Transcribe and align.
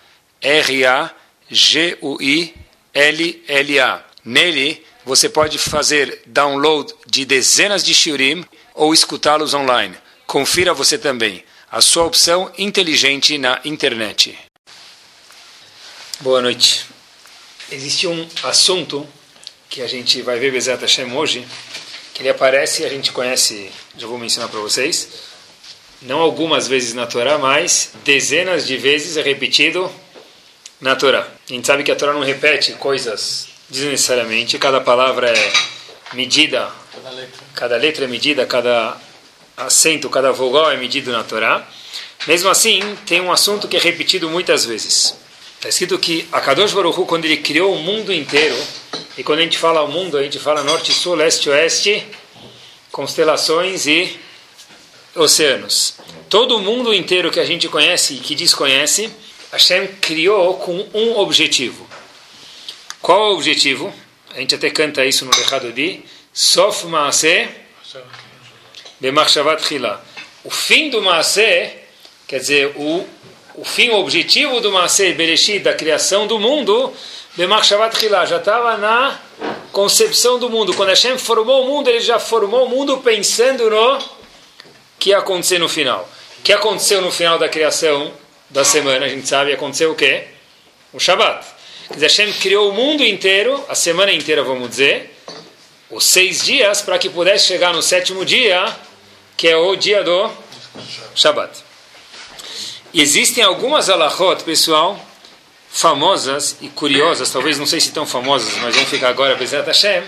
Nele, 4.25 4.83
você 5.05 5.29
pode 5.29 5.59
fazer 5.59 6.23
download 6.25 6.91
de 7.05 7.25
dezenas 7.25 7.83
de 7.83 7.93
shiurim 7.93 8.43
ou 8.73 8.91
escutá-los 8.91 9.53
online. 9.53 9.95
Confira 10.25 10.73
você 10.73 10.97
também 10.97 11.43
a 11.71 11.79
sua 11.79 12.05
opção 12.05 12.51
inteligente 12.57 13.37
na 13.37 13.61
internet. 13.63 14.35
Boa 16.21 16.41
noite. 16.41 16.92
Existe 17.73 18.05
um 18.05 18.27
assunto 18.43 19.07
que 19.67 19.81
a 19.81 19.87
gente 19.87 20.21
vai 20.21 20.37
ver 20.37 20.51
Bezat 20.51 20.79
Hashem 20.79 21.11
hoje, 21.11 21.43
que 22.13 22.21
ele 22.21 22.29
aparece 22.29 22.83
e 22.83 22.85
a 22.85 22.89
gente 22.89 23.11
conhece, 23.11 23.71
já 23.97 24.05
vou 24.05 24.19
mencionar 24.19 24.47
para 24.47 24.59
vocês, 24.59 25.09
não 26.03 26.19
algumas 26.19 26.67
vezes 26.67 26.93
na 26.93 27.07
Torá, 27.07 27.39
mas 27.39 27.93
dezenas 28.05 28.67
de 28.67 28.77
vezes 28.77 29.17
é 29.17 29.23
repetido 29.23 29.91
na 30.79 30.95
Torá. 30.95 31.21
A 31.21 31.51
gente 31.51 31.65
sabe 31.65 31.83
que 31.83 31.91
a 31.91 31.95
Torá 31.95 32.13
não 32.13 32.21
repete 32.21 32.73
coisas 32.73 33.47
desnecessariamente, 33.67 34.59
cada 34.59 34.79
palavra 34.79 35.31
é 35.35 35.53
medida, 36.13 36.71
cada 36.93 37.09
letra, 37.09 37.43
cada 37.55 37.77
letra 37.77 38.05
é 38.05 38.07
medida, 38.07 38.45
cada 38.45 38.95
acento, 39.57 40.11
cada 40.11 40.31
vogal 40.31 40.71
é 40.71 40.77
medido 40.77 41.11
na 41.11 41.23
Torá. 41.23 41.67
Mesmo 42.27 42.49
assim, 42.49 42.81
tem 43.07 43.19
um 43.19 43.31
assunto 43.31 43.67
que 43.67 43.77
é 43.77 43.79
repetido 43.79 44.29
muitas 44.29 44.63
vezes. 44.63 45.22
Está 45.63 45.69
escrito 45.69 45.97
que 45.97 46.27
a 46.29 46.41
Kadosh 46.41 46.73
Baruch 46.73 46.99
Hu, 46.99 47.05
quando 47.05 47.23
ele 47.23 47.37
criou 47.37 47.73
o 47.73 47.79
mundo 47.79 48.11
inteiro, 48.11 48.53
e 49.17 49.23
quando 49.23 49.39
a 49.39 49.43
gente 49.43 49.57
fala 49.57 49.81
o 49.81 49.87
mundo, 49.87 50.17
a 50.17 50.21
gente 50.21 50.37
fala 50.37 50.61
norte, 50.61 50.91
sul, 50.91 51.15
leste, 51.15 51.49
oeste, 51.49 52.05
constelações 52.91 53.87
e 53.87 54.19
oceanos. 55.15 55.95
Todo 56.27 56.57
o 56.57 56.59
mundo 56.59 56.93
inteiro 56.93 57.31
que 57.31 57.39
a 57.39 57.45
gente 57.45 57.69
conhece 57.69 58.15
e 58.15 58.17
que 58.17 58.35
desconhece, 58.35 59.09
Hashem 59.53 59.87
criou 60.01 60.55
com 60.55 60.85
um 60.93 61.17
objetivo. 61.17 61.87
Qual 63.01 63.31
o 63.31 63.33
objetivo? 63.35 63.95
A 64.31 64.41
gente 64.41 64.55
até 64.55 64.69
canta 64.69 65.05
isso 65.05 65.23
no 65.23 65.31
Rechado 65.31 65.71
de 65.71 66.01
Sof 66.33 66.85
Maaseh 66.87 67.47
Bemachshavat 68.99 69.65
Chila. 69.65 70.05
O 70.43 70.51
fim 70.51 70.89
do 70.89 71.01
Maaseh, 71.01 71.73
quer 72.27 72.39
dizer, 72.39 72.73
o 72.75 73.07
o 73.55 73.63
fim, 73.63 73.89
o 73.89 73.99
objetivo 73.99 74.59
do 74.59 74.71
Maaseh 74.71 75.13
Bereshit, 75.13 75.59
da 75.59 75.73
criação 75.73 76.25
do 76.25 76.39
mundo, 76.39 76.91
Bemachshavat 77.35 77.97
Chila, 77.97 78.25
já 78.25 78.37
estava 78.37 78.77
na 78.77 79.19
concepção 79.71 80.39
do 80.39 80.49
mundo. 80.49 80.73
Quando 80.73 80.89
Hashem 80.89 81.17
formou 81.17 81.63
o 81.63 81.67
mundo, 81.67 81.87
ele 81.89 81.99
já 81.99 82.19
formou 82.19 82.65
o 82.65 82.69
mundo 82.69 82.97
pensando 82.97 83.69
no 83.69 83.99
que 84.97 85.11
ia 85.11 85.19
acontecer 85.19 85.59
no 85.59 85.69
final. 85.69 86.09
O 86.39 86.41
que 86.43 86.51
aconteceu 86.51 87.01
no 87.01 87.11
final 87.11 87.37
da 87.37 87.47
criação 87.47 88.11
da 88.49 88.63
semana, 88.63 89.05
a 89.05 89.09
gente 89.09 89.27
sabe, 89.27 89.51
aconteceu 89.51 89.91
o 89.91 89.95
quê? 89.95 90.25
O 90.91 90.99
Shabbat. 90.99 91.45
Dizer, 91.91 92.05
Hashem 92.05 92.33
criou 92.33 92.69
o 92.69 92.73
mundo 92.73 93.03
inteiro, 93.03 93.63
a 93.67 93.75
semana 93.75 94.11
inteira, 94.11 94.43
vamos 94.43 94.69
dizer, 94.69 95.15
os 95.91 96.05
seis 96.05 96.43
dias, 96.43 96.81
para 96.81 96.97
que 96.97 97.09
pudesse 97.09 97.47
chegar 97.47 97.73
no 97.73 97.81
sétimo 97.81 98.25
dia, 98.25 98.65
que 99.37 99.47
é 99.47 99.57
o 99.57 99.75
dia 99.75 100.03
do 100.03 100.31
Shabbat. 101.13 101.72
E 102.93 103.01
existem 103.01 103.43
algumas 103.43 103.89
alahot, 103.89 104.43
pessoal, 104.43 105.03
famosas 105.67 106.57
e 106.61 106.69
curiosas, 106.69 107.31
talvez 107.31 107.57
não 107.57 107.65
sei 107.65 107.79
se 107.81 107.91
tão 107.91 108.05
famosas, 108.05 108.55
mas 108.57 108.75
vão 108.75 108.85
ficar 108.85 109.09
agora, 109.09 109.33
Bezat 109.33 109.65
Hashem, 109.65 110.03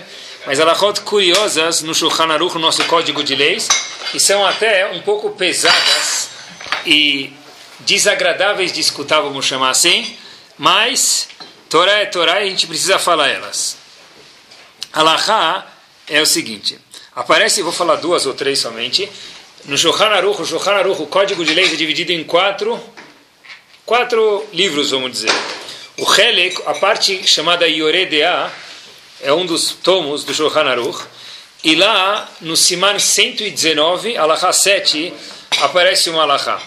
mas 0.46 0.60
alahot 0.60 1.00
curiosas 1.00 1.82
no 1.82 1.92
Shulchan 1.92 2.32
Aruch, 2.32 2.54
no 2.54 2.60
nosso 2.60 2.84
código 2.84 3.24
de 3.24 3.34
leis, 3.34 3.66
que 4.12 4.20
são 4.20 4.46
até 4.46 4.86
um 4.92 5.02
pouco 5.02 5.30
pesadas 5.30 6.28
e 6.86 7.32
desagradáveis 7.80 8.72
de 8.72 8.80
escutar, 8.80 9.20
vamos 9.20 9.44
chamar 9.44 9.70
assim, 9.70 10.16
mas 10.56 11.26
Torá 11.68 11.94
é 11.94 12.06
Torá 12.06 12.40
e 12.40 12.46
a 12.46 12.50
gente 12.50 12.68
precisa 12.68 13.00
falar 13.00 13.26
elas. 13.26 13.76
Alahá 14.92 15.66
é 16.06 16.22
o 16.22 16.26
seguinte, 16.26 16.78
aparece, 17.16 17.62
vou 17.62 17.72
falar 17.72 17.96
duas 17.96 18.26
ou 18.26 18.34
três 18.34 18.60
somente, 18.60 19.10
no 19.66 19.76
Shulchan 19.76 20.06
Aruch, 20.06 20.40
o 20.40 20.46
Shulchan 20.46 20.72
Aruch, 20.72 21.02
o 21.02 21.06
Código 21.06 21.44
de 21.44 21.52
Leis 21.52 21.72
é 21.72 21.76
dividido 21.76 22.12
em 22.12 22.22
quatro, 22.22 22.80
quatro 23.84 24.46
livros, 24.52 24.92
vamos 24.92 25.10
dizer. 25.10 25.32
O 25.98 26.14
Helek, 26.14 26.62
a 26.66 26.74
parte 26.74 27.26
chamada 27.26 27.66
Yoredea, 27.66 28.50
é 29.20 29.32
um 29.32 29.44
dos 29.44 29.72
tomos 29.72 30.22
do 30.22 30.32
Shulchan 30.32 30.68
Aruch. 30.68 31.04
E 31.64 31.74
lá, 31.74 32.30
no 32.40 32.56
Siman 32.56 32.98
119, 32.98 34.16
Alahá 34.16 34.52
7, 34.52 35.12
aparece 35.60 36.10
uma 36.10 36.22
Alahá. 36.22 36.62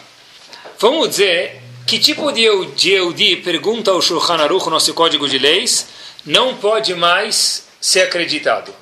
Vamos 0.77 1.09
dizer, 1.09 1.61
que 1.87 1.99
tipo 1.99 2.33
de 2.33 2.43
Eudi 2.43 3.37
pergunta 3.37 3.91
ao 3.91 4.01
Shulchan 4.01 4.43
Aruch, 4.43 4.69
nosso 4.69 4.93
Código 4.93 5.29
de 5.29 5.39
Leis, 5.39 5.87
não 6.25 6.57
pode 6.57 6.93
mais 6.95 7.65
ser 7.79 8.01
acreditado? 8.01 8.73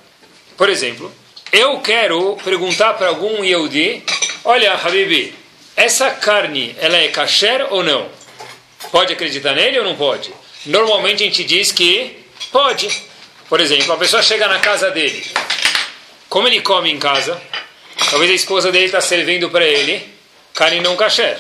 Por 0.58 0.70
exemplo, 0.70 1.14
eu 1.52 1.80
quero 1.80 2.38
perguntar 2.44 2.94
para 2.94 3.08
algum 3.08 3.44
Yehudi, 3.44 4.04
olha, 4.44 4.74
Habibi, 4.74 5.34
essa 5.76 6.12
carne, 6.12 6.76
ela 6.80 6.98
é 6.98 7.08
kasher 7.10 7.68
ou 7.70 7.84
não? 7.84 8.10
Pode 8.92 9.14
acreditar 9.14 9.54
nele 9.54 9.80
ou 9.80 9.86
não 9.86 9.96
pode? 9.96 10.34
Normalmente 10.66 11.24
a 11.24 11.26
gente 11.26 11.44
diz 11.44 11.72
que 11.72 12.26
pode. 12.52 12.90
Por 13.48 13.60
exemplo, 13.60 13.94
a 13.94 13.98
pessoa 13.98 14.22
chega 14.22 14.48
na 14.48 14.60
casa 14.60 14.92
dele. 14.92 15.24
Como 16.30 16.48
ele 16.48 16.62
come 16.62 16.92
em 16.92 17.00
casa? 17.00 17.42
Talvez 18.10 18.30
a 18.32 18.36
esposa 18.36 18.72
dele 18.72 18.86
está 18.86 19.00
servindo 19.02 19.50
para 19.50 19.66
ele 19.66 20.18
carne 20.54 20.80
não 20.82 20.96
kasher. 20.96 21.38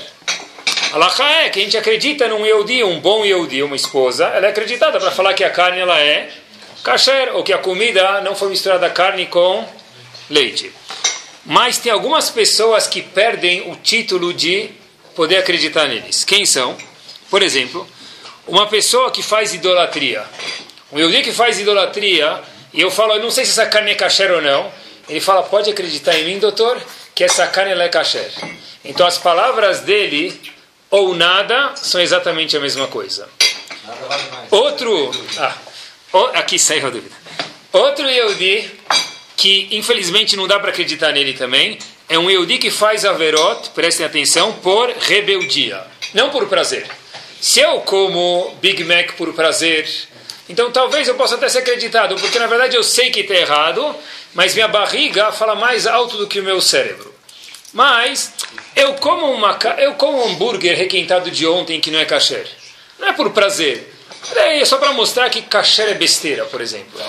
Allah 0.93 1.11
é 1.43 1.49
que 1.49 1.59
a 1.59 1.63
gente 1.63 1.75
acredita 1.75 2.27
num 2.27 2.45
Yehudi, 2.45 2.83
um 2.83 2.99
bom 2.99 3.25
Yehudi, 3.25 3.63
uma 3.63 3.75
esposa, 3.75 4.25
ela 4.27 4.45
é 4.45 4.49
acreditada 4.49 4.99
para 4.99 5.11
falar 5.11 5.33
que 5.33 5.43
a 5.43 5.49
carne 5.49 5.79
ela 5.79 5.99
é 5.99 6.29
kasher, 6.83 7.35
ou 7.35 7.43
que 7.43 7.51
a 7.51 7.57
comida 7.57 8.21
não 8.21 8.35
foi 8.35 8.49
misturada 8.49 8.89
carne 8.89 9.25
com 9.25 9.67
leite. 10.29 10.71
Mas 11.45 11.77
tem 11.77 11.91
algumas 11.91 12.29
pessoas 12.29 12.87
que 12.87 13.01
perdem 13.01 13.71
o 13.71 13.75
título 13.77 14.33
de 14.33 14.69
poder 15.15 15.37
acreditar 15.37 15.87
neles. 15.87 16.23
Quem 16.23 16.45
são? 16.45 16.77
Por 17.29 17.41
exemplo, 17.41 17.87
uma 18.45 18.67
pessoa 18.67 19.11
que 19.11 19.23
faz 19.23 19.53
idolatria. 19.53 20.23
Um 20.91 20.99
Yehudi 20.99 21.21
que 21.23 21.31
faz 21.31 21.59
idolatria, 21.59 22.41
e 22.73 22.81
eu 22.81 22.91
falo, 22.91 23.13
eu 23.13 23.21
não 23.21 23.31
sei 23.31 23.45
se 23.45 23.51
essa 23.51 23.65
carne 23.65 23.91
é 23.91 23.95
kasher 23.95 24.31
ou 24.31 24.41
não. 24.41 24.71
Ele 25.09 25.19
fala, 25.19 25.43
pode 25.43 25.69
acreditar 25.69 26.17
em 26.17 26.25
mim, 26.25 26.39
doutor, 26.39 26.81
que 27.15 27.23
essa 27.23 27.47
carne 27.47 27.73
é 27.73 27.89
kasher. 27.89 28.31
Então 28.83 29.05
as 29.07 29.17
palavras 29.17 29.81
dele, 29.81 30.39
ou 30.89 31.15
nada, 31.15 31.73
são 31.75 31.99
exatamente 31.99 32.55
a 32.55 32.59
mesma 32.59 32.87
coisa. 32.87 33.27
Outro. 34.51 35.11
Ah, 35.37 35.55
aqui 36.35 36.59
saiu 36.59 36.87
a 36.87 36.89
dúvida. 36.89 37.15
Outro 37.73 38.09
Yehudi 38.09 38.69
que 39.37 39.69
infelizmente 39.71 40.35
não 40.35 40.47
dá 40.47 40.59
para 40.59 40.71
acreditar 40.71 41.13
nele 41.13 41.33
também, 41.33 41.77
é 42.09 42.17
um 42.17 42.29
Yehudi 42.29 42.57
que 42.57 42.71
faz 42.71 43.05
Averot, 43.05 43.69
prestem 43.69 44.05
atenção, 44.05 44.51
por 44.53 44.89
rebeldia, 44.89 45.85
não 46.13 46.31
por 46.31 46.47
prazer. 46.47 46.87
Se 47.39 47.59
eu 47.59 47.81
como 47.81 48.57
Big 48.59 48.83
Mac 48.83 49.13
por 49.13 49.31
prazer, 49.33 49.87
então 50.49 50.71
talvez 50.71 51.07
eu 51.07 51.15
possa 51.15 51.35
até 51.35 51.47
ser 51.47 51.59
acreditado, 51.59 52.15
porque 52.15 52.39
na 52.39 52.47
verdade 52.47 52.75
eu 52.75 52.83
sei 52.83 53.11
que 53.11 53.19
está 53.19 53.35
errado, 53.35 53.95
mas 54.33 54.55
minha 54.55 54.67
barriga 54.67 55.31
fala 55.31 55.53
mais 55.53 55.85
alto 55.85 56.17
do 56.17 56.27
que 56.27 56.39
o 56.39 56.43
meu 56.43 56.59
cérebro. 56.59 57.13
Mas 57.73 58.33
eu 58.75 58.95
como, 58.95 59.31
uma, 59.31 59.59
eu 59.77 59.93
como 59.95 60.17
um 60.17 60.29
hambúrguer 60.29 60.75
requentado 60.75 61.29
de 61.29 61.45
ontem 61.45 61.79
que 61.79 61.91
não 61.91 61.99
é 61.99 62.05
kasher. 62.05 62.47
Não 62.97 63.09
é 63.09 63.13
por 63.13 63.29
prazer. 63.31 63.93
É 64.35 64.65
só 64.65 64.77
para 64.77 64.93
mostrar 64.93 65.29
que 65.29 65.43
kasher 65.43 65.89
é 65.89 65.93
besteira, 65.93 66.45
por 66.45 66.59
exemplo. 66.59 66.99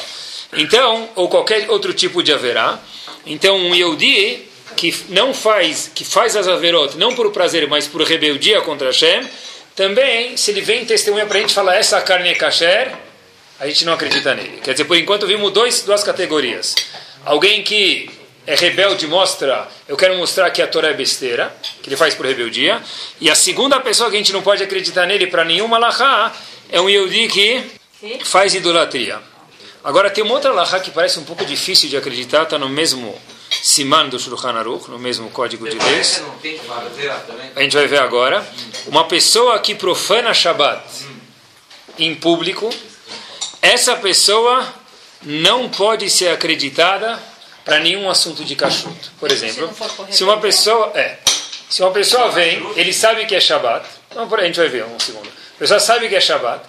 Então, 0.53 1.09
ou 1.15 1.29
qualquer 1.29 1.71
outro 1.71 1.93
tipo 1.93 2.23
de 2.23 2.33
haverá. 2.33 2.79
Então, 3.27 3.56
um 3.56 3.75
Yehudi 3.75 4.49
que 4.77 4.95
não 5.09 5.35
faz, 5.35 5.91
que 5.93 6.05
faz 6.05 6.37
as 6.37 6.47
averot, 6.47 6.97
não 6.97 7.15
por 7.15 7.31
prazer, 7.33 7.67
mas 7.69 7.87
por 7.87 8.03
rebeldia 8.03 8.61
contra 8.61 8.87
Hashem, 8.87 9.29
também, 9.75 10.37
se 10.37 10.50
ele 10.50 10.61
vem 10.61 10.85
testemunha 10.85 11.27
para 11.27 11.39
a 11.39 11.41
gente 11.41 11.53
falar 11.53 11.77
essa 11.77 12.00
carne 12.00 12.29
é 12.29 12.35
kasher, 12.35 12.93
a 13.61 13.67
gente 13.67 13.85
não 13.85 13.93
acredita 13.93 14.35
nele. 14.35 14.61
Quer 14.62 14.73
dizer, 14.73 14.85
por 14.85 14.97
enquanto 14.97 15.27
vimos 15.27 15.53
dois, 15.53 15.83
duas 15.83 16.03
categorias. 16.05 16.75
Alguém 17.25 17.62
que 17.62 18.09
é 18.47 18.55
rebelde 18.55 19.06
mostra, 19.06 19.69
eu 19.87 19.97
quero 19.97 20.17
mostrar 20.17 20.50
que 20.50 20.62
a 20.62 20.67
Torá 20.67 20.89
é 20.89 20.95
besteira, 20.95 21.55
que 21.83 21.89
ele 21.89 21.97
faz 21.97 22.15
por 22.15 22.27
rebeldia. 22.27 22.81
E 23.21 23.29
a 23.29 23.35
segunda 23.35 23.79
pessoa 23.81 24.11
que 24.11 24.17
a 24.17 24.19
gente 24.19 24.33
não 24.33 24.43
pode 24.43 24.62
acreditar 24.62 25.06
nele 25.06 25.27
para 25.27 25.45
nenhuma 25.45 25.77
lahá 25.77 26.35
é 26.71 26.81
um 26.81 26.89
Yehudi 26.89 27.29
que 27.29 27.65
faz 28.25 28.55
idolatria. 28.55 29.21
Agora 29.88 30.11
tem 30.11 30.23
uma 30.23 30.35
outra 30.35 30.52
lahá 30.52 30.79
que 30.81 30.90
parece 30.90 31.19
um 31.19 31.25
pouco 31.25 31.46
difícil 31.46 31.88
de 31.88 31.96
acreditar, 31.96 32.43
está 32.43 32.58
no 32.58 32.69
mesmo 32.69 33.19
Siman 33.62 34.11
do 34.11 34.19
Shulchan 34.19 34.52
Aruch, 34.52 34.90
no 34.90 34.99
mesmo 34.99 35.31
código 35.31 35.67
de 35.67 35.79
leis. 35.79 36.23
A 37.56 37.62
gente 37.62 37.75
vai 37.75 37.87
ver 37.87 37.99
agora. 38.00 38.46
Uma 38.87 39.08
pessoa 39.08 39.58
que 39.61 39.75
profana 39.75 40.35
Shabbat 40.35 40.82
em 41.99 42.14
público, 42.14 42.69
essa 43.62 43.96
pessoa 43.96 44.69
não 45.23 45.70
pode 45.70 46.11
ser 46.11 46.29
acreditada 46.29 47.19
para 47.64 47.81
nenhum 47.81 48.11
assunto 48.11 48.44
de 48.44 48.55
cachuto. 48.55 49.11
Por 49.19 49.32
exemplo, 49.32 49.70
se 50.11 50.23
uma 50.23 50.37
pessoa 50.37 50.93
é, 50.94 51.17
se 51.70 51.81
uma 51.81 51.93
pessoa 51.93 52.29
vem, 52.29 52.62
ele 52.76 52.93
sabe 52.93 53.25
que 53.25 53.35
é 53.35 53.40
Shabat. 53.40 53.88
Então, 54.11 54.29
a 54.31 54.44
gente 54.44 54.58
vai 54.58 54.69
ver 54.69 54.85
um 54.85 55.00
segundo. 55.00 55.29
A 55.29 55.58
pessoa 55.58 55.81
sabe 55.81 56.11
que 56.11 56.14
é 56.14 56.20
Shabat. 56.20 56.62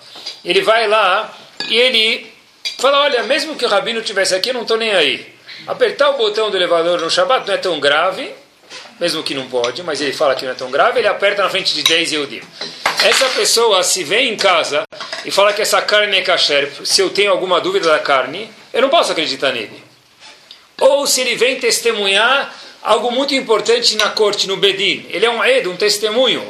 Ele 0.45 0.62
vai 0.62 0.88
lá 0.88 1.38
e 1.68 1.75
ele 1.75 2.29
fala: 2.78 3.02
Olha, 3.02 3.24
mesmo 3.24 3.56
que 3.56 3.66
o 3.66 3.70
rabino 3.70 4.02
tivesse 4.02 4.36
aqui, 4.36 4.50
eu 4.50 4.54
não 4.54 4.62
estou 4.64 4.78
nem 4.78 4.92
aí. 4.92 5.34
Apertar 5.68 6.10
o 6.12 6.18
botão 6.18 6.50
do 6.50 6.58
elevador 6.58 7.00
no 7.02 7.10
Shabat 7.10 7.48
não 7.48 7.54
é 7.54 7.58
tão 7.58 7.80
grave, 7.80 8.32
mesmo 9.00 9.24
que 9.24 9.34
não 9.34 9.48
pode, 9.48 9.84
mas 9.84 10.02
ele 10.02 10.14
fala 10.14 10.36
que 10.36 10.46
não 10.46 10.52
é 10.52 10.56
tão 10.56 10.72
grave, 10.72 11.00
ele 11.00 11.08
aperta 11.08 11.44
na 11.44 11.50
frente 11.50 11.74
de 11.74 11.84
10 11.84 12.14
Eudim. 12.14 12.42
Essa 13.04 13.26
pessoa, 13.30 13.84
se 13.84 14.04
vem 14.04 14.34
em 14.34 14.38
casa 14.38 14.84
e 15.24 15.32
fala 15.32 15.54
que 15.54 15.62
essa 15.62 15.82
carne 15.82 16.18
é 16.18 16.22
kasher, 16.22 16.72
se 16.86 17.02
eu 17.02 17.10
tenho 17.10 17.32
alguma 17.32 17.62
dúvida 17.62 17.90
da 17.90 18.00
carne, 18.00 18.50
eu 18.74 18.82
não 18.82 18.90
posso 18.90 19.12
acreditar 19.12 19.52
nele. 19.52 19.84
Ou 20.80 21.06
se 21.08 21.22
ele 21.22 21.36
vem 21.36 21.60
testemunhar 21.60 22.54
algo 22.82 23.12
muito 23.12 23.34
importante 23.34 23.96
na 23.96 24.10
corte, 24.10 24.48
no 24.48 24.58
Bedin, 24.58 25.06
ele 25.10 25.26
é 25.26 25.30
um 25.30 25.44
edo, 25.44 25.72
um 25.72 25.78
testemunho, 25.78 26.46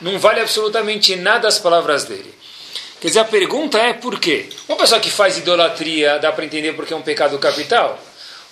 não 0.00 0.18
vale 0.18 0.40
absolutamente 0.40 1.16
nada 1.16 1.48
as 1.48 1.58
palavras 1.58 2.04
dele. 2.04 2.34
Quer 3.00 3.08
dizer, 3.08 3.20
a 3.20 3.24
pergunta 3.24 3.78
é 3.78 3.92
por 3.92 4.18
quê? 4.18 4.48
Uma 4.68 4.76
pessoa 4.78 5.00
que 5.00 5.10
faz 5.10 5.36
idolatria, 5.36 6.18
dá 6.18 6.32
para 6.32 6.44
entender 6.44 6.72
porque 6.72 6.94
é 6.94 6.96
um 6.96 7.02
pecado 7.02 7.38
capital? 7.38 8.02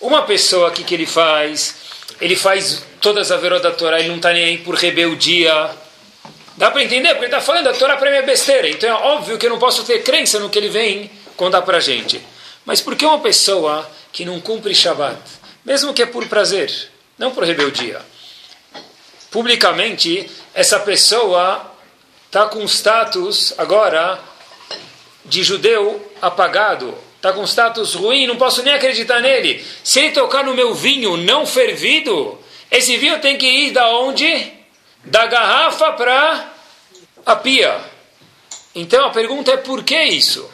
Uma 0.01 0.23
pessoa 0.23 0.71
que, 0.71 0.85
que 0.85 0.95
ele 0.95 1.07
faz, 1.07 1.75
ele 2.21 2.37
faz 2.37 2.85
todas 3.01 3.31
as 3.31 3.41
verodas 3.41 3.73
da 3.73 3.77
Torá, 3.77 3.99
ele 3.99 4.09
não 4.09 4.17
está 4.17 4.33
nem 4.33 4.45
aí 4.45 4.59
por 4.59 4.75
rebeldia. 4.75 5.71
Dá 6.59 6.71
para 6.71 6.83
entender? 6.83 7.09
Porque 7.11 7.25
ele 7.25 7.35
está 7.35 7.41
falando, 7.41 7.69
a 7.69 7.73
Torá 7.73 7.97
para 7.97 8.11
mim 8.11 8.19
é 8.19 8.23
besteira. 8.23 8.69
Então 8.69 8.89
é 8.89 8.93
óbvio 8.93 9.39
que 9.39 9.47
eu 9.47 9.51
não 9.51 9.59
posso 9.59 9.83
ter 9.85 10.03
crença 10.03 10.39
no 10.39 10.51
que 10.51 10.59
ele 10.59 10.69
vem 10.69 11.11
contar 11.37 11.63
para 11.63 11.81
gente. 11.81 12.21
Mas 12.67 12.83
por 12.83 12.97
que 12.97 13.07
uma 13.07 13.21
pessoa 13.21 13.91
que 14.13 14.27
não 14.27 14.41
cumpre 14.41 14.75
Shabbat, 14.75 15.21
mesmo 15.65 15.95
que 15.95 16.03
é 16.03 16.07
por 16.07 16.27
prazer, 16.29 16.71
não 17.19 17.31
por 17.31 17.45
rebeldia, 17.45 18.01
publicamente, 19.31 20.31
essa 20.53 20.79
pessoa 20.81 21.73
está 22.27 22.47
com 22.47 22.63
status 22.65 23.55
agora 23.57 24.19
de 25.25 25.43
judeu 25.43 26.13
apagado, 26.21 26.95
está 27.17 27.33
com 27.33 27.45
status 27.45 27.95
ruim, 27.95 28.27
não 28.27 28.37
posso 28.37 28.63
nem 28.63 28.75
acreditar 28.75 29.21
nele. 29.21 29.65
Se 29.83 30.01
ele 30.01 30.11
tocar 30.11 30.45
no 30.45 30.55
meu 30.55 30.75
vinho 30.75 31.17
não 31.17 31.47
fervido, 31.47 32.39
esse 32.71 32.97
vinho 32.97 33.21
tem 33.21 33.39
que 33.39 33.47
ir 33.47 33.71
da 33.71 33.89
onde? 33.89 34.53
Da 35.05 35.27
garrafa 35.27 35.93
para 35.93 36.53
a 37.25 37.37
pia. 37.37 37.81
Então 38.75 39.07
a 39.07 39.11
pergunta 39.11 39.53
é 39.53 39.57
por 39.57 39.83
que 39.83 40.01
isso? 40.05 40.49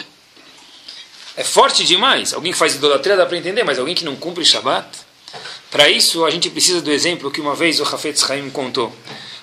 É 1.36 1.42
forte 1.42 1.84
demais. 1.84 2.34
Alguém 2.34 2.52
que 2.52 2.58
faz 2.58 2.74
idolatria 2.74 3.16
dá 3.16 3.26
para 3.26 3.38
entender, 3.38 3.64
mas 3.64 3.78
alguém 3.78 3.94
que 3.94 4.04
não 4.04 4.14
cumpre 4.14 4.44
Shabat? 4.44 4.86
Para 5.70 5.88
isso 5.88 6.24
a 6.24 6.30
gente 6.30 6.50
precisa 6.50 6.80
do 6.80 6.90
exemplo 6.90 7.30
que 7.30 7.40
uma 7.40 7.54
vez 7.54 7.80
o 7.80 7.84
Hafetz 7.84 8.28
Haim 8.30 8.50
contou. 8.50 8.92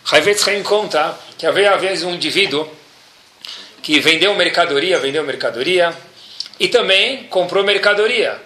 Hafetz 0.06 0.48
Haim 0.48 0.62
conta 0.62 1.18
que 1.38 1.46
havia 1.46 1.72
uma 1.72 1.78
vez 1.78 2.04
um 2.04 2.14
indivíduo 2.14 2.70
que 3.88 4.02
vendeu 4.02 4.36
mercadoria, 4.36 5.00
vendeu 5.00 5.24
mercadoria, 5.24 5.96
e 6.60 6.68
também 6.68 7.24
comprou 7.28 7.64
mercadoria. 7.64 8.38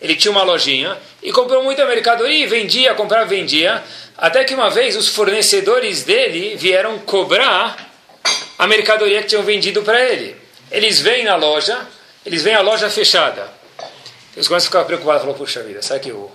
Ele 0.00 0.16
tinha 0.16 0.32
uma 0.32 0.42
lojinha 0.42 0.98
e 1.22 1.30
comprou 1.30 1.62
muita 1.62 1.86
mercadoria, 1.86 2.48
vendia, 2.48 2.92
comprava, 2.94 3.24
vendia, 3.24 3.80
até 4.16 4.42
que 4.42 4.54
uma 4.54 4.68
vez 4.68 4.96
os 4.96 5.06
fornecedores 5.06 6.02
dele 6.02 6.56
vieram 6.56 6.98
cobrar 6.98 7.76
a 8.58 8.66
mercadoria 8.66 9.22
que 9.22 9.28
tinham 9.28 9.44
vendido 9.44 9.82
para 9.82 10.04
ele. 10.04 10.34
Eles 10.68 11.00
vêm 11.00 11.22
na 11.22 11.36
loja, 11.36 11.78
eles 12.26 12.42
vêm 12.42 12.56
a 12.56 12.60
loja 12.60 12.90
fechada. 12.90 13.48
Começam 14.34 14.56
a 14.56 14.60
ficar 14.60 14.84
preocupados, 14.84 15.20
falou, 15.20 15.36
puxa 15.36 15.62
vida, 15.62 15.80
será 15.80 16.00
que 16.00 16.10
o 16.10 16.28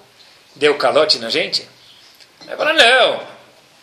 deu 0.56 0.76
calote 0.76 1.20
na 1.20 1.30
gente? 1.30 1.68
Aí 2.48 2.56
fala, 2.56 2.72
não, 2.72 3.24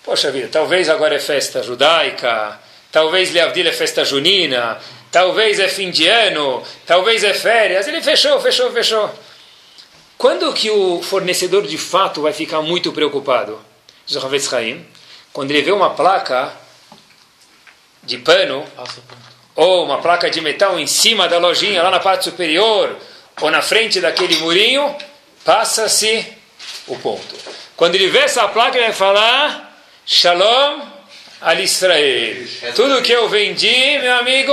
poxa 0.02 0.30
vida, 0.30 0.48
talvez 0.50 0.88
agora 0.88 1.16
é 1.16 1.18
festa 1.18 1.62
judaica, 1.62 2.58
talvez 2.92 3.32
Leavdil 3.32 3.66
é 3.66 3.72
festa 3.72 4.04
junina, 4.04 4.78
talvez 5.10 5.58
é 5.58 5.68
fim 5.68 5.90
de 5.90 6.06
ano, 6.06 6.62
talvez 6.86 7.24
é 7.24 7.34
férias. 7.34 7.86
Ele 7.88 8.02
fechou, 8.02 8.40
fechou, 8.40 8.70
fechou. 8.72 9.10
Quando 10.16 10.52
que 10.52 10.70
o 10.70 11.00
fornecedor 11.02 11.66
de 11.66 11.78
fato 11.78 12.22
vai 12.22 12.32
ficar 12.32 12.60
muito 12.60 12.92
preocupado? 12.92 13.58
Diz 14.06 14.16
o 14.16 14.20
quando 15.32 15.50
ele 15.50 15.62
vê 15.62 15.72
uma 15.72 15.90
placa 15.90 16.52
de 18.02 18.18
pano 18.18 18.64
ou 19.54 19.84
uma 19.84 19.98
placa 19.98 20.28
de 20.28 20.40
metal 20.40 20.78
em 20.78 20.86
cima 20.86 21.28
da 21.28 21.38
lojinha, 21.38 21.82
lá 21.82 21.90
na 21.90 22.00
parte 22.00 22.24
superior 22.24 22.96
ou 23.40 23.50
na 23.50 23.62
frente 23.62 24.00
daquele 24.00 24.36
murinho, 24.36 24.94
passa-se 25.44 26.26
o 26.86 26.98
ponto. 26.98 27.36
Quando 27.76 27.94
ele 27.94 28.08
vê 28.08 28.18
essa 28.18 28.46
placa, 28.48 28.76
ele 28.76 28.86
vai 28.86 28.94
falar 28.94 29.78
Shalom 30.04 30.80
al 31.40 31.60
Israel. 31.60 32.46
Tudo 32.74 33.02
que 33.02 33.12
eu 33.12 33.28
vendi, 33.28 33.98
meu 33.98 34.16
amigo, 34.16 34.52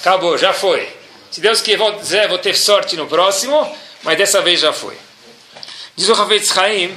acabou, 0.00 0.36
já 0.36 0.52
foi. 0.52 0.88
Se 1.30 1.40
Deus 1.40 1.60
quiser, 1.60 2.28
vou 2.28 2.38
ter 2.38 2.56
sorte 2.56 2.96
no 2.96 3.06
próximo, 3.06 3.76
mas 4.02 4.18
dessa 4.18 4.40
vez 4.42 4.60
já 4.60 4.72
foi. 4.72 4.96
Diz 5.96 6.08
o 6.08 6.14
Havetz 6.14 6.56
Haim, 6.56 6.96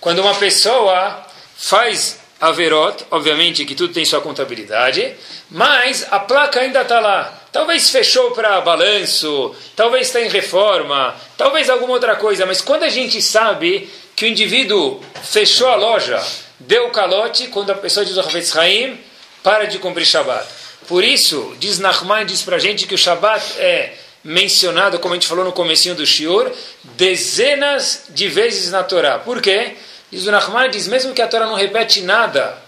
quando 0.00 0.20
uma 0.20 0.34
pessoa 0.34 1.26
faz 1.56 2.20
averot, 2.40 3.04
obviamente 3.10 3.64
que 3.64 3.74
tudo 3.74 3.92
tem 3.92 4.04
sua 4.04 4.20
contabilidade, 4.20 5.14
mas 5.50 6.06
a 6.10 6.20
placa 6.20 6.60
ainda 6.60 6.82
está 6.82 7.00
lá. 7.00 7.42
Talvez 7.50 7.88
fechou 7.88 8.32
para 8.32 8.60
balanço, 8.60 9.54
talvez 9.74 10.08
está 10.08 10.20
em 10.20 10.28
reforma, 10.28 11.14
talvez 11.36 11.70
alguma 11.70 11.94
outra 11.94 12.14
coisa, 12.16 12.44
mas 12.44 12.60
quando 12.60 12.82
a 12.82 12.88
gente 12.88 13.20
sabe 13.22 13.90
que 14.14 14.26
o 14.26 14.28
indivíduo 14.28 15.00
fechou 15.24 15.68
a 15.68 15.76
loja, 15.76 16.22
deu 16.58 16.90
calote 16.90 17.48
quando 17.48 17.70
a 17.70 17.74
pessoa 17.74 18.04
diz 18.04 18.16
o 18.16 18.20
Havetz 18.20 18.56
Haim, 18.56 18.98
para 19.42 19.66
de 19.66 19.78
cumprir 19.78 20.04
Shabbat. 20.04 20.46
Por 20.88 21.04
isso, 21.04 21.54
diz 21.58 21.78
Nachman, 21.78 22.24
diz 22.24 22.42
para 22.42 22.56
a 22.56 22.58
gente 22.58 22.86
que 22.86 22.94
o 22.94 22.98
Shabbat 22.98 23.58
é 23.58 23.94
mencionado, 24.22 24.98
como 24.98 25.14
a 25.14 25.16
gente 25.16 25.28
falou 25.28 25.44
no 25.44 25.52
comecinho 25.52 25.94
do 25.94 26.04
Shiur, 26.04 26.50
dezenas 26.82 28.04
de 28.08 28.28
vezes 28.28 28.70
na 28.70 28.82
Torá. 28.82 29.18
Por 29.18 29.40
quê? 29.40 29.76
Diz 30.10 30.26
o 30.26 30.30
Nachman, 30.30 30.70
diz 30.70 30.88
mesmo 30.88 31.14
que 31.14 31.22
a 31.22 31.28
Torá 31.28 31.46
não 31.46 31.54
repete 31.54 32.00
nada 32.02 32.66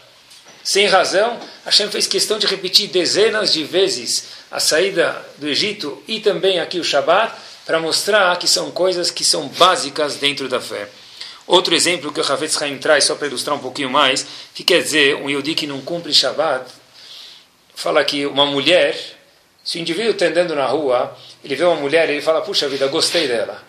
sem 0.68 0.86
razão, 0.86 1.40
Hashem 1.64 1.88
fez 1.88 2.06
questão 2.06 2.38
de 2.38 2.46
repetir 2.46 2.88
dezenas 2.88 3.54
de 3.54 3.64
vezes 3.64 4.24
a 4.50 4.60
saída 4.60 5.16
do 5.38 5.48
Egito 5.48 6.02
e 6.06 6.20
também 6.20 6.60
aqui 6.60 6.78
o 6.78 6.84
Shabbat, 6.84 7.34
para 7.64 7.80
mostrar 7.80 8.36
que 8.36 8.46
são 8.46 8.70
coisas 8.70 9.10
que 9.10 9.24
são 9.24 9.48
básicas 9.48 10.16
dentro 10.16 10.46
da 10.46 10.60
fé. 10.60 10.88
Outro 11.48 11.74
exemplo 11.74 12.12
que 12.12 12.20
o 12.20 12.32
Havetz 12.32 12.60
Haim 12.60 12.76
traz, 12.76 13.04
só 13.04 13.14
para 13.14 13.26
ilustrar 13.26 13.56
um 13.56 13.58
pouquinho 13.58 13.88
mais, 13.88 14.26
que 14.54 14.62
quer 14.62 14.82
dizer, 14.82 15.16
um 15.16 15.30
Yodi 15.30 15.54
que 15.54 15.66
não 15.66 15.80
cumpre 15.80 16.12
Shabbat, 16.12 16.70
fala 17.74 18.04
que 18.04 18.26
uma 18.26 18.44
mulher, 18.44 18.94
se 19.64 19.78
o 19.78 19.80
indivíduo 19.80 20.10
está 20.10 20.26
andando 20.26 20.54
na 20.54 20.66
rua, 20.66 21.16
ele 21.42 21.56
vê 21.56 21.64
uma 21.64 21.76
mulher 21.76 22.06
e 22.10 22.12
ele 22.12 22.20
fala, 22.20 22.42
puxa 22.42 22.68
vida, 22.68 22.86
gostei 22.88 23.26
dela. 23.26 23.64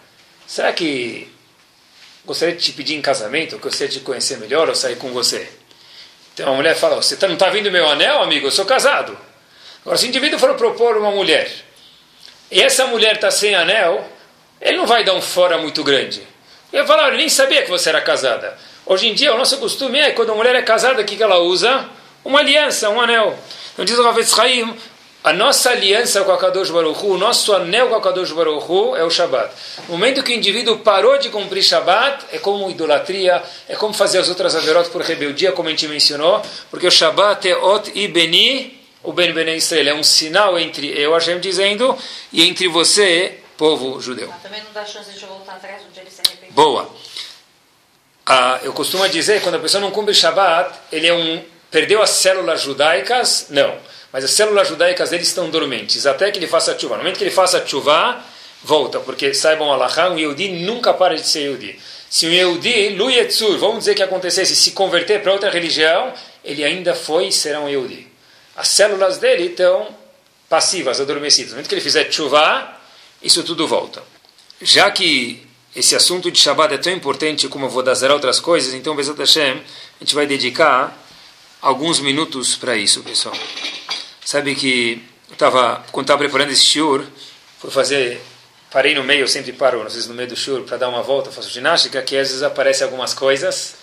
Será 0.46 0.74
que 0.74 1.32
gostaria 2.26 2.54
de 2.54 2.62
te 2.62 2.74
pedir 2.74 2.96
em 2.96 3.02
casamento, 3.02 3.54
ou 3.54 3.62
gostaria 3.62 3.88
de 3.88 4.00
te 4.00 4.04
conhecer 4.04 4.38
melhor, 4.40 4.68
ou 4.68 4.76
sair 4.76 4.98
com 4.98 5.14
você? 5.14 5.50
Então 6.34 6.52
a 6.52 6.56
mulher 6.58 6.76
fala, 6.76 6.98
você 6.98 7.16
tá, 7.16 7.28
não 7.28 7.36
está 7.36 7.50
vendo 7.50 7.72
meu 7.72 7.88
anel, 7.88 8.22
amigo? 8.22 8.48
Eu 8.48 8.52
sou 8.52 8.66
casado. 8.66 9.18
Agora, 9.84 9.98
se 9.98 10.06
o 10.06 10.10
indivíduo 10.10 10.38
for 10.38 10.54
propor 10.56 10.98
uma 10.98 11.12
mulher, 11.12 11.50
e 12.52 12.62
essa 12.62 12.88
mulher 12.88 13.16
está 13.16 13.32
sem 13.32 13.56
anel, 13.56 14.06
ele 14.60 14.76
não 14.76 14.86
vai 14.86 15.06
dar 15.06 15.14
um 15.14 15.22
fora 15.22 15.58
muito 15.58 15.82
grande. 15.82 16.28
Eu 16.72 16.86
falar, 16.86 17.10
eu 17.10 17.18
nem 17.18 17.28
sabia 17.28 17.64
que 17.64 17.70
você 17.70 17.90
era 17.90 18.00
casada. 18.00 18.56
Hoje 18.86 19.08
em 19.08 19.14
dia, 19.16 19.34
o 19.34 19.38
nosso 19.38 19.58
costume 19.58 19.98
é, 20.00 20.12
quando 20.12 20.32
a 20.32 20.36
mulher 20.36 20.56
é 20.56 20.62
casada, 20.62 21.02
o 21.02 21.06
que, 21.06 21.22
ela 21.22 21.40
usa? 21.40 21.86
Uma 22.24 22.40
aliança, 22.40 22.90
um 22.90 23.02
anel. 23.02 23.38
Então 23.74 23.84
diz 23.84 23.98
o 23.98 24.04
Ravetz 24.04 24.38
Haim, 24.38 24.76
a 25.24 25.34
nossa 25.34 25.72
aliança 25.72 26.24
com 26.24 26.32
a 26.32 26.38
Kadosh 26.38 26.70
Baruch 26.70 27.04
Hu, 27.04 27.14
o 27.14 27.18
nosso 27.18 27.54
anel 27.54 27.88
com 27.88 27.96
a 27.96 28.02
Kadosh 28.02 28.32
Baruch 28.32 28.66
Hu 28.70 28.96
é 28.96 29.04
o 29.04 29.10
Shabat. 29.10 29.52
No 29.88 29.98
momento 29.98 30.22
que 30.22 30.32
o 30.32 30.36
indivíduo 30.36 30.78
parou 30.78 31.18
de 31.18 31.30
cumprir 31.30 31.64
Shabat, 31.64 32.26
é 32.32 32.38
como 32.38 32.70
idolatria, 32.70 33.42
é 33.68 33.76
como 33.76 33.94
fazer 33.94 34.20
as 34.20 34.30
outras 34.30 34.56
averot 34.56 34.90
por 34.92 35.02
rebeldia, 35.02 35.52
como 35.52 35.70
a 35.70 35.72
gente 35.72 35.88
mencionou, 35.88 36.42
porque 36.70 36.86
o 36.86 36.92
Shabat 36.92 37.50
é 37.50 37.58
Ot 37.58 37.92
e 37.96 38.08
Beni, 38.08 38.80
o 39.04 39.12
Ben 39.12 39.34
Ben 39.34 39.56
Israel, 39.56 39.90
é 39.90 39.94
um 39.94 40.04
sinal 40.04 40.60
entre 40.60 40.88
eu, 40.88 41.14
Hashem, 41.14 41.40
dizendo, 41.40 41.98
e 42.32 42.48
entre 42.48 42.68
você, 42.68 43.40
povo 43.60 44.00
judeu. 44.00 44.30
Mas 44.30 44.42
também 44.42 44.64
não 44.64 44.72
dá 44.72 44.86
chance 44.86 45.12
de 45.12 45.26
voltar 45.26 45.58
atrás 45.58 45.82
dia 45.92 46.02
ele 46.02 46.10
se 46.10 46.22
arrepender. 46.26 46.54
Boa. 46.54 46.90
Ah, 48.26 48.58
eu 48.64 48.72
costumo 48.72 49.08
dizer, 49.10 49.42
quando 49.42 49.56
a 49.56 49.60
pessoa 49.60 49.82
não 49.82 49.92
cumpre 49.92 50.14
Shabat, 50.14 50.74
ele 50.94 51.08
é 51.08 51.14
um, 51.14 51.44
perdeu 51.70 52.02
as 52.02 52.12
células 52.12 52.62
judaicas? 52.62 53.48
Não. 53.50 53.78
Mas 54.14 54.24
as 54.24 54.32
células 54.32 54.70
judaicas 54.70 55.10
dele 55.10 55.24
estão 55.24 55.50
dormentes, 55.50 56.08
até 56.08 56.32
que 56.32 56.40
ele 56.40 56.48
faça 56.48 56.78
chuva. 56.80 56.96
No 56.96 57.04
momento 57.04 57.18
que 57.18 57.24
ele 57.26 57.32
faça 57.32 57.66
chuva, 57.68 58.24
volta, 58.64 59.02
porque 59.02 59.34
saibam 59.34 59.74
Allah, 59.74 60.10
um 60.10 60.18
Yehudi 60.18 60.64
nunca 60.64 60.94
para 60.94 61.16
de 61.16 61.28
ser 61.28 61.42
Yehudi. 61.42 61.80
Se 62.10 62.28
um 62.28 62.32
Yehudi, 62.32 62.90
Lu 62.90 63.12
Yetzur, 63.12 63.58
vamos 63.58 63.80
dizer 63.80 63.94
que 63.94 64.02
acontecesse, 64.02 64.56
se 64.56 64.72
converter 64.72 65.22
para 65.22 65.34
outra 65.34 65.50
religião, 65.50 66.14
ele 66.46 66.64
ainda 66.64 66.96
foi 66.96 67.28
e 67.28 67.32
será 67.32 67.60
um 67.60 67.68
Yehudi. 67.68 68.08
As 68.56 68.70
células 68.70 69.18
dele 69.18 69.48
estão 69.48 69.88
passivas, 70.48 71.02
adormecidas. 71.02 71.52
No 71.52 71.58
momento 71.58 71.68
que 71.68 71.76
ele 71.76 71.82
fizer 71.82 72.10
chuva, 72.10 72.79
isso 73.22 73.44
tudo 73.44 73.68
volta. 73.68 74.04
Já 74.62 74.90
que 74.92 75.48
esse 75.76 75.96
assunto 75.96 76.32
de 76.32 76.40
Shabbat 76.40 76.74
é 76.74 76.78
tão 76.78 76.94
importante 76.94 77.48
como 77.48 77.66
eu 77.66 77.70
vou 77.70 77.84
dar 77.84 78.12
outras 78.12 78.40
coisas, 78.40 78.74
então, 78.74 78.96
Bezat 78.96 79.18
Hashem, 79.18 79.52
a 79.52 80.04
gente 80.04 80.16
vai 80.16 80.26
dedicar 80.26 80.98
alguns 81.62 82.00
minutos 82.00 82.56
para 82.56 82.76
isso, 82.76 83.02
pessoal. 83.02 83.36
Sabe 84.26 84.56
que 84.56 85.04
eu 85.30 85.36
tava, 85.36 85.84
quando 85.92 86.06
estava 86.06 86.20
preparando 86.20 86.52
esse 86.52 86.64
shiur, 86.64 87.06
fui 87.60 87.70
fazer, 87.70 88.22
parei 88.72 88.96
no 88.96 89.04
meio, 89.04 89.22
eu 89.22 89.28
sempre 89.28 89.54
paro, 89.54 89.82
às 89.82 89.94
vezes 89.94 90.08
no 90.08 90.16
meio 90.16 90.28
do 90.28 90.36
shiur, 90.36 90.64
para 90.64 90.78
dar 90.78 90.90
uma 90.90 91.04
volta, 91.04 91.32
faço 91.32 91.50
ginástica, 91.50 92.02
que 92.02 92.18
às 92.18 92.30
vezes 92.30 92.44
aparecem 92.44 92.86
algumas 92.86 93.14
coisas. 93.14 93.76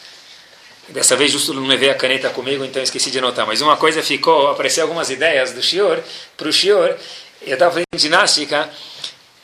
Dessa 0.88 1.16
vez 1.16 1.32
justo 1.32 1.52
não 1.52 1.66
levei 1.66 1.90
a 1.90 1.94
caneta 1.94 2.30
comigo, 2.30 2.64
então 2.64 2.82
esqueci 2.82 3.10
de 3.10 3.18
anotar. 3.18 3.46
Mas 3.46 3.60
uma 3.60 3.76
coisa 3.76 4.02
ficou, 4.02 4.50
apareceu 4.50 4.84
algumas 4.84 5.10
ideias 5.10 5.52
do 5.52 5.62
shiur, 5.62 6.00
para 6.36 6.48
o 6.48 6.52
shiur. 6.52 6.96
Eu 7.42 7.54
estava 7.54 7.72
fazendo 7.72 8.00
ginástica 8.00 8.70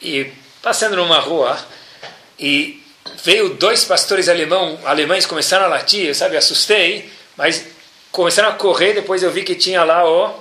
e 0.03 0.33
passando 0.61 0.97
numa 0.97 1.19
rua, 1.19 1.59
e 2.39 2.83
veio 3.25 3.51
dois 3.51 3.85
pastores 3.85 4.29
alemão, 4.29 4.79
alemães 4.85 5.27
começaram 5.27 5.65
a 5.67 5.69
latir, 5.69 6.15
sabe, 6.15 6.37
assustei, 6.37 7.11
mas 7.37 7.67
começaram 8.11 8.51
a 8.51 8.53
correr, 8.53 8.95
depois 8.95 9.23
eu 9.23 9.31
vi 9.31 9.43
que 9.43 9.55
tinha 9.55 9.85
lá 9.85 10.09
o, 10.09 10.35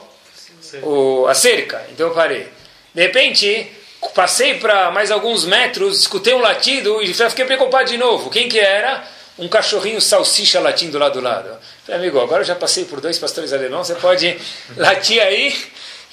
o 0.83 1.27
a 1.27 1.33
cerca, 1.33 1.85
então 1.91 2.07
eu 2.07 2.13
parei. 2.13 2.47
De 2.93 3.01
repente, 3.01 3.71
passei 4.13 4.55
para 4.55 4.91
mais 4.91 5.11
alguns 5.11 5.45
metros, 5.45 5.99
escutei 5.99 6.33
um 6.33 6.39
latido 6.39 7.01
e 7.01 7.13
já 7.13 7.29
fiquei 7.29 7.45
preocupado 7.45 7.89
de 7.89 7.97
novo. 7.97 8.29
Quem 8.29 8.49
que 8.49 8.59
era? 8.59 9.03
Um 9.37 9.47
cachorrinho 9.47 10.01
salsicha 10.01 10.59
latindo 10.59 10.97
lá 10.97 11.09
do 11.09 11.21
lado. 11.21 11.57
Falei, 11.85 12.01
amigo, 12.01 12.19
agora 12.19 12.41
eu 12.41 12.45
já 12.45 12.55
passei 12.55 12.85
por 12.85 12.99
dois 12.99 13.17
pastores 13.17 13.53
alemães, 13.53 13.87
você 13.87 13.95
pode 13.95 14.37
latir 14.75 15.21
aí 15.21 15.55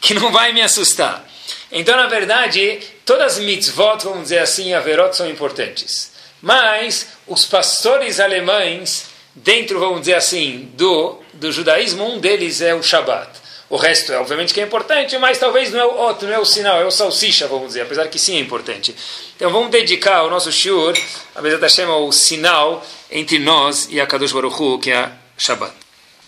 que 0.01 0.15
não 0.15 0.31
vai 0.31 0.53
me 0.53 0.63
assustar. 0.63 1.25
Então, 1.71 1.97
na 1.97 2.07
verdade, 2.07 2.81
todas 3.05 3.35
as 3.35 3.39
mitzvot, 3.39 4.05
vamos 4.05 4.25
dizer 4.25 4.39
assim, 4.39 4.73
averot, 4.73 5.15
são 5.15 5.29
importantes. 5.29 6.13
Mas 6.41 7.09
os 7.27 7.45
pastores 7.45 8.21
alemães, 8.21 9.07
dentro, 9.35 9.79
vamos 9.79 10.01
dizer 10.01 10.15
assim, 10.15 10.71
do, 10.75 11.19
do 11.35 11.53
judaísmo, 11.53 12.05
um 12.05 12.19
deles 12.19 12.61
é 12.61 12.75
o 12.75 12.83
Shabat. 12.83 13.39
O 13.71 13.77
resto, 13.77 14.13
é, 14.13 14.19
obviamente, 14.19 14.55
que 14.55 14.61
é 14.61 14.65
importante, 14.65 15.19
mas 15.19 15.39
talvez 15.39 15.71
não 15.71 15.79
é 15.79 15.85
o 15.85 15.95
outro, 15.95 16.27
não 16.27 16.35
é 16.35 16.39
o 16.39 16.45
sinal, 16.45 16.81
é 16.81 16.87
o 16.87 16.91
salsicha, 16.91 17.47
vamos 17.47 17.69
dizer, 17.69 17.83
apesar 17.83 18.09
que 18.09 18.19
sim 18.19 18.37
é 18.37 18.41
importante. 18.41 18.97
Então 19.37 19.51
vamos 19.51 19.71
dedicar 19.71 20.23
o 20.23 20.31
nosso 20.31 20.51
shiur, 20.51 20.95
a 21.35 21.43
Bezat 21.43 21.69
chama 21.71 21.97
o 21.99 22.11
sinal 22.11 22.85
entre 23.11 23.39
nós 23.39 23.87
e 23.91 24.01
a 24.01 24.07
Kadosh 24.07 24.33
Baruch 24.33 24.57
Hu, 24.61 24.79
que 24.79 24.91
é 24.91 24.97
a 24.97 25.13
Shabat. 25.37 25.75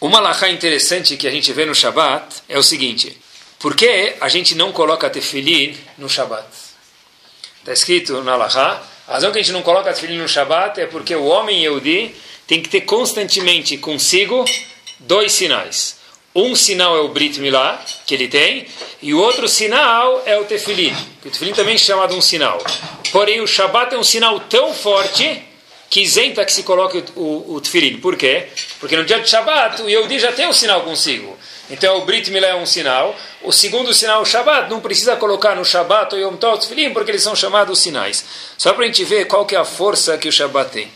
Uma 0.03 0.21
lahá 0.21 0.51
interessante 0.51 1.17
que 1.17 1.27
a 1.27 1.31
gente 1.31 1.51
vê 1.55 1.65
no 1.65 1.75
Shabat 1.75 2.27
é 2.47 2.59
o 2.59 2.63
seguinte, 2.63 3.17
por 3.61 3.77
que 3.77 4.17
a 4.21 4.29
gente 4.29 4.55
não 4.55 4.73
coloca 4.73 5.09
tefilin 5.11 5.77
no 5.99 6.09
Shabat? 6.09 6.49
Está 7.59 7.73
escrito 7.75 8.23
na 8.23 8.33
Allahá, 8.33 8.83
a 9.07 9.13
razão 9.13 9.31
que 9.31 9.39
a 9.39 9.43
gente 9.43 9.53
não 9.53 9.63
coloca 9.63 9.93
tefilin 9.93 10.17
no 10.17 10.29
Shabat 10.29 10.81
é 10.81 10.87
porque 10.87 11.15
o 11.15 11.27
homem 11.27 11.63
Yehudi 11.63 12.15
tem 12.47 12.63
que 12.63 12.71
ter 12.71 12.81
constantemente 12.81 13.77
consigo 13.77 14.47
dois 14.99 15.33
sinais. 15.33 16.01
Um 16.35 16.57
sinal 16.57 16.97
é 16.97 17.01
o 17.01 17.09
Brit 17.09 17.39
Milá, 17.39 17.85
que 18.07 18.15
ele 18.15 18.29
tem, 18.29 18.67
e 19.03 19.13
o 19.13 19.21
outro 19.21 19.47
sinal 19.47 20.23
é 20.25 20.39
o 20.39 20.45
tefilin, 20.45 20.95
que 21.21 21.29
o 21.29 21.31
tefilin 21.31 21.53
também 21.53 21.75
é 21.75 21.79
chamado 21.79 22.15
um 22.15 22.21
sinal. 22.23 22.65
Porém, 23.13 23.41
o 23.41 23.47
Shabat 23.47 23.95
é 23.95 23.99
um 23.99 24.05
sinal 24.05 24.41
tão 24.41 24.73
forte 24.73 25.43
que 25.91 26.01
isenta 26.01 26.45
que 26.45 26.53
se 26.53 26.63
coloque 26.63 27.05
o, 27.15 27.21
o, 27.21 27.57
o. 27.57 28.01
Por 28.01 28.17
quê? 28.17 28.47
Porque 28.79 28.97
no 28.97 29.05
dia 29.05 29.21
de 29.21 29.29
Shabat, 29.29 29.83
o 29.83 29.89
Yehudi 29.89 30.19
já 30.19 30.33
tem 30.33 30.47
o 30.47 30.51
um 30.51 30.53
sinal 30.53 30.83
consigo. 30.83 31.37
Então 31.71 31.99
o 31.99 32.05
Brit 32.05 32.31
Milá 32.31 32.49
é 32.49 32.55
um 32.57 32.67
sinal. 32.67 33.17
O 33.43 33.53
segundo 33.53 33.95
sinal 33.95 34.23
o 34.23 34.27
Shabat. 34.27 34.69
Não 34.69 34.81
precisa 34.81 35.17
colocar 35.17 35.55
no 35.55 35.65
Shabat 35.65 36.15
ou 36.15 36.21
Yom 36.21 36.37
Tov 36.37 36.67
porque 36.93 37.11
eles 37.13 37.23
são 37.23 37.37
chamados 37.37 37.79
sinais. 37.79 38.25
Só 38.59 38.73
para 38.73 38.85
a 38.85 38.87
gente 38.87 39.05
ver 39.05 39.27
qual 39.27 39.47
que 39.47 39.55
é 39.55 39.59
a 39.59 39.65
força 39.65 40.19
que 40.19 40.29
o 40.29 40.33
Shabat 40.33 40.71
tem. 40.73 40.91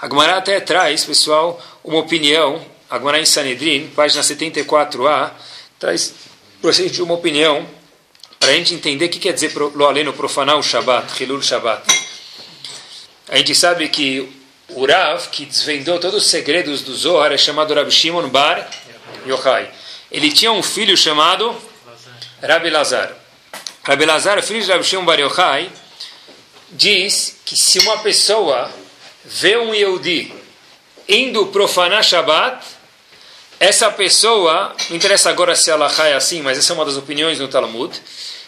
A 0.00 0.06
Gemara 0.06 0.36
até 0.36 0.60
traz, 0.60 1.04
pessoal, 1.04 1.60
uma 1.82 1.98
opinião. 1.98 2.62
A 2.90 2.98
Gemara 2.98 3.18
em 3.18 3.24
Sanedrin, 3.24 3.90
página 3.96 4.22
74a, 4.22 5.30
traz 5.78 6.14
para 6.60 6.70
a 6.70 6.72
gente 6.72 7.00
uma 7.00 7.14
opinião 7.14 7.66
para 8.38 8.50
a 8.50 8.52
gente 8.52 8.74
entender 8.74 9.06
o 9.06 9.08
que 9.08 9.18
quer 9.18 9.32
dizer 9.32 9.52
lo 9.56 9.86
aleno 9.86 10.12
profanar 10.12 10.56
o 10.56 10.62
Shabat, 10.62 11.20
Hilul 11.20 11.42
Shabat. 11.42 11.82
A 13.28 13.36
gente 13.36 13.54
sabe 13.54 13.88
que 13.88 14.28
o 14.68 14.86
Rav, 14.86 15.28
que 15.30 15.44
desvendou 15.44 15.98
todos 15.98 16.22
os 16.22 16.30
segredos 16.30 16.82
do 16.82 16.94
Zohar, 16.94 17.32
é 17.32 17.38
chamado 17.38 17.74
Rav 17.74 17.90
Shimon 17.90 18.28
Bar 18.28 18.68
Yochai 19.26 19.68
ele 20.10 20.30
tinha 20.32 20.52
um 20.52 20.62
filho 20.62 20.96
chamado 20.96 21.54
Rabi 22.42 22.70
Lazar. 22.70 23.12
Rabi 23.82 24.04
Lazar, 24.04 24.42
filho 24.42 24.62
de 24.62 24.70
Rabi 24.70 24.84
Shimon 24.84 25.04
Bar 25.04 25.18
Yochai, 25.18 25.70
diz 26.70 27.40
que 27.44 27.56
se 27.56 27.78
uma 27.80 27.98
pessoa 27.98 28.70
vê 29.24 29.56
um 29.56 29.74
Yehudi 29.74 30.32
indo 31.08 31.46
profanar 31.46 32.02
Shabbat, 32.02 32.64
essa 33.60 33.90
pessoa, 33.90 34.74
não 34.88 34.96
interessa 34.96 35.30
agora 35.30 35.56
se 35.56 35.70
ela 35.70 35.90
é 36.06 36.14
assim, 36.14 36.42
mas 36.42 36.58
essa 36.58 36.72
é 36.72 36.74
uma 36.74 36.84
das 36.84 36.96
opiniões 36.96 37.38
no 37.38 37.48
Talmud, 37.48 38.00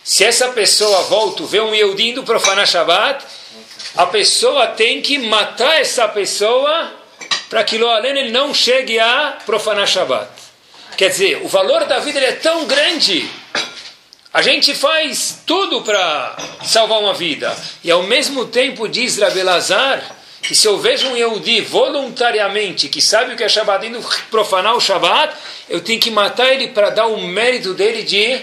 se 0.05 0.25
essa 0.25 0.49
pessoa 0.49 1.02
volta, 1.02 1.45
vê 1.45 1.61
um 1.61 1.75
Yehudi 1.75 2.11
indo 2.11 2.23
profanar 2.23 2.67
Shabbat, 2.67 3.25
a 3.97 4.07
pessoa 4.07 4.69
tem 4.69 5.02
que 5.02 5.19
matar 5.19 5.81
essa 5.81 6.07
pessoa 6.07 6.93
para 7.49 7.64
que 7.64 7.76
Lo 7.76 7.90
ele 8.05 8.31
não 8.31 8.55
chegue 8.55 8.99
a 8.99 9.38
profanar 9.45 9.87
Shabbat. 9.87 10.39
Quer 10.97 11.11
dizer, 11.11 11.40
o 11.42 11.49
valor 11.49 11.85
da 11.87 11.99
vida 11.99 12.18
é 12.20 12.32
tão 12.32 12.66
grande. 12.66 13.28
A 14.32 14.42
gente 14.42 14.75
faz 14.75 15.42
tudo 15.47 15.82
para 15.82 16.37
salvar 16.64 17.00
uma 17.00 17.14
vida. 17.14 17.56
E 17.82 17.90
ao 17.90 18.02
mesmo 18.04 18.47
tempo 18.47 18.88
diz 18.88 19.18
Rabelazar 19.18 20.16
que 20.42 20.54
se 20.54 20.66
eu 20.66 20.78
vejo 20.78 21.09
um 21.09 21.16
Yehudi 21.16 21.61
voluntariamente, 21.61 22.88
que 22.88 23.00
sabe 23.00 23.35
o 23.35 23.37
que 23.37 23.44
é 23.44 23.49
Shabbat, 23.49 23.87
indo 23.87 24.00
profanar 24.30 24.75
o 24.75 24.80
Shabbat, 24.80 25.35
eu 25.68 25.80
tenho 25.80 26.00
que 26.00 26.11
matar 26.11 26.52
ele 26.52 26.68
para 26.68 26.90
dar 26.90 27.06
o 27.06 27.20
mérito 27.20 27.75
dele 27.75 28.02
de 28.02 28.40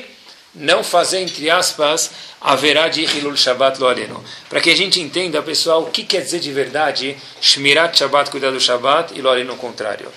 não 0.54 0.84
fazer, 0.84 1.22
entre 1.22 1.50
aspas, 1.50 2.12
haverá 2.42 2.88
de 2.88 3.04
Hilul 3.04 3.36
Shabbat 3.36 3.80
lo 3.80 3.88
aleno. 3.88 4.24
Para 4.50 4.62
que 4.62 4.70
a 4.70 4.76
gente 4.76 5.00
entenda, 5.00 5.42
pessoal, 5.42 5.84
o 5.84 5.92
que 5.92 6.04
quer 6.04 6.22
dizer 6.22 6.40
de 6.40 6.52
verdade 6.52 7.18
Shmirat 7.42 7.98
Shabbat, 7.98 8.30
cuidar 8.30 8.52
do 8.52 8.60
Shabbat, 8.60 9.14
e 9.18 9.22
lo 9.22 9.30
aleno 9.30 9.54
o 9.54 9.58
contrário. 9.58 10.12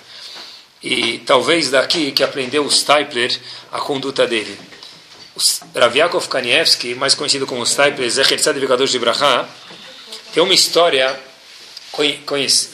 E 0.82 1.18
talvez 1.18 1.70
daqui 1.70 2.12
que 2.12 2.22
aprendeu 2.22 2.64
o 2.64 2.70
Stipler 2.70 3.38
a 3.70 3.80
conduta 3.80 4.26
dele. 4.26 4.58
Rav 5.74 5.96
Yaakov 5.96 6.28
Kanievski, 6.28 6.94
mais 6.94 7.14
conhecido 7.14 7.46
como 7.46 7.66
Stipler, 7.66 8.10
Zecher 8.10 8.38
Tzadiv 8.38 8.66
de 8.86 8.98
Braha, 8.98 9.48
tem 10.32 10.42
uma 10.42 10.54
história, 10.54 11.18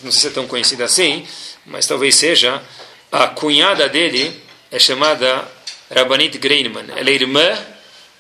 não 0.02 0.12
sei 0.12 0.12
se 0.12 0.26
é 0.28 0.30
tão 0.30 0.46
conhecida 0.46 0.84
assim, 0.84 1.26
mas 1.64 1.86
talvez 1.86 2.14
seja, 2.14 2.62
a 3.10 3.28
cunhada 3.28 3.88
dele 3.88 4.42
é 4.70 4.78
chamada 4.78 5.46
Rabbanit 5.94 6.38
Greinman. 6.38 6.86
Ela 6.96 7.10
é 7.10 7.12
irmã 7.12 7.58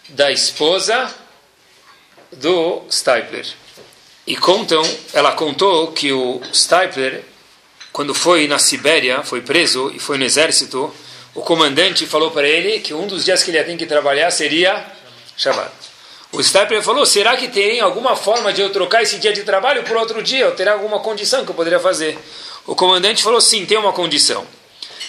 da 0.08 0.30
esposa 0.30 1.14
do 2.32 2.82
Stipler. 2.90 3.46
E 4.26 4.36
contam, 4.36 4.82
ela 5.12 5.32
contou 5.32 5.92
que 5.92 6.12
o 6.12 6.40
Stipler 6.52 7.24
quando 7.96 8.12
foi 8.12 8.46
na 8.46 8.58
Sibéria, 8.58 9.22
foi 9.22 9.40
preso 9.40 9.90
e 9.94 9.98
foi 9.98 10.18
no 10.18 10.24
exército, 10.26 10.94
o 11.34 11.40
comandante 11.40 12.04
falou 12.04 12.30
para 12.30 12.46
ele 12.46 12.80
que 12.80 12.92
um 12.92 13.06
dos 13.06 13.24
dias 13.24 13.42
que 13.42 13.50
ele 13.50 13.64
ter 13.64 13.74
que 13.74 13.86
trabalhar 13.86 14.30
seria 14.30 14.84
Shabbat. 15.34 15.72
O 16.30 16.38
Stapler 16.38 16.82
falou: 16.82 17.06
será 17.06 17.38
que 17.38 17.48
tem 17.48 17.80
alguma 17.80 18.14
forma 18.14 18.52
de 18.52 18.60
eu 18.60 18.68
trocar 18.68 19.02
esse 19.02 19.18
dia 19.18 19.32
de 19.32 19.44
trabalho 19.44 19.82
por 19.82 19.96
outro 19.96 20.22
dia? 20.22 20.44
Ou 20.44 20.52
terá 20.52 20.74
alguma 20.74 21.00
condição 21.00 21.42
que 21.42 21.50
eu 21.50 21.54
poderia 21.54 21.80
fazer? 21.80 22.18
O 22.66 22.74
comandante 22.74 23.22
falou: 23.22 23.40
sim, 23.40 23.64
tem 23.64 23.78
uma 23.78 23.94
condição. 23.94 24.46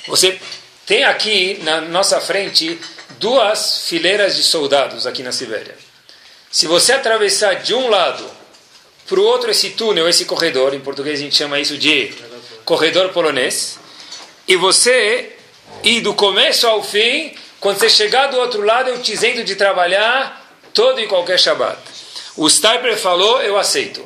Você 0.08 0.40
tem 0.86 1.04
aqui 1.04 1.60
na 1.64 1.82
nossa 1.82 2.22
frente 2.22 2.80
duas 3.20 3.80
fileiras 3.80 4.38
de 4.38 4.44
soldados 4.44 5.06
aqui 5.06 5.22
na 5.22 5.34
Sibéria. 5.34 5.76
Se 6.50 6.68
você 6.68 6.94
atravessar 6.94 7.56
de 7.56 7.74
um 7.74 7.90
lado 7.90 8.24
para 9.06 9.20
o 9.20 9.24
outro 9.24 9.52
esse 9.52 9.72
túnel, 9.72 10.08
esse 10.08 10.24
corredor, 10.24 10.74
em 10.74 10.80
português 10.80 11.20
a 11.20 11.24
gente 11.24 11.36
chama 11.36 11.60
isso 11.60 11.78
de 11.78 12.14
corredor 12.68 13.14
polonês, 13.14 13.80
e 14.46 14.58
você 14.58 15.38
ir 15.84 16.02
do 16.02 16.14
começo 16.14 16.68
ao 16.68 16.84
fim, 16.84 17.34
quando 17.62 17.80
você 17.80 17.90
chegar 17.90 18.28
do 18.28 18.38
outro 18.38 18.62
lado, 18.62 18.90
eu 18.90 19.02
te 19.02 19.14
isento 19.14 19.42
de 19.42 19.56
trabalhar 19.56 20.46
todo 20.74 21.00
e 21.00 21.08
qualquer 21.08 21.40
Shabbat. 21.40 21.78
O 22.36 22.50
Stiper 22.50 22.98
falou, 22.98 23.42
eu 23.42 23.58
aceito. 23.58 24.06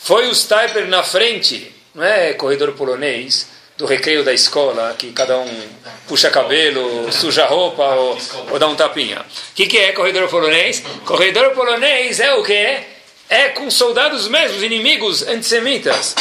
Foi 0.00 0.28
o 0.28 0.34
Stiper 0.36 0.86
na 0.86 1.02
frente, 1.02 1.74
não 1.92 2.04
é 2.04 2.32
corredor 2.32 2.74
polonês, 2.74 3.48
do 3.76 3.86
recreio 3.86 4.22
da 4.22 4.32
escola, 4.32 4.94
que 4.96 5.10
cada 5.10 5.36
um 5.38 5.68
puxa 6.06 6.30
cabelo, 6.30 7.10
suja 7.10 7.44
roupa 7.44 7.82
ou, 7.82 8.16
ou 8.52 8.58
dá 8.60 8.68
um 8.68 8.76
tapinha. 8.76 9.18
O 9.20 9.54
que, 9.56 9.66
que 9.66 9.78
é 9.78 9.90
corredor 9.90 10.28
polonês? 10.28 10.80
Corredor 11.04 11.50
polonês 11.54 12.20
é 12.20 12.32
o 12.34 12.44
que? 12.44 12.78
É 13.28 13.48
com 13.48 13.68
soldados 13.68 14.28
mesmos, 14.28 14.62
inimigos 14.62 15.26
antissemitas. 15.26 16.14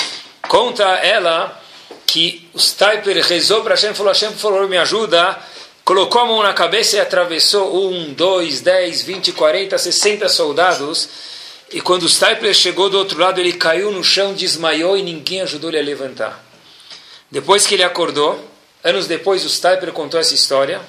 Conta 0.48 0.84
ela 0.84 1.62
que 2.06 2.50
o 2.54 2.58
Staiper 2.58 3.22
rezou 3.25 3.63
para 3.63 3.75
Hashem, 3.75 3.94
falou, 3.94 4.13
Hashem, 4.13 4.32
por 4.32 4.39
favor, 4.39 4.70
me 4.70 4.77
ajuda, 4.77 5.38
colocou 5.84 6.22
a 6.22 6.25
mão 6.25 6.42
na 6.42 6.54
cabeça 6.54 6.96
e 6.96 7.00
atravessou 7.00 7.89
um, 7.89 8.13
dois, 8.13 8.62
dez, 8.62 9.01
vinte, 9.01 9.32
quarenta, 9.34 9.77
sessenta 9.77 10.30
soldados. 10.30 11.10
E 11.72 11.82
quando 11.82 12.04
o 12.04 12.10
Stipler 12.10 12.54
chegou 12.54 12.89
do 12.89 12.98
outro 12.98 13.20
lado, 13.20 13.42
ele 13.42 13.54
caiu 13.54 13.92
no 13.92 14.04
chão, 14.04 14.34
desmaiou 14.34 14.98
e 14.98 15.01
ninguém 15.01 15.42
ajudou 15.42 15.70
ele 15.70 15.80
a 15.80 15.84
levantar. 15.84 16.44
Depois 17.30 17.68
que 17.68 17.74
ele 17.74 17.84
acordou, 17.84 18.39
anos 18.82 19.06
depois 19.06 19.44
o 19.44 19.50
Stipler 19.50 19.92
contou 19.92 20.18
essa 20.18 20.34
história. 20.34 20.80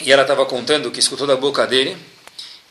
E 0.00 0.12
ela 0.12 0.22
estava 0.22 0.46
contando 0.46 0.86
o 0.86 0.90
que 0.92 1.00
escutou 1.00 1.26
da 1.26 1.34
boca 1.34 1.66
dele. 1.66 1.96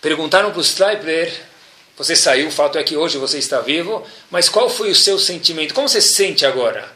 Perguntaram 0.01 0.51
para 0.51 0.59
o 0.59 0.63
Stipler, 0.63 1.50
você 1.97 2.15
saiu, 2.15 2.47
o 2.47 2.51
fato 2.51 2.77
é 2.77 2.83
que 2.83 2.95
hoje 2.95 3.17
você 3.17 3.37
está 3.37 3.61
vivo, 3.61 4.05
mas 4.29 4.49
qual 4.49 4.69
foi 4.69 4.91
o 4.91 4.95
seu 4.95 5.19
sentimento? 5.19 5.73
Como 5.73 5.87
você 5.87 6.01
se 6.01 6.13
sente 6.13 6.45
agora? 6.45 6.91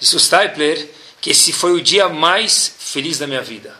Disse 0.00 0.16
o 0.16 0.20
Stipler, 0.20 0.88
que 1.20 1.30
esse 1.30 1.52
foi 1.52 1.72
o 1.72 1.82
dia 1.82 2.08
mais 2.08 2.74
feliz 2.78 3.18
da 3.18 3.26
minha 3.26 3.42
vida. 3.42 3.74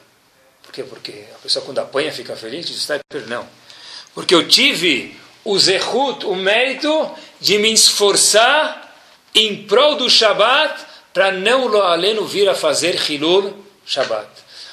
Por 0.62 0.72
quê? 0.72 0.82
Porque 0.82 1.24
a 1.34 1.38
pessoa 1.38 1.64
quando 1.64 1.78
apanha 1.78 2.12
fica 2.12 2.34
feliz? 2.36 2.66
Diz 2.66 2.88
o 2.88 3.28
não. 3.28 3.48
Porque 4.14 4.34
eu 4.34 4.48
tive 4.48 5.16
o 5.44 5.58
zehut, 5.58 6.26
o 6.26 6.34
mérito 6.34 7.10
de 7.40 7.58
me 7.58 7.72
esforçar 7.72 8.94
em 9.34 9.64
prol 9.64 9.94
do 9.96 10.10
Shabat 10.10 10.84
para 11.12 11.30
não 11.30 11.66
lo 11.66 11.82
aleno 11.82 12.26
vir 12.26 12.48
a 12.48 12.54
fazer 12.54 12.98
Hilul 13.08 13.54
Shabat. 13.84 14.28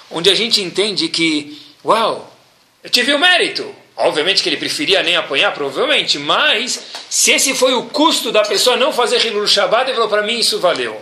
Onde 0.09 0.29
a 0.29 0.35
gente 0.35 0.61
entende 0.61 1.07
que, 1.09 1.61
uau, 1.85 2.35
eu 2.83 2.89
tive 2.89 3.13
o 3.13 3.19
mérito. 3.19 3.82
Obviamente 3.95 4.41
que 4.41 4.49
ele 4.49 4.57
preferia 4.57 5.03
nem 5.03 5.15
apanhar, 5.15 5.53
provavelmente, 5.53 6.17
mas 6.17 6.79
se 7.09 7.31
esse 7.31 7.53
foi 7.53 7.73
o 7.73 7.85
custo 7.85 8.31
da 8.31 8.41
pessoa 8.41 8.75
não 8.75 8.91
fazer 8.91 9.23
Hilul 9.23 9.47
Shabat, 9.47 9.85
ele 9.85 9.93
falou, 9.93 10.09
para 10.09 10.23
mim 10.23 10.39
isso 10.39 10.59
valeu. 10.59 10.99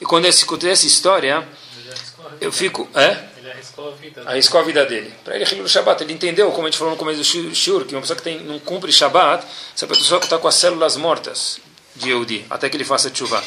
E 0.00 0.04
quando 0.04 0.24
eu 0.24 0.30
escutei 0.30 0.70
essa 0.70 0.86
história, 0.86 1.46
eu 2.40 2.52
fico. 2.52 2.88
É? 2.94 3.32
Arriscou 3.72 3.88
a 3.88 3.90
vida. 3.92 4.22
Arriscou 4.26 4.60
a 4.60 4.64
vida 4.64 4.86
dele. 4.86 5.14
Para 5.24 5.36
ele, 5.36 5.44
Hilul 5.44 5.68
Shabbat, 5.68 6.02
ele 6.02 6.12
entendeu, 6.12 6.50
como 6.50 6.66
a 6.66 6.70
gente 6.70 6.78
falou 6.78 6.92
no 6.92 6.98
começo 6.98 7.18
do 7.18 7.54
Shur, 7.54 7.84
que 7.84 7.94
uma 7.94 8.00
pessoa 8.00 8.16
que 8.16 8.22
tem, 8.22 8.40
não 8.40 8.58
cumpre 8.58 8.92
Shabbat, 8.92 9.46
essa 9.74 9.86
pessoa 9.86 10.20
que 10.20 10.26
está 10.26 10.38
com 10.38 10.48
as 10.48 10.54
células 10.54 10.96
mortas 10.96 11.60
de 11.94 12.08
Yehudi, 12.08 12.44
até 12.50 12.68
que 12.68 12.76
ele 12.76 12.84
faça 12.84 13.12
chuva. 13.14 13.42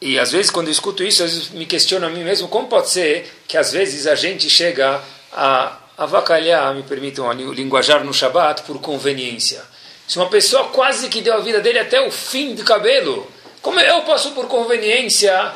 E 0.00 0.18
às 0.18 0.30
vezes, 0.30 0.50
quando 0.50 0.68
eu 0.68 0.72
escuto 0.72 1.02
isso, 1.02 1.22
às 1.24 1.32
vezes 1.32 1.48
me 1.50 1.66
questiono 1.66 2.06
a 2.06 2.10
mim 2.10 2.22
mesmo 2.22 2.46
como 2.48 2.68
pode 2.68 2.90
ser 2.90 3.42
que 3.48 3.56
às 3.56 3.72
vezes 3.72 4.06
a 4.06 4.14
gente 4.14 4.48
chega 4.48 5.02
a 5.32 5.76
avacalhar, 5.98 6.74
me 6.74 6.84
permitam 6.84 7.26
o 7.26 7.52
linguajar 7.52 8.04
no 8.04 8.14
Shabat, 8.14 8.62
por 8.62 8.80
conveniência. 8.80 9.62
Se 10.06 10.16
uma 10.16 10.28
pessoa 10.28 10.68
quase 10.68 11.08
que 11.08 11.20
deu 11.20 11.34
a 11.34 11.40
vida 11.40 11.60
dele 11.60 11.80
até 11.80 12.00
o 12.00 12.10
fim 12.10 12.54
do 12.54 12.64
cabelo 12.64 13.26
como 13.60 13.80
eu 13.80 14.02
posso, 14.02 14.30
por 14.30 14.46
conveniência, 14.46 15.52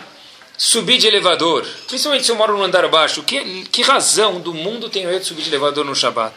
subir 0.56 0.99
de 0.99 1.06
elevador? 1.06 1.66
Principalmente 1.87 2.26
se 2.26 2.32
eu 2.32 2.37
moro 2.37 2.56
no 2.56 2.62
andar 2.62 2.87
baixo. 2.88 3.22
Que, 3.22 3.64
que 3.64 3.82
razão 3.82 4.40
do 4.40 4.52
mundo 4.52 4.90
tem 4.90 5.04
eu 5.04 5.18
de 5.18 5.25
subir 5.25 5.42
de 5.42 5.49
elevador 5.49 5.84
no 5.84 5.94
Shabat? 5.94 6.34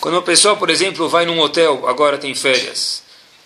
Quando 0.00 0.14
uma 0.14 0.22
pessoa, 0.22 0.56
por 0.56 0.70
exemplo, 0.70 1.08
vai 1.08 1.26
num 1.26 1.38
hotel, 1.40 1.86
agora 1.86 2.16
tem 2.16 2.34
férias, 2.34 3.02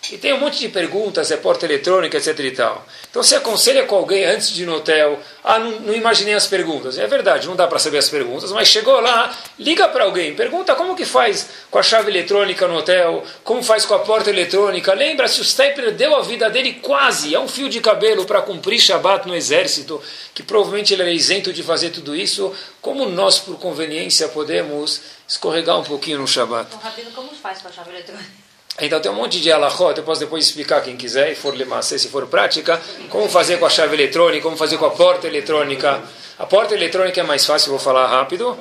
e 0.09 0.17
tem 0.17 0.33
um 0.33 0.39
monte 0.39 0.59
de 0.59 0.69
perguntas, 0.69 1.29
é 1.29 1.37
porta 1.37 1.65
eletrônica, 1.65 2.17
etc 2.17 2.39
e 2.39 2.51
tal. 2.51 2.87
Então 3.15 3.23
você 3.23 3.37
aconselha 3.37 3.85
com 3.85 3.95
alguém 3.95 4.25
antes 4.25 4.49
de 4.49 4.63
ir 4.63 4.65
no 4.65 4.75
hotel, 4.75 5.17
ah, 5.41 5.57
não, 5.57 5.79
não 5.79 5.93
imaginei 5.93 6.33
as 6.33 6.47
perguntas. 6.47 6.97
É 6.97 7.07
verdade, 7.07 7.47
não 7.47 7.55
dá 7.55 7.65
para 7.65 7.79
saber 7.79 7.97
as 7.97 8.09
perguntas, 8.09 8.51
mas 8.51 8.67
chegou 8.67 8.99
lá, 8.99 9.33
liga 9.57 9.87
para 9.87 10.03
alguém, 10.03 10.35
pergunta 10.35 10.75
como 10.75 10.97
que 10.97 11.05
faz 11.05 11.47
com 11.71 11.79
a 11.79 11.81
chave 11.81 12.11
eletrônica 12.11 12.67
no 12.67 12.75
hotel, 12.75 13.23
como 13.41 13.63
faz 13.63 13.85
com 13.85 13.93
a 13.93 13.99
porta 13.99 14.29
eletrônica. 14.29 14.93
Lembra 14.93 15.29
se 15.29 15.39
o 15.39 15.45
Stepler 15.45 15.93
deu 15.93 16.13
a 16.13 16.23
vida 16.23 16.49
dele 16.49 16.73
quase, 16.81 17.33
é 17.33 17.39
um 17.39 17.47
fio 17.47 17.69
de 17.69 17.79
cabelo 17.79 18.25
para 18.25 18.41
cumprir 18.41 18.81
Shabat 18.81 19.25
no 19.25 19.33
exército, 19.33 20.03
que 20.33 20.43
provavelmente 20.43 20.93
ele 20.93 21.03
era 21.03 21.11
isento 21.11 21.53
de 21.53 21.63
fazer 21.63 21.91
tudo 21.91 22.13
isso, 22.13 22.53
como 22.81 23.07
nós, 23.07 23.39
por 23.39 23.57
conveniência, 23.57 24.27
podemos 24.27 24.99
escorregar 25.25 25.79
um 25.79 25.85
pouquinho 25.85 26.19
no 26.19 26.27
Shabat? 26.27 26.67
Então, 26.67 26.79
Rabino, 26.81 27.11
como 27.11 27.29
faz 27.29 27.61
com 27.61 27.69
a 27.69 27.71
chave 27.71 27.91
eletrônica? 27.91 28.44
Então 28.79 28.99
tem 28.99 29.09
um 29.09 29.15
monte 29.15 29.39
de 29.39 29.49
alahot, 29.51 29.97
eu 29.97 30.03
posso 30.03 30.19
depois 30.19 30.45
explicar 30.45 30.81
quem 30.81 30.97
quiser, 30.97 31.31
e 31.31 31.35
for 31.35 31.55
lemacê, 31.55 31.97
se 31.97 32.09
for 32.09 32.27
prática, 32.27 32.81
como 33.09 33.29
fazer 33.29 33.57
com 33.57 33.65
a 33.65 33.69
chave 33.69 33.95
eletrônica, 33.95 34.43
como 34.43 34.57
fazer 34.57 34.77
com 34.77 34.85
a 34.85 34.91
porta 34.91 35.27
eletrônica. 35.27 36.03
A 36.37 36.45
porta 36.45 36.75
eletrônica 36.75 37.19
é 37.19 37.23
mais 37.23 37.45
fácil, 37.45 37.69
vou 37.69 37.79
falar 37.79 38.07
rápido. 38.07 38.57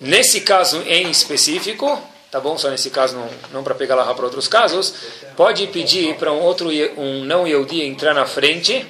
Nesse 0.00 0.40
caso 0.40 0.82
em 0.82 1.08
específico, 1.08 2.00
tá 2.28 2.40
bom? 2.40 2.58
Só 2.58 2.70
nesse 2.70 2.90
caso, 2.90 3.14
não, 3.14 3.28
não 3.52 3.62
para 3.62 3.74
pegar 3.74 3.94
lá 3.94 4.12
para 4.12 4.24
outros 4.24 4.48
casos, 4.48 4.94
pode 5.36 5.68
pedir 5.68 6.16
para 6.16 6.32
um 6.32 6.40
outro 6.40 6.68
um 6.96 7.24
não 7.24 7.46
Yehudi 7.46 7.82
entrar 7.82 8.14
na 8.14 8.26
frente 8.26 8.84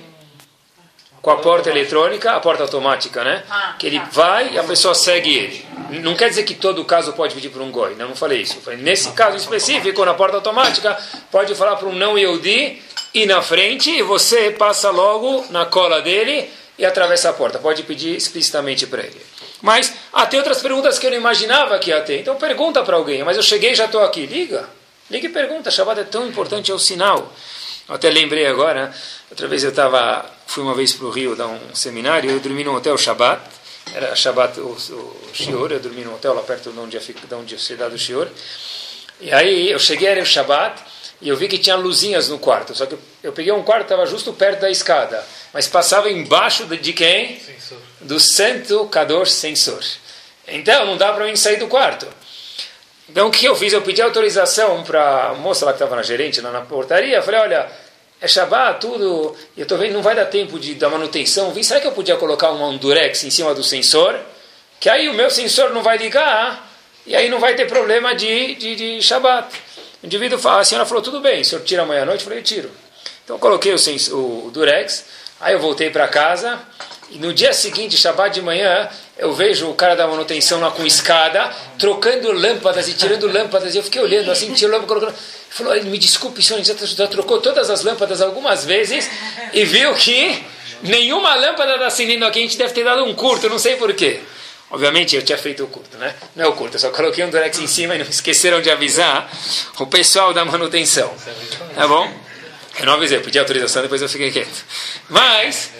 com 1.22 1.30
a 1.30 1.36
porta 1.36 1.70
eletrônica, 1.70 2.32
a 2.32 2.40
porta 2.40 2.64
automática, 2.64 3.22
né? 3.22 3.44
Ah, 3.48 3.76
que 3.78 3.86
ele 3.86 4.00
tá. 4.00 4.08
vai 4.10 4.54
e 4.54 4.58
a 4.58 4.64
pessoa 4.64 4.92
segue 4.92 5.32
ele. 5.32 5.66
Não 6.02 6.16
quer 6.16 6.28
dizer 6.28 6.42
que 6.42 6.54
todo 6.54 6.84
caso 6.84 7.12
pode 7.12 7.34
pedir 7.34 7.50
para 7.50 7.62
um 7.62 7.70
goi, 7.70 7.94
não, 7.94 8.08
não 8.08 8.16
falei 8.16 8.42
isso. 8.42 8.58
Nesse 8.78 9.12
caso 9.12 9.36
específico, 9.36 10.04
na 10.04 10.14
porta 10.14 10.36
automática, 10.36 10.98
pode 11.30 11.54
falar 11.54 11.76
para 11.76 11.88
um 11.88 11.94
não 11.94 12.18
Yehudi 12.18 12.82
ir 13.14 13.26
na 13.26 13.40
frente 13.40 13.90
e 13.90 14.02
você 14.02 14.50
passa 14.50 14.90
logo 14.90 15.46
na 15.50 15.64
cola 15.64 16.02
dele 16.02 16.50
e 16.76 16.84
atravessa 16.84 17.30
a 17.30 17.32
porta. 17.32 17.58
Pode 17.58 17.84
pedir 17.84 18.16
explicitamente 18.16 18.86
para 18.86 19.02
ele. 19.02 19.22
Mas 19.60 19.94
ah, 20.12 20.26
tem 20.26 20.40
outras 20.40 20.60
perguntas 20.60 20.98
que 20.98 21.06
eu 21.06 21.10
não 21.12 21.18
imaginava 21.18 21.78
que 21.78 21.90
ia 21.90 22.00
ter. 22.00 22.20
Então 22.20 22.34
pergunta 22.34 22.82
para 22.82 22.96
alguém. 22.96 23.22
Mas 23.22 23.36
eu 23.36 23.42
cheguei 23.42 23.72
e 23.72 23.74
já 23.76 23.84
estou 23.84 24.02
aqui. 24.02 24.26
Liga. 24.26 24.68
Liga 25.08 25.26
e 25.26 25.30
pergunta. 25.30 25.70
Shabbat 25.70 26.00
é 26.00 26.04
tão 26.04 26.26
importante, 26.26 26.72
é 26.72 26.74
o 26.74 26.78
sinal. 26.80 27.32
Eu 27.88 27.96
até 27.96 28.08
lembrei 28.10 28.46
agora, 28.46 28.92
outra 29.30 29.48
vez 29.48 29.64
eu 29.64 29.70
estava, 29.70 30.24
fui 30.52 30.62
uma 30.62 30.74
vez 30.74 30.92
para 30.92 31.06
o 31.06 31.10
Rio 31.10 31.34
dar 31.34 31.46
um 31.46 31.74
seminário, 31.74 32.30
eu 32.30 32.38
dormi 32.38 32.62
no 32.62 32.76
hotel 32.76 32.98
Shabbat, 32.98 33.40
era 33.94 34.14
Shabbat 34.14 34.60
o, 34.60 34.66
o 34.68 35.30
Shior, 35.32 35.72
eu 35.72 35.80
dormi 35.80 36.04
no 36.04 36.14
hotel 36.14 36.34
lá 36.34 36.42
perto 36.42 36.70
de 36.70 36.78
onde, 36.78 36.98
de 36.98 37.34
onde 37.34 37.58
se 37.58 37.74
dá 37.74 37.88
do 37.88 37.96
Shior. 37.96 38.28
E 39.18 39.32
aí 39.32 39.70
eu 39.70 39.78
cheguei, 39.78 40.08
era 40.08 40.20
o 40.20 40.26
Shabbat, 40.26 40.82
e 41.22 41.28
eu 41.30 41.36
vi 41.38 41.48
que 41.48 41.56
tinha 41.56 41.74
luzinhas 41.74 42.28
no 42.28 42.38
quarto. 42.38 42.74
Só 42.74 42.84
que 42.84 42.98
eu, 43.22 43.32
peguei 43.32 43.50
um 43.50 43.62
quarto, 43.62 43.84
estava 43.84 44.04
justo 44.04 44.30
perto 44.34 44.60
da 44.60 44.70
escada, 44.70 45.24
mas 45.54 45.66
passava 45.68 46.10
embaixo 46.10 46.66
de, 46.66 46.76
de 46.76 46.92
quem? 46.92 47.40
Sensor. 47.40 47.78
Do 48.02 48.20
Santo 48.20 48.86
Kadosh 48.88 49.32
Sensor. 49.32 49.82
Então 50.46 50.84
não 50.84 50.98
dá 50.98 51.14
para 51.14 51.24
mim 51.24 51.34
sair 51.34 51.56
do 51.56 51.66
quarto. 51.66 52.06
Então 53.08 53.28
o 53.28 53.30
que 53.30 53.46
eu 53.46 53.56
fiz? 53.56 53.72
Eu 53.72 53.80
pedi 53.80 54.02
autorização 54.02 54.82
para 54.82 55.28
a 55.28 55.34
moça 55.34 55.64
lá 55.64 55.72
que 55.72 55.76
estava 55.76 55.96
na 55.96 56.02
gerente, 56.02 56.42
lá 56.42 56.50
na 56.50 56.60
portaria. 56.60 57.16
Eu 57.16 57.22
falei: 57.22 57.40
olha, 57.40 57.70
é 58.22 58.28
Shabbat, 58.28 58.80
tudo. 58.80 59.36
Eu 59.56 59.64
estou 59.64 59.76
vendo, 59.76 59.94
não 59.94 60.00
vai 60.00 60.14
dar 60.14 60.26
tempo 60.26 60.56
de 60.56 60.76
dar 60.76 60.88
manutenção. 60.88 61.52
Será 61.60 61.80
que 61.80 61.88
eu 61.88 61.92
podia 61.92 62.16
colocar 62.16 62.52
um 62.52 62.76
durex 62.76 63.24
em 63.24 63.30
cima 63.30 63.52
do 63.52 63.64
sensor? 63.64 64.16
Que 64.78 64.88
aí 64.88 65.08
o 65.08 65.14
meu 65.14 65.28
sensor 65.28 65.70
não 65.70 65.82
vai 65.82 65.98
ligar 65.98 66.70
e 67.04 67.16
aí 67.16 67.28
não 67.28 67.40
vai 67.40 67.56
ter 67.56 67.66
problema 67.66 68.14
de, 68.14 68.54
de, 68.54 68.76
de 68.76 69.02
Shabbat. 69.02 69.52
O 70.00 70.06
indivíduo 70.06 70.38
fala, 70.38 70.60
a 70.60 70.64
senhora 70.64 70.86
falou: 70.86 71.02
tudo 71.02 71.20
bem, 71.20 71.40
o 71.40 71.44
senhor 71.44 71.64
tira 71.64 71.82
amanhã 71.82 72.02
à 72.02 72.06
noite? 72.06 72.20
Eu 72.20 72.28
falei: 72.28 72.44
tiro. 72.44 72.70
Então 73.24 73.34
eu 73.34 73.40
coloquei 73.40 73.72
o, 73.72 73.78
sensor, 73.78 74.16
o 74.16 74.50
durex, 74.52 75.04
aí 75.40 75.54
eu 75.54 75.58
voltei 75.58 75.90
para 75.90 76.06
casa. 76.06 76.60
E 77.12 77.18
no 77.18 77.34
dia 77.34 77.52
seguinte, 77.52 77.96
Shabbat 77.96 78.34
de 78.34 78.40
manhã, 78.40 78.88
eu 79.18 79.34
vejo 79.34 79.68
o 79.68 79.74
cara 79.74 79.94
da 79.94 80.06
manutenção 80.06 80.58
lá 80.60 80.70
com 80.70 80.84
escada, 80.86 81.50
trocando 81.78 82.32
lâmpadas 82.32 82.88
e 82.88 82.94
tirando 82.94 83.30
lâmpadas. 83.30 83.74
E 83.74 83.78
eu 83.78 83.82
fiquei 83.82 84.00
olhando 84.00 84.30
assim, 84.30 84.50
tirou 84.54 84.72
lâmpada, 84.72 84.88
colocando. 84.88 85.10
Ele 85.10 85.50
falou: 85.50 85.84
me 85.84 85.98
desculpe, 85.98 86.42
senhor, 86.42 86.64
já, 86.64 86.74
já 86.74 87.06
trocou 87.06 87.38
todas 87.38 87.68
as 87.68 87.82
lâmpadas 87.84 88.22
algumas 88.22 88.64
vezes 88.64 89.10
e 89.52 89.62
viu 89.66 89.94
que 89.94 90.42
nenhuma 90.82 91.34
lâmpada 91.34 91.74
está 91.74 91.86
acendendo 91.86 92.24
aqui. 92.24 92.38
A 92.38 92.42
gente 92.42 92.56
deve 92.56 92.72
ter 92.72 92.82
dado 92.82 93.04
um 93.04 93.14
curto, 93.14 93.46
não 93.50 93.58
sei 93.58 93.76
porquê. 93.76 94.20
Obviamente 94.70 95.14
eu 95.14 95.20
tinha 95.20 95.36
feito 95.36 95.62
o 95.64 95.66
curto, 95.66 95.98
né? 95.98 96.14
Não 96.34 96.46
é 96.46 96.48
o 96.48 96.54
curto, 96.54 96.76
eu 96.76 96.80
só 96.80 96.88
coloquei 96.88 97.22
um 97.22 97.28
durex 97.28 97.58
em 97.58 97.66
cima 97.66 97.94
e 97.94 97.98
não 97.98 98.06
esqueceram 98.06 98.62
de 98.62 98.70
avisar 98.70 99.30
o 99.78 99.86
pessoal 99.86 100.32
da 100.32 100.46
manutenção. 100.46 101.12
Tá 101.74 101.86
bom? 101.86 102.10
Eu 102.78 102.86
não 102.86 102.94
avisei, 102.94 103.18
eu 103.18 103.22
pedi 103.22 103.38
autorização, 103.38 103.82
depois 103.82 104.00
eu 104.00 104.08
fiquei 104.08 104.30
quieto. 104.30 104.64
Mas, 105.08 105.70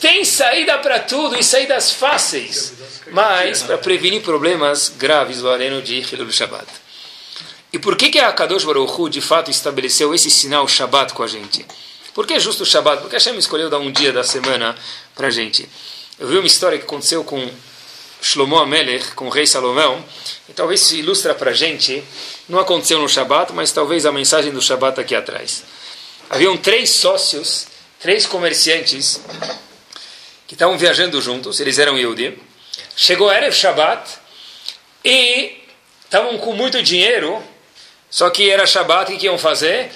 tem 0.00 0.24
saída 0.24 0.78
para 0.78 1.00
tudo 1.00 1.38
e 1.38 1.42
saídas 1.42 1.92
fáceis. 1.92 2.74
Mas, 3.10 3.62
para 3.62 3.78
prevenir 3.78 4.22
problemas 4.22 4.92
graves, 4.98 5.42
o 5.42 5.48
areno 5.48 5.80
de 5.80 6.00
Hilul 6.00 6.30
Shabbat. 6.30 6.66
E 7.72 7.78
por 7.78 7.96
que, 7.96 8.10
que 8.10 8.18
a 8.18 8.32
Kadosh 8.32 8.64
Baruch 8.64 9.00
Hu, 9.00 9.08
de 9.08 9.20
fato, 9.20 9.50
estabeleceu 9.50 10.14
esse 10.14 10.30
sinal 10.30 10.68
Shabbat 10.68 11.14
com 11.14 11.22
a 11.22 11.26
gente? 11.26 11.64
Por 12.14 12.26
que 12.26 12.38
justo 12.38 12.62
o 12.62 12.66
Shabbat? 12.66 13.00
Porque 13.00 13.16
a 13.16 13.18
Hashem 13.18 13.36
escolheu 13.36 13.68
dar 13.68 13.78
um 13.78 13.90
dia 13.90 14.12
da 14.12 14.24
semana 14.24 14.76
para 15.14 15.28
a 15.28 15.30
gente. 15.30 15.68
Eu 16.18 16.28
vi 16.28 16.38
uma 16.38 16.46
história 16.46 16.78
que 16.78 16.84
aconteceu 16.84 17.24
com 17.24 17.50
Shlomo 18.22 18.56
Amelech, 18.56 19.12
com 19.12 19.26
o 19.26 19.30
rei 19.30 19.46
Salomão, 19.46 20.02
e 20.48 20.52
talvez 20.52 20.80
se 20.80 20.98
ilustra 20.98 21.34
para 21.34 21.50
a 21.50 21.54
gente, 21.54 22.02
não 22.48 22.58
aconteceu 22.58 22.98
no 22.98 23.08
Shabbat, 23.08 23.52
mas 23.52 23.72
talvez 23.72 24.06
a 24.06 24.12
mensagem 24.12 24.52
do 24.52 24.62
Shabbat 24.62 24.98
aqui 25.00 25.14
atrás. 25.14 25.62
Haviam 26.28 26.56
três 26.56 26.90
sócios, 26.90 27.68
três 28.00 28.26
comerciantes, 28.26 29.20
que 30.46 30.54
estavam 30.54 30.76
viajando 30.76 31.20
juntos, 31.20 31.60
eles 31.60 31.78
eram 31.78 31.96
Yehudi. 31.96 32.36
Chegou 32.96 33.32
Erev 33.32 33.54
Shabbat 33.54 34.10
e 35.04 35.62
estavam 36.04 36.36
com 36.38 36.52
muito 36.52 36.82
dinheiro, 36.82 37.42
só 38.10 38.28
que 38.30 38.50
era 38.50 38.66
Shabbat, 38.66 39.12
o 39.12 39.18
que 39.18 39.26
iam 39.26 39.38
fazer? 39.38 39.90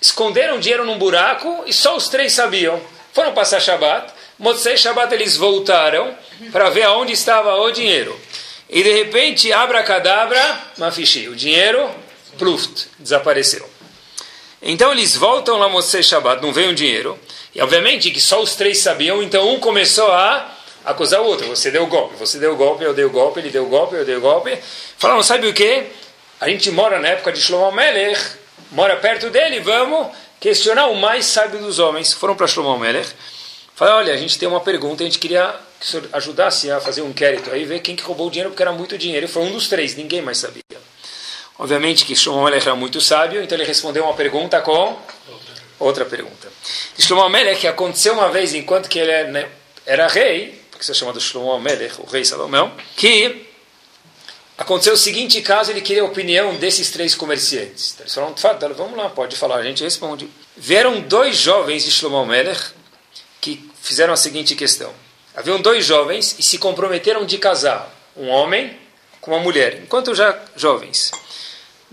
Esconderam 0.00 0.58
dinheiro 0.58 0.84
num 0.84 0.98
buraco 0.98 1.62
e 1.66 1.72
só 1.72 1.96
os 1.96 2.08
três 2.08 2.32
sabiam. 2.32 2.80
Foram 3.12 3.32
passar 3.32 3.60
Shabbat, 3.60 4.12
Motzei 4.38 4.76
Shabbat 4.76 5.14
eles 5.14 5.36
voltaram 5.36 6.16
para 6.50 6.70
ver 6.70 6.82
aonde 6.82 7.12
estava 7.12 7.54
o 7.54 7.70
dinheiro. 7.70 8.18
E 8.68 8.82
de 8.82 8.92
repente, 8.92 9.52
abracadabra, 9.52 10.60
mafishi, 10.78 11.28
o 11.28 11.36
dinheiro, 11.36 11.88
pluft, 12.36 12.88
desapareceu. 12.98 13.71
Então 14.62 14.92
eles 14.92 15.16
voltam 15.16 15.58
lá 15.58 15.68
Motzei 15.68 16.04
Shabbat, 16.04 16.40
não 16.40 16.52
veio 16.52 16.70
o 16.70 16.74
dinheiro. 16.74 17.18
E 17.52 17.60
obviamente 17.60 18.10
que 18.12 18.20
só 18.20 18.40
os 18.40 18.54
três 18.54 18.78
sabiam, 18.78 19.20
então 19.20 19.52
um 19.52 19.58
começou 19.58 20.10
a 20.12 20.56
acusar 20.84 21.20
o 21.20 21.24
outro. 21.24 21.48
Você 21.48 21.70
deu 21.70 21.84
golpe, 21.88 22.14
você 22.16 22.38
deu 22.38 22.56
golpe, 22.56 22.84
eu 22.84 22.94
dei 22.94 23.04
o 23.04 23.10
golpe, 23.10 23.40
ele 23.40 23.50
deu 23.50 23.66
golpe, 23.66 23.96
eu 23.96 24.04
dei 24.04 24.14
o 24.14 24.20
golpe. 24.20 24.56
Falaram, 24.96 25.22
sabe 25.22 25.48
o 25.48 25.52
que? 25.52 25.86
A 26.40 26.48
gente 26.48 26.70
mora 26.70 27.00
na 27.00 27.08
época 27.08 27.32
de 27.32 27.40
Shlomo 27.40 27.72
Melech, 27.72 28.20
mora 28.70 28.96
perto 28.96 29.30
dele, 29.30 29.58
vamos 29.58 30.08
questionar 30.38 30.86
o 30.86 30.94
mais 30.94 31.26
sábio 31.26 31.58
dos 31.58 31.80
homens. 31.80 32.12
Foram 32.12 32.36
para 32.36 32.46
Shlomo 32.46 32.78
Melech, 32.78 33.08
falaram, 33.74 33.98
olha, 33.98 34.14
a 34.14 34.16
gente 34.16 34.38
tem 34.38 34.48
uma 34.48 34.60
pergunta, 34.60 35.02
a 35.02 35.06
gente 35.06 35.18
queria 35.18 35.56
que 35.80 35.86
o 35.86 35.88
senhor 35.88 36.08
ajudasse 36.12 36.70
a 36.70 36.80
fazer 36.80 37.02
um 37.02 37.10
inquérito 37.10 37.50
aí, 37.50 37.64
ver 37.64 37.80
quem 37.80 37.96
que 37.96 38.02
roubou 38.04 38.28
o 38.28 38.30
dinheiro, 38.30 38.50
porque 38.50 38.62
era 38.62 38.72
muito 38.72 38.96
dinheiro. 38.96 39.26
E 39.26 39.28
foi 39.28 39.42
um 39.42 39.50
dos 39.50 39.68
três, 39.68 39.96
ninguém 39.96 40.22
mais 40.22 40.38
sabia. 40.38 40.62
Obviamente 41.62 42.04
que 42.04 42.16
Shlomo 42.16 42.42
Melech 42.42 42.66
era 42.66 42.74
muito 42.74 43.00
sábio, 43.00 43.40
então 43.40 43.56
ele 43.56 43.64
respondeu 43.64 44.02
uma 44.02 44.14
pergunta 44.14 44.60
com 44.62 44.98
outra 45.78 46.04
pergunta. 46.04 46.48
Shlomo 46.98 47.28
Melech 47.28 47.68
aconteceu 47.68 48.14
uma 48.14 48.28
vez, 48.30 48.52
enquanto 48.52 48.88
que 48.88 48.98
ele 48.98 49.30
né, 49.30 49.48
era 49.86 50.08
rei, 50.08 50.60
que 50.76 50.90
é 50.90 50.92
chamado 50.92 51.20
Shlomo 51.20 51.60
Melech, 51.60 51.94
o 52.00 52.04
rei 52.06 52.24
Salomão, 52.24 52.72
que 52.96 53.46
Aconteceu 54.58 54.94
o 54.94 54.96
seguinte 54.96 55.40
caso, 55.40 55.70
ele 55.70 55.80
queria 55.80 56.02
a 56.02 56.04
opinião 56.04 56.54
desses 56.56 56.90
três 56.90 57.14
comerciantes. 57.14 57.94
Então, 57.94 58.04
eles 58.04 58.40
falaram, 58.40 58.74
vamos 58.74 58.96
lá, 58.96 59.08
pode 59.08 59.36
falar, 59.36 59.56
a 59.56 59.62
gente 59.62 59.84
responde. 59.84 60.28
Vieram 60.56 61.00
dois 61.00 61.36
jovens 61.36 61.84
de 61.84 61.92
Shlomo 61.92 62.26
Melech 62.26 62.72
que 63.40 63.70
fizeram 63.80 64.12
a 64.12 64.16
seguinte 64.16 64.56
questão. 64.56 64.92
Haviam 65.34 65.60
dois 65.60 65.84
jovens 65.84 66.36
e 66.38 66.42
se 66.42 66.58
comprometeram 66.58 67.24
de 67.24 67.38
casar 67.38 67.88
um 68.16 68.28
homem 68.28 68.76
com 69.20 69.30
uma 69.30 69.40
mulher, 69.40 69.80
enquanto 69.82 70.14
já 70.14 70.36
jovens. 70.56 71.12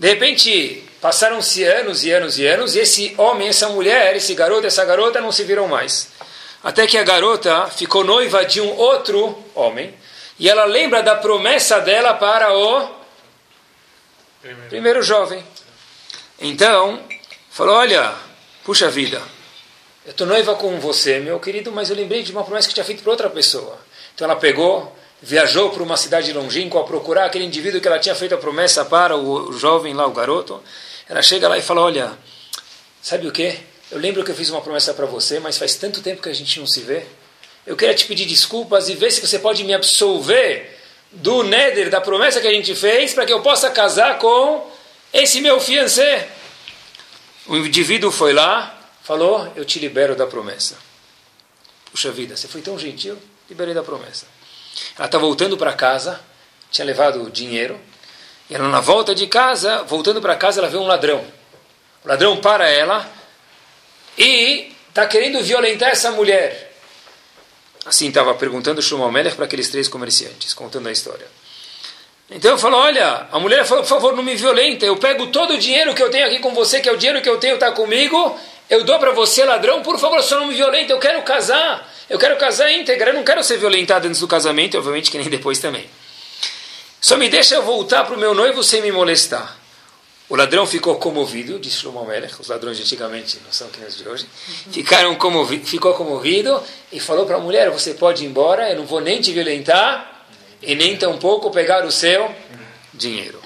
De 0.00 0.08
repente, 0.08 0.82
passaram-se 0.98 1.62
anos 1.62 2.04
e 2.04 2.10
anos 2.10 2.38
e 2.38 2.46
anos, 2.46 2.74
e 2.74 2.78
esse 2.78 3.14
homem, 3.18 3.48
essa 3.48 3.68
mulher, 3.68 4.16
esse 4.16 4.34
garoto, 4.34 4.66
essa 4.66 4.82
garota 4.82 5.20
não 5.20 5.30
se 5.30 5.44
viram 5.44 5.68
mais. 5.68 6.08
Até 6.64 6.86
que 6.86 6.96
a 6.96 7.02
garota 7.02 7.66
ficou 7.66 8.02
noiva 8.02 8.46
de 8.46 8.62
um 8.62 8.74
outro 8.78 9.38
homem, 9.54 9.94
e 10.38 10.48
ela 10.48 10.64
lembra 10.64 11.02
da 11.02 11.16
promessa 11.16 11.80
dela 11.80 12.14
para 12.14 12.50
o 12.50 12.88
primeiro, 14.40 14.68
primeiro 14.70 15.02
jovem. 15.02 15.44
Então, 16.40 16.98
falou: 17.50 17.74
Olha, 17.74 18.14
puxa 18.64 18.88
vida, 18.88 19.20
eu 20.06 20.12
estou 20.12 20.26
noiva 20.26 20.54
com 20.54 20.80
você, 20.80 21.18
meu 21.18 21.38
querido, 21.38 21.70
mas 21.70 21.90
eu 21.90 21.96
lembrei 21.96 22.22
de 22.22 22.32
uma 22.32 22.42
promessa 22.42 22.68
que 22.68 22.72
tinha 22.72 22.86
feito 22.86 23.02
para 23.02 23.12
outra 23.12 23.28
pessoa. 23.28 23.78
Então 24.14 24.24
ela 24.24 24.36
pegou, 24.36 24.96
viajou 25.22 25.70
para 25.70 25.82
uma 25.82 25.96
cidade 25.96 26.32
longínqua 26.32 26.80
a 26.80 26.84
procurar 26.84 27.26
aquele 27.26 27.44
indivíduo 27.44 27.80
que 27.80 27.88
ela 27.88 27.98
tinha 27.98 28.14
feito 28.14 28.34
a 28.34 28.38
promessa 28.38 28.84
para 28.84 29.16
o 29.16 29.52
jovem 29.52 29.94
lá, 29.94 30.06
o 30.06 30.12
garoto. 30.12 30.62
Ela 31.08 31.22
chega 31.22 31.48
lá 31.48 31.58
e 31.58 31.62
fala: 31.62 31.82
Olha, 31.82 32.12
sabe 33.02 33.26
o 33.26 33.32
que? 33.32 33.58
Eu 33.90 33.98
lembro 33.98 34.24
que 34.24 34.30
eu 34.30 34.34
fiz 34.34 34.50
uma 34.50 34.60
promessa 34.60 34.94
para 34.94 35.06
você, 35.06 35.40
mas 35.40 35.58
faz 35.58 35.74
tanto 35.74 36.00
tempo 36.00 36.22
que 36.22 36.28
a 36.28 36.34
gente 36.34 36.58
não 36.60 36.66
se 36.66 36.80
vê 36.80 37.04
eu 37.66 37.76
queria 37.76 37.94
te 37.94 38.06
pedir 38.06 38.26
desculpas 38.26 38.88
e 38.88 38.94
ver 38.94 39.10
se 39.10 39.20
você 39.20 39.38
pode 39.38 39.64
me 39.64 39.74
absolver 39.74 40.78
do 41.12 41.42
neder, 41.42 41.90
da 41.90 42.00
promessa 42.00 42.40
que 42.40 42.46
a 42.46 42.52
gente 42.52 42.74
fez, 42.74 43.12
para 43.12 43.26
que 43.26 43.32
eu 43.32 43.42
possa 43.42 43.70
casar 43.70 44.18
com 44.18 44.70
esse 45.12 45.40
meu 45.40 45.60
fiancé. 45.60 46.28
O 47.46 47.56
indivíduo 47.56 48.10
foi 48.10 48.32
lá, 48.32 48.78
falou: 49.02 49.52
Eu 49.54 49.64
te 49.64 49.78
libero 49.78 50.16
da 50.16 50.26
promessa. 50.26 50.76
Puxa 51.90 52.10
vida, 52.10 52.36
você 52.36 52.48
foi 52.48 52.62
tão 52.62 52.78
gentil, 52.78 53.18
liberei 53.48 53.74
da 53.74 53.82
promessa. 53.82 54.26
Ela 54.96 55.06
está 55.06 55.18
voltando 55.18 55.56
para 55.56 55.72
casa, 55.72 56.20
tinha 56.70 56.84
levado 56.84 57.30
dinheiro, 57.30 57.80
e 58.48 58.54
ela, 58.54 58.68
na 58.68 58.80
volta 58.80 59.14
de 59.14 59.26
casa, 59.26 59.82
voltando 59.84 60.20
para 60.20 60.36
casa, 60.36 60.60
ela 60.60 60.68
vê 60.68 60.76
um 60.76 60.86
ladrão. 60.86 61.24
O 62.04 62.08
ladrão 62.08 62.36
para 62.38 62.68
ela 62.68 63.08
e 64.18 64.72
está 64.88 65.06
querendo 65.06 65.42
violentar 65.42 65.90
essa 65.90 66.10
mulher. 66.10 66.72
Assim 67.86 68.08
estava 68.08 68.34
perguntando 68.34 68.82
Shlomo 68.82 69.10
Melech 69.10 69.36
para 69.36 69.46
aqueles 69.46 69.70
três 69.70 69.88
comerciantes, 69.88 70.52
contando 70.52 70.88
a 70.88 70.92
história. 70.92 71.26
Então 72.30 72.52
eu 72.52 72.58
falo, 72.58 72.76
olha, 72.76 73.26
a 73.32 73.40
mulher 73.40 73.64
falou, 73.64 73.82
por 73.82 73.88
favor, 73.88 74.14
não 74.14 74.22
me 74.22 74.36
violenta, 74.36 74.86
eu 74.86 74.96
pego 74.96 75.28
todo 75.28 75.54
o 75.54 75.58
dinheiro 75.58 75.94
que 75.94 76.02
eu 76.02 76.10
tenho 76.10 76.26
aqui 76.26 76.38
com 76.38 76.54
você, 76.54 76.80
que 76.80 76.88
é 76.88 76.92
o 76.92 76.96
dinheiro 76.96 77.20
que 77.20 77.28
eu 77.28 77.38
tenho, 77.38 77.54
está 77.54 77.72
comigo, 77.72 78.38
eu 78.68 78.84
dou 78.84 79.00
para 79.00 79.10
você, 79.10 79.44
ladrão, 79.44 79.82
por 79.82 79.98
favor, 79.98 80.22
só 80.22 80.38
não 80.38 80.46
me 80.46 80.54
violenta, 80.54 80.92
eu 80.92 80.98
quero 81.00 81.22
casar, 81.22 81.92
eu 82.10 82.18
quero 82.18 82.36
casar 82.36 82.70
íntegra, 82.72 83.10
eu 83.10 83.14
não 83.14 83.22
quero 83.22 83.42
ser 83.44 83.56
violentado 83.56 84.08
antes 84.08 84.20
do 84.20 84.26
casamento, 84.26 84.76
obviamente 84.76 85.10
que 85.10 85.16
nem 85.16 85.28
depois 85.30 85.60
também. 85.60 85.88
Só 87.00 87.16
me 87.16 87.28
deixa 87.28 87.54
eu 87.54 87.62
voltar 87.62 88.04
para 88.04 88.16
o 88.16 88.18
meu 88.18 88.34
noivo 88.34 88.64
sem 88.64 88.82
me 88.82 88.90
molestar. 88.90 89.56
O 90.28 90.36
ladrão 90.36 90.66
ficou 90.66 90.96
comovido, 90.96 91.58
disse 91.58 91.78
Shlomo 91.78 92.04
Melech, 92.04 92.34
os 92.40 92.48
ladrões 92.48 92.76
de 92.76 92.82
antigamente 92.82 93.38
não 93.44 93.52
são 93.52 93.68
que 93.68 93.80
de 93.80 94.08
hoje, 94.08 94.26
ficaram 94.70 95.14
comovi 95.14 95.58
ficou 95.58 95.94
comovido 95.94 96.62
e 96.92 97.00
falou 97.00 97.26
para 97.26 97.36
a 97.36 97.40
mulher, 97.40 97.70
você 97.70 97.94
pode 97.94 98.24
ir 98.24 98.28
embora, 98.28 98.70
eu 98.70 98.76
não 98.76 98.86
vou 98.86 99.00
nem 99.00 99.20
te 99.20 99.32
violentar 99.32 100.26
e 100.62 100.74
nem 100.74 100.96
tampouco 100.96 101.50
pegar 101.50 101.84
o 101.84 101.90
seu 101.90 102.32
dinheiro. 102.92 103.40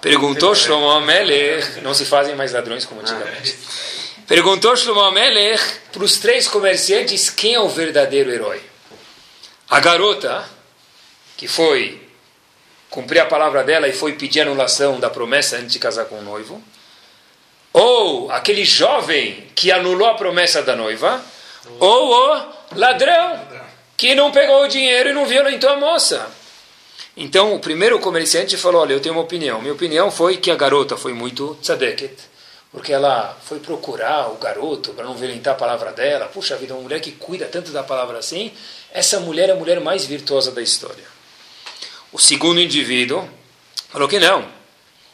Perguntou 0.00 0.54
Shlomo 0.54 1.00
Melech, 1.00 1.80
não 1.80 1.94
se 1.94 2.04
fazem 2.04 2.34
mais 2.34 2.52
ladrões 2.52 2.84
como 2.84 3.00
antigamente. 3.00 3.56
Perguntou 4.28 4.76
Shlomo 4.76 5.10
Melech 5.10 5.64
para 5.90 6.04
os 6.04 6.18
três 6.18 6.46
comerciantes 6.46 7.30
quem 7.30 7.54
é 7.54 7.60
o 7.60 7.66
verdadeiro 7.66 8.30
herói. 8.30 8.60
A 9.70 9.80
garota, 9.80 10.46
que 11.34 11.48
foi 11.48 12.06
cumprir 12.90 13.20
a 13.20 13.24
palavra 13.24 13.64
dela 13.64 13.88
e 13.88 13.92
foi 13.94 14.12
pedir 14.12 14.42
anulação 14.42 15.00
da 15.00 15.08
promessa 15.08 15.56
antes 15.56 15.72
de 15.72 15.78
casar 15.78 16.04
com 16.04 16.18
o 16.18 16.22
noivo, 16.22 16.62
ou 17.72 18.30
aquele 18.30 18.66
jovem 18.66 19.46
que 19.54 19.72
anulou 19.72 20.08
a 20.08 20.14
promessa 20.14 20.60
da 20.60 20.76
noiva, 20.76 21.24
ou 21.80 22.12
o 22.12 22.52
ladrão 22.76 23.40
que 23.96 24.14
não 24.14 24.30
pegou 24.30 24.62
o 24.64 24.68
dinheiro 24.68 25.08
e 25.08 25.14
não 25.14 25.24
violentou 25.24 25.70
a 25.70 25.76
moça. 25.76 26.30
Então 27.16 27.54
o 27.54 27.60
primeiro 27.60 27.98
comerciante 27.98 28.58
falou: 28.58 28.82
Olha, 28.82 28.92
eu 28.92 29.00
tenho 29.00 29.14
uma 29.14 29.24
opinião. 29.24 29.62
Minha 29.62 29.72
opinião 29.72 30.10
foi 30.10 30.36
que 30.36 30.50
a 30.50 30.54
garota 30.54 30.98
foi 30.98 31.14
muito 31.14 31.58
tzadeket, 31.62 32.14
porque 32.72 32.92
ela 32.92 33.36
foi 33.42 33.60
procurar 33.60 34.30
o 34.30 34.36
garoto 34.36 34.92
para 34.92 35.04
não 35.04 35.14
violentar 35.14 35.54
a 35.54 35.56
palavra 35.56 35.92
dela. 35.92 36.26
Puxa 36.26 36.56
vida, 36.56 36.74
uma 36.74 36.82
mulher 36.82 37.00
que 37.00 37.12
cuida 37.12 37.46
tanto 37.46 37.70
da 37.70 37.82
palavra 37.82 38.18
assim, 38.18 38.52
essa 38.92 39.20
mulher 39.20 39.48
é 39.48 39.52
a 39.52 39.56
mulher 39.56 39.80
mais 39.80 40.04
virtuosa 40.04 40.50
da 40.52 40.60
história. 40.60 41.04
O 42.12 42.18
segundo 42.18 42.60
indivíduo 42.60 43.28
falou 43.90 44.08
que 44.08 44.18
não. 44.18 44.46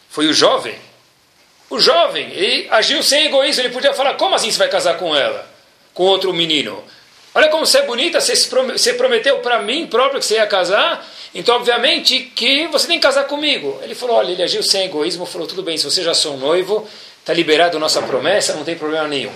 Foi 0.09 0.27
o 0.27 0.33
jovem. 0.33 0.77
O 1.71 1.81
jovem, 1.81 2.31
ele 2.33 2.69
agiu 2.71 3.03
sem 3.03 3.27
egoísmo. 3.27 3.63
Ele 3.63 3.73
podia 3.73 3.93
falar: 3.95 4.15
como 4.15 4.35
assim 4.35 4.51
você 4.51 4.59
vai 4.59 4.69
casar 4.69 4.97
com 4.97 5.15
ela? 5.15 5.49
Com 5.93 6.05
outro 6.05 6.33
menino? 6.33 6.85
Olha 7.35 7.49
como 7.49 7.67
você 7.67 7.79
é 7.79 7.83
bonita, 7.87 8.21
você 8.21 8.95
prometeu 8.95 9.41
para 9.41 9.61
mim 9.61 9.89
próprio 9.89 10.21
que 10.21 10.27
você 10.27 10.35
ia 10.35 10.47
casar, 10.47 11.05
então 11.35 11.57
obviamente 11.57 12.21
que 12.21 12.69
você 12.69 12.87
tem 12.87 13.01
que 13.01 13.03
casar 13.03 13.25
comigo. 13.25 13.81
Ele 13.83 13.93
falou: 13.93 14.17
olha, 14.17 14.31
ele 14.31 14.43
agiu 14.43 14.63
sem 14.63 14.85
egoísmo, 14.85 15.27
falou: 15.27 15.49
tudo 15.49 15.65
bem, 15.65 15.77
se 15.77 15.85
você 15.85 16.05
já 16.05 16.15
sou 16.15 16.35
um 16.35 16.39
noivo, 16.39 16.89
está 17.25 17.33
liberado 17.33 17.79
nossa 17.79 18.03
promessa, 18.03 18.53
não 18.53 18.65
tem 18.65 18.77
problema 18.77 19.09
nenhum. 19.09 19.33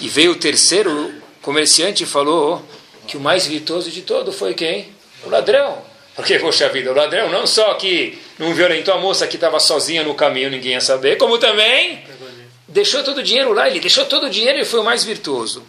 E 0.00 0.08
veio 0.08 0.32
o 0.32 0.34
terceiro 0.34 1.14
comerciante 1.40 2.02
e 2.02 2.06
falou 2.06 2.60
que 3.06 3.16
o 3.16 3.20
mais 3.20 3.46
virtuoso 3.46 3.92
de 3.92 4.02
todo 4.02 4.32
foi 4.32 4.54
quem? 4.54 4.88
O 5.24 5.30
ladrão. 5.30 5.80
Porque, 6.16 6.36
poxa 6.40 6.68
vida, 6.68 6.90
o 6.90 6.94
ladrão 6.94 7.30
não 7.30 7.46
só 7.46 7.74
que 7.74 8.18
não 8.36 8.52
violentou 8.52 8.92
a 8.92 8.98
moça 8.98 9.24
que 9.28 9.36
estava 9.36 9.60
sozinha 9.60 10.02
no 10.02 10.14
caminho, 10.14 10.50
ninguém 10.50 10.72
ia 10.72 10.80
saber, 10.80 11.16
como 11.16 11.38
também 11.38 12.02
deixou 12.66 13.04
todo 13.04 13.18
o 13.18 13.22
dinheiro 13.22 13.52
lá, 13.52 13.68
ele 13.68 13.78
deixou 13.78 14.04
todo 14.06 14.26
o 14.26 14.30
dinheiro 14.30 14.58
e 14.58 14.64
foi 14.64 14.80
o 14.80 14.84
mais 14.84 15.04
virtuoso. 15.04 15.62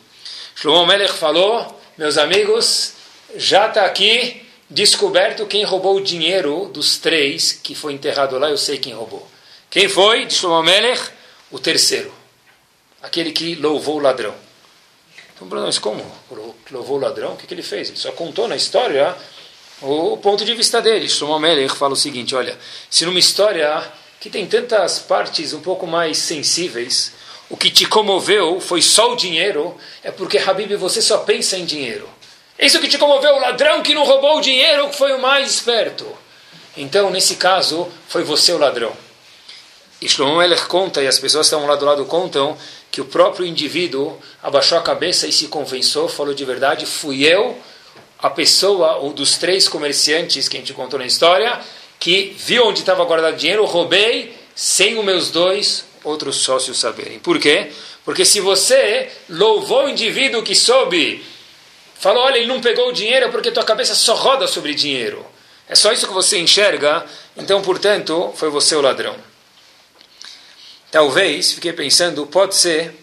Shlomo 0.56 0.88
Melech 0.88 1.14
falou, 1.14 1.80
meus 2.00 2.18
amigos, 2.18 2.94
já 3.36 3.68
está 3.68 3.86
aqui 3.86 4.42
descoberto 4.68 5.46
quem 5.46 5.64
roubou 5.64 5.98
o 5.98 6.02
dinheiro 6.02 6.66
dos 6.74 6.98
três 6.98 7.52
que 7.52 7.76
foi 7.76 7.94
enterrado 7.94 8.40
lá, 8.40 8.50
eu 8.50 8.58
sei 8.58 8.80
quem 8.80 8.94
roubou. 8.94 9.31
Quem 9.72 9.88
foi? 9.88 10.26
De 10.26 10.34
Shlomo 10.34 10.64
Melech, 10.64 11.02
o 11.50 11.58
terceiro. 11.58 12.14
Aquele 13.02 13.32
que 13.32 13.56
louvou 13.56 13.96
o 13.96 14.00
ladrão. 14.00 14.36
Então, 15.34 15.48
mas 15.50 15.80
como? 15.80 16.06
Louvou 16.70 16.98
o 16.98 17.00
ladrão? 17.00 17.34
O 17.34 17.38
que, 17.38 17.48
que 17.48 17.54
ele 17.54 17.64
fez? 17.64 17.88
Ele 17.88 17.98
só 17.98 18.12
contou 18.12 18.50
na 18.50 18.58
história 18.58 19.16
o 19.82 20.18
ponto 20.18 20.44
de 20.44 20.54
vista 20.54 20.82
dele. 20.82 21.08
Shlomo 21.08 21.40
Melech 21.40 21.74
fala 21.78 21.94
o 21.94 21.96
seguinte, 21.96 22.36
olha, 22.36 22.60
se 22.90 23.06
numa 23.06 23.18
história 23.18 23.82
que 24.20 24.30
tem 24.30 24.46
tantas 24.46 25.00
partes 25.00 25.54
um 25.54 25.62
pouco 25.62 25.88
mais 25.88 26.18
sensíveis, 26.18 27.14
o 27.50 27.56
que 27.56 27.72
te 27.72 27.86
comoveu 27.86 28.60
foi 28.60 28.82
só 28.82 29.14
o 29.14 29.16
dinheiro, 29.16 29.78
é 30.04 30.12
porque, 30.12 30.38
Habib, 30.38 30.76
você 30.76 31.02
só 31.02 31.20
pensa 31.20 31.56
em 31.56 31.64
dinheiro. 31.64 32.10
Isso 32.60 32.82
que 32.82 32.90
te 32.90 32.98
comoveu, 32.98 33.36
o 33.36 33.40
ladrão 33.40 33.82
que 33.82 33.96
não 33.96 34.04
roubou 34.04 34.38
o 34.38 34.42
dinheiro, 34.42 34.90
que 34.90 34.98
foi 34.98 35.14
o 35.14 35.22
mais 35.22 35.50
esperto. 35.50 36.06
Então, 36.76 37.10
nesse 37.10 37.38
caso, 37.38 37.90
foi 38.10 38.26
você 38.26 38.52
o 38.52 38.58
ladrão. 38.58 38.94
Shlomo 40.08 40.38
Melech 40.38 40.66
conta, 40.66 41.02
e 41.04 41.08
as 41.08 41.20
pessoas 41.20 41.48
que 41.48 41.56
estão 41.56 41.68
lá 41.68 41.76
do 41.76 41.86
lado 41.86 42.06
contam, 42.06 42.58
que 42.90 43.00
o 43.00 43.06
próprio 43.06 43.46
indivíduo 43.46 44.18
abaixou 44.42 44.78
a 44.78 44.82
cabeça 44.82 45.28
e 45.28 45.32
se 45.32 45.48
convenceu, 45.48 46.10
falou 46.10 46.34
de 46.34 46.44
verdade, 46.44 46.86
fui 46.86 47.24
eu, 47.24 47.58
a 48.18 48.30
pessoa, 48.30 48.98
ou 48.98 49.14
dos 49.14 49.38
três 49.38 49.68
comerciantes 49.68 50.50
que 50.50 50.58
a 50.58 50.60
gente 50.60 50.74
contou 50.74 51.00
na 51.00 51.06
história, 51.06 51.60
que 52.00 52.36
viu 52.38 52.66
onde 52.66 52.80
estava 52.80 53.04
guardado 53.06 53.38
dinheiro, 53.38 53.64
roubei, 53.66 54.36
sem 54.56 54.98
os 54.98 55.06
meus 55.06 55.30
dois 55.30 55.86
outros 56.04 56.38
sócios 56.38 56.80
saberem. 56.80 57.20
Por 57.20 57.40
quê? 57.40 57.72
Porque 58.04 58.26
se 58.26 58.40
você 58.40 59.10
louvou 59.30 59.86
o 59.86 59.90
indivíduo 59.90 60.42
que 60.42 60.56
soube, 60.56 61.24
falou, 61.96 62.24
olha, 62.24 62.38
ele 62.38 62.48
não 62.48 62.60
pegou 62.60 62.90
o 62.90 62.94
dinheiro 62.94 63.30
porque 63.30 63.52
tua 63.52 63.64
cabeça 63.64 63.94
só 63.94 64.16
roda 64.16 64.48
sobre 64.48 64.74
dinheiro. 64.74 65.24
É 65.70 65.76
só 65.76 65.92
isso 65.92 66.08
que 66.08 66.14
você 66.14 66.40
enxerga, 66.40 67.06
então, 67.38 67.62
portanto, 67.62 68.34
foi 68.36 68.50
você 68.50 68.76
o 68.76 68.82
ladrão. 68.82 69.16
Talvez, 70.92 71.54
fiquei 71.54 71.72
pensando, 71.72 72.28
pode 72.28 72.54
ser, 72.54 72.94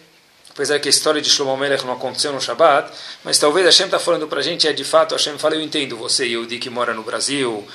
apesar 0.50 0.78
que 0.78 0.88
a 0.88 0.90
história 0.90 1.22
de 1.22 1.30
Shlomo 1.30 1.56
Melech 1.56 1.86
não 1.86 1.94
aconteceu 1.94 2.30
no 2.32 2.40
Shabat, 2.40 2.92
mas 3.24 3.38
talvez 3.38 3.64
Hashem 3.64 3.86
está 3.86 3.98
falando 3.98 4.28
para 4.28 4.40
a 4.40 4.42
gente, 4.42 4.68
é 4.68 4.74
de 4.74 4.84
fato, 4.84 5.12
Hashem 5.12 5.38
fala, 5.38 5.54
eu 5.54 5.62
entendo 5.62 5.96
você, 5.96 6.26
Yehudi, 6.26 6.58
que 6.58 6.68
mora 6.68 6.92
no 6.92 7.02
Brasil, 7.02 7.66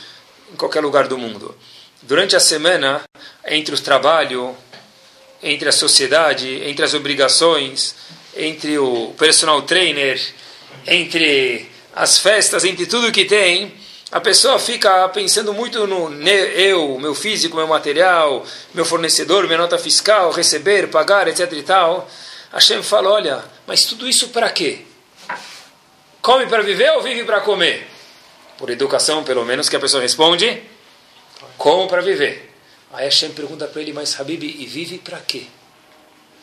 em 0.54 0.56
qualquer 0.56 0.82
lugar 0.82 1.08
do 1.08 1.18
mundo. 1.18 1.58
Durante 2.04 2.36
a 2.36 2.40
semana, 2.40 3.02
entre 3.48 3.74
o 3.74 3.80
trabalho, 3.80 4.56
entre 5.42 5.68
a 5.68 5.72
sociedade, 5.72 6.62
entre 6.64 6.86
as 6.86 6.94
obrigações, 6.94 7.96
entre 8.38 8.78
o 8.78 9.16
personal 9.18 9.64
trainer, 9.64 10.22
entre 10.86 11.72
as 11.96 12.20
festas, 12.20 12.64
entre 12.64 12.86
tudo 12.86 13.12
que 13.12 13.26
tem, 13.26 13.74
a 14.14 14.22
pessoa 14.22 14.60
fica 14.60 15.10
pensando 15.10 15.56
muito 15.56 15.88
no 15.88 16.14
eu, 16.30 17.00
meu 17.00 17.16
físico, 17.16 17.56
meu 17.56 17.66
material, 17.66 18.46
meu 18.72 18.86
fornecedor, 18.86 19.48
minha 19.48 19.58
nota 19.58 19.76
fiscal, 19.80 20.30
receber, 20.30 20.88
pagar, 20.92 21.28
etc 21.28 21.52
e 21.52 21.64
tal. 21.64 22.08
Hashem 22.54 22.84
fala, 22.84 23.10
olha, 23.10 23.44
mas 23.66 23.86
tudo 23.86 24.08
isso 24.08 24.30
para 24.30 24.52
quê? 24.52 24.82
Come 26.22 26.46
para 26.46 26.62
viver 26.62 26.92
ou 26.92 27.02
vive 27.02 27.24
para 27.24 27.42
comer? 27.42 27.88
Por 28.56 28.70
educação, 28.70 29.24
pelo 29.24 29.44
menos, 29.44 29.68
que 29.68 29.76
a 29.76 29.80
pessoa 29.80 30.04
responde, 30.04 30.62
como 31.58 31.88
para 31.88 32.04
viver. 32.04 32.54
Aí 32.94 33.06
Hashem 33.06 33.32
pergunta 33.32 33.66
para 33.66 33.82
ele, 33.82 33.94
mas 33.94 34.20
Habib, 34.20 34.44
e 34.44 34.66
vive 34.68 35.00
para 35.00 35.18
quê? 35.22 35.48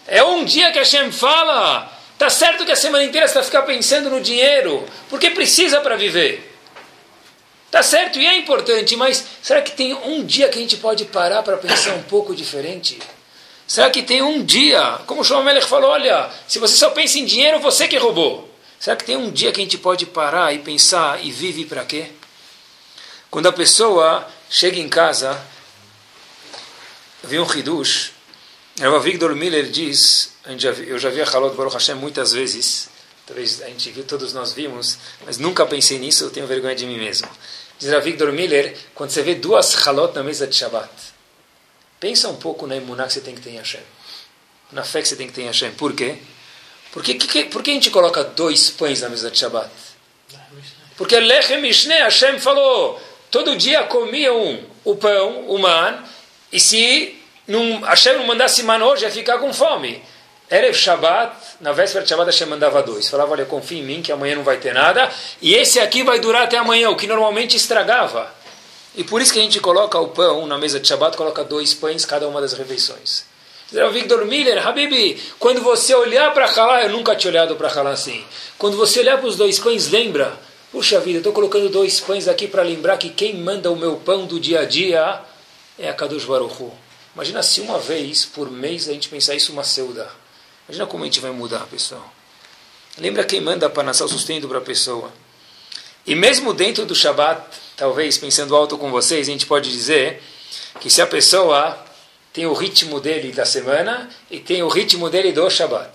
É 0.08 0.24
um 0.24 0.44
dia 0.44 0.72
que 0.72 0.78
Hashem 0.80 1.12
fala, 1.12 1.88
tá 2.18 2.28
certo 2.28 2.66
que 2.66 2.72
a 2.72 2.76
semana 2.76 3.04
inteira 3.04 3.28
você 3.28 3.34
vai 3.34 3.44
ficar 3.44 3.62
pensando 3.62 4.10
no 4.10 4.20
dinheiro, 4.20 4.84
porque 5.08 5.30
precisa 5.30 5.80
para 5.80 5.94
viver. 5.94 6.49
Tá 7.70 7.82
certo 7.82 8.18
e 8.18 8.26
é 8.26 8.36
importante, 8.36 8.96
mas 8.96 9.24
será 9.40 9.62
que 9.62 9.70
tem 9.72 9.94
um 9.94 10.24
dia 10.24 10.48
que 10.48 10.58
a 10.58 10.62
gente 10.62 10.76
pode 10.76 11.04
parar 11.04 11.42
para 11.42 11.56
pensar 11.56 11.94
um 11.94 12.02
pouco 12.02 12.34
diferente? 12.34 12.98
Será 13.66 13.88
que 13.88 14.02
tem 14.02 14.20
um 14.20 14.44
dia, 14.44 14.98
como 15.06 15.22
o 15.22 15.42
Melech 15.44 15.66
falou, 15.66 15.90
olha, 15.90 16.28
se 16.48 16.58
você 16.58 16.76
só 16.76 16.90
pensa 16.90 17.20
em 17.20 17.24
dinheiro, 17.24 17.60
você 17.60 17.86
que 17.86 17.96
roubou. 17.96 18.52
Será 18.80 18.96
que 18.96 19.04
tem 19.04 19.16
um 19.16 19.30
dia 19.30 19.52
que 19.52 19.60
a 19.60 19.62
gente 19.62 19.78
pode 19.78 20.06
parar 20.06 20.52
e 20.52 20.58
pensar 20.58 21.24
e 21.24 21.30
vive 21.30 21.64
para 21.64 21.84
quê? 21.84 22.10
Quando 23.30 23.46
a 23.46 23.52
pessoa 23.52 24.26
chega 24.48 24.80
em 24.80 24.88
casa, 24.88 25.40
vê 27.22 27.38
um 27.38 27.48
Hidush, 27.48 28.12
o 28.82 29.00
Victor 29.00 29.36
Miller 29.36 29.70
diz, 29.70 30.32
eu 30.88 30.98
já 30.98 31.10
vi 31.10 31.22
a 31.22 31.30
Halot 31.30 31.54
Baruch 31.54 31.74
Hashem 31.74 31.94
muitas 31.94 32.32
vezes, 32.32 32.88
talvez 33.24 33.62
a 33.62 33.66
gente 33.66 33.90
viu, 33.92 34.02
todos 34.02 34.32
nós 34.32 34.52
vimos, 34.52 34.98
mas 35.24 35.38
nunca 35.38 35.64
pensei 35.64 36.00
nisso, 36.00 36.24
eu 36.24 36.30
tenho 36.30 36.46
vergonha 36.48 36.74
de 36.74 36.86
mim 36.86 36.98
mesmo. 36.98 37.28
Diz 37.80 37.92
a 37.94 37.98
Victor 37.98 38.30
Miller, 38.30 38.76
quando 38.94 39.10
você 39.10 39.22
vê 39.22 39.34
duas 39.34 39.74
halot 39.86 40.14
na 40.14 40.22
mesa 40.22 40.46
de 40.46 40.54
Shabbat, 40.54 40.90
pensa 41.98 42.28
um 42.28 42.36
pouco 42.36 42.66
na 42.66 42.76
imuná 42.76 43.06
que 43.06 43.14
você 43.14 43.22
tem 43.22 43.34
que 43.34 43.40
ter 43.40 43.50
em 43.50 43.56
Hashem. 43.56 43.80
Na 44.70 44.84
fé 44.84 45.00
que 45.00 45.08
você 45.08 45.16
tem 45.16 45.26
que 45.26 45.32
ter 45.32 45.42
em 45.42 45.46
Hashem. 45.46 45.72
Por 45.72 45.94
quê? 45.94 46.18
Porque, 46.92 47.14
que, 47.14 47.44
por 47.46 47.62
que 47.62 47.70
a 47.70 47.74
gente 47.74 47.90
coloca 47.90 48.22
dois 48.22 48.68
pães 48.68 49.00
na 49.00 49.08
mesa 49.08 49.30
de 49.30 49.38
Shabbat? 49.38 49.70
Porque 50.94 51.18
Lechem 51.18 51.62
Mishneh, 51.62 52.02
Hashem 52.02 52.38
falou, 52.38 53.00
todo 53.30 53.56
dia 53.56 53.84
comiam 53.84 54.62
o 54.84 54.96
pão, 54.96 55.48
o 55.48 55.58
man, 55.58 56.04
e 56.52 56.60
se 56.60 57.18
não, 57.46 57.80
Hashem 57.80 58.18
não 58.18 58.26
mandasse 58.26 58.62
man 58.62 58.84
hoje, 58.84 59.04
ia 59.04 59.10
ficar 59.10 59.38
com 59.38 59.54
fome. 59.54 60.02
Erev 60.50 60.74
Shabbat, 60.74 61.32
na 61.60 61.72
véspera 61.72 62.02
de 62.02 62.08
Shabbat, 62.08 62.26
Hashem 62.26 62.48
mandava 62.48 62.82
dois. 62.82 63.08
Falava, 63.08 63.32
olha, 63.32 63.44
confia 63.44 63.78
em 63.78 63.84
mim 63.84 64.02
que 64.02 64.10
amanhã 64.10 64.34
não 64.34 64.42
vai 64.42 64.56
ter 64.56 64.74
nada. 64.74 65.08
E 65.40 65.54
esse 65.54 65.78
aqui 65.78 66.02
vai 66.02 66.18
durar 66.18 66.42
até 66.42 66.56
amanhã, 66.56 66.90
o 66.90 66.96
que 66.96 67.06
normalmente 67.06 67.56
estragava. 67.56 68.34
E 68.96 69.04
por 69.04 69.22
isso 69.22 69.32
que 69.32 69.38
a 69.38 69.42
gente 69.42 69.60
coloca 69.60 69.98
o 69.98 70.08
pão 70.08 70.46
na 70.48 70.58
mesa 70.58 70.80
de 70.80 70.88
Shabbat, 70.88 71.16
coloca 71.16 71.44
dois 71.44 71.72
pães 71.72 72.04
cada 72.04 72.26
uma 72.26 72.40
das 72.40 72.52
refeições. 72.54 73.24
Victor 73.92 74.24
Miller, 74.24 74.66
Habibi, 74.66 75.22
quando 75.38 75.62
você 75.62 75.94
olhar 75.94 76.34
para 76.34 76.46
Halá, 76.46 76.82
eu 76.82 76.90
nunca 76.90 77.14
tinha 77.14 77.30
olhado 77.30 77.54
para 77.54 77.68
Halá 77.68 77.90
assim. 77.90 78.24
Quando 78.58 78.76
você 78.76 78.98
olhar 78.98 79.18
para 79.18 79.28
os 79.28 79.36
dois 79.36 79.60
pães, 79.60 79.88
lembra, 79.88 80.36
puxa 80.72 80.98
vida, 80.98 81.18
eu 81.18 81.20
estou 81.20 81.32
colocando 81.32 81.68
dois 81.68 82.00
pães 82.00 82.26
aqui 82.26 82.48
para 82.48 82.64
lembrar 82.64 82.96
que 82.96 83.10
quem 83.10 83.36
manda 83.36 83.70
o 83.70 83.76
meu 83.76 83.94
pão 83.98 84.26
do 84.26 84.40
dia 84.40 84.60
a 84.60 84.64
dia 84.64 85.20
é 85.78 85.88
a 85.88 85.94
Kadosh 85.94 86.24
Baruch 86.24 86.60
Hu. 86.60 86.72
Imagina 87.14 87.44
se 87.44 87.60
uma 87.60 87.78
vez 87.78 88.24
por 88.24 88.50
mês 88.50 88.88
a 88.88 88.92
gente 88.92 89.08
pensar 89.08 89.36
isso 89.36 89.52
uma 89.52 89.62
seuda. 89.62 90.10
Imagina 90.70 90.86
como 90.86 91.02
a 91.02 91.06
gente 91.08 91.18
vai 91.18 91.32
mudar, 91.32 91.66
pessoal. 91.66 92.14
Lembra 92.96 93.24
quem 93.24 93.40
manda 93.40 93.68
para 93.68 93.82
nascer 93.82 94.04
o 94.04 94.08
sustento 94.08 94.46
para 94.46 94.58
a 94.58 94.60
pessoa. 94.60 95.10
E 96.06 96.14
mesmo 96.14 96.54
dentro 96.54 96.86
do 96.86 96.94
Shabat, 96.94 97.42
talvez 97.76 98.16
pensando 98.16 98.54
alto 98.54 98.78
com 98.78 98.88
vocês, 98.88 99.28
a 99.28 99.32
gente 99.32 99.46
pode 99.46 99.68
dizer 99.68 100.22
que 100.78 100.88
se 100.88 101.02
a 101.02 101.08
pessoa 101.08 101.76
tem 102.32 102.46
o 102.46 102.52
ritmo 102.52 103.00
dele 103.00 103.32
da 103.32 103.44
semana 103.44 104.08
e 104.30 104.38
tem 104.38 104.62
o 104.62 104.68
ritmo 104.68 105.10
dele 105.10 105.32
do 105.32 105.50
Shabat. 105.50 105.90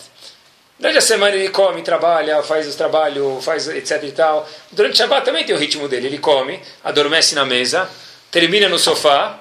Durante 0.78 0.98
a 0.98 1.02
semana 1.02 1.38
ele 1.38 1.48
come, 1.48 1.82
trabalha, 1.82 2.44
faz 2.44 2.68
os 2.68 2.76
trabalhos, 2.76 3.46
faz 3.46 3.70
etc 3.70 4.04
e 4.04 4.12
tal. 4.12 4.46
Durante 4.74 4.96
o 4.96 4.98
Shabat 4.98 5.24
também 5.24 5.46
tem 5.46 5.56
o 5.56 5.58
ritmo 5.58 5.88
dele. 5.88 6.08
Ele 6.08 6.18
come, 6.18 6.60
adormece 6.84 7.34
na 7.34 7.46
mesa, 7.46 7.90
termina 8.30 8.68
no 8.68 8.78
sofá, 8.78 9.40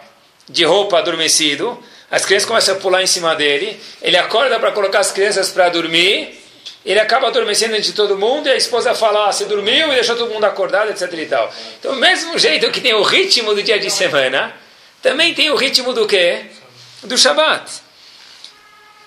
de 0.48 0.62
roupa 0.64 0.98
adormecido, 0.98 1.76
as 2.10 2.24
crianças 2.24 2.46
começam 2.46 2.76
a 2.76 2.78
pular 2.78 3.02
em 3.02 3.06
cima 3.06 3.34
dele, 3.34 3.80
ele 4.02 4.16
acorda 4.16 4.58
para 4.58 4.72
colocar 4.72 5.00
as 5.00 5.10
crianças 5.10 5.50
para 5.50 5.68
dormir, 5.68 6.40
ele 6.84 7.00
acaba 7.00 7.28
adormecendo 7.28 7.74
entre 7.74 7.92
todo 7.92 8.18
mundo, 8.18 8.46
e 8.46 8.52
a 8.52 8.56
esposa 8.56 8.94
fala, 8.94 9.28
ah, 9.28 9.32
você 9.32 9.46
dormiu 9.46 9.90
e 9.90 9.94
deixou 9.94 10.16
todo 10.16 10.32
mundo 10.32 10.44
acordado, 10.44 10.90
etc 10.90 11.12
e 11.14 11.26
tal. 11.26 11.52
Então, 11.78 11.94
mesmo 11.96 12.38
jeito 12.38 12.70
que 12.70 12.80
tem 12.80 12.92
o 12.92 13.02
ritmo 13.02 13.54
do 13.54 13.62
dia 13.62 13.78
de 13.78 13.90
semana, 13.90 14.54
também 15.02 15.34
tem 15.34 15.50
o 15.50 15.56
ritmo 15.56 15.92
do 15.92 16.06
quê? 16.06 16.44
Do 17.02 17.16
Shabat. 17.16 17.70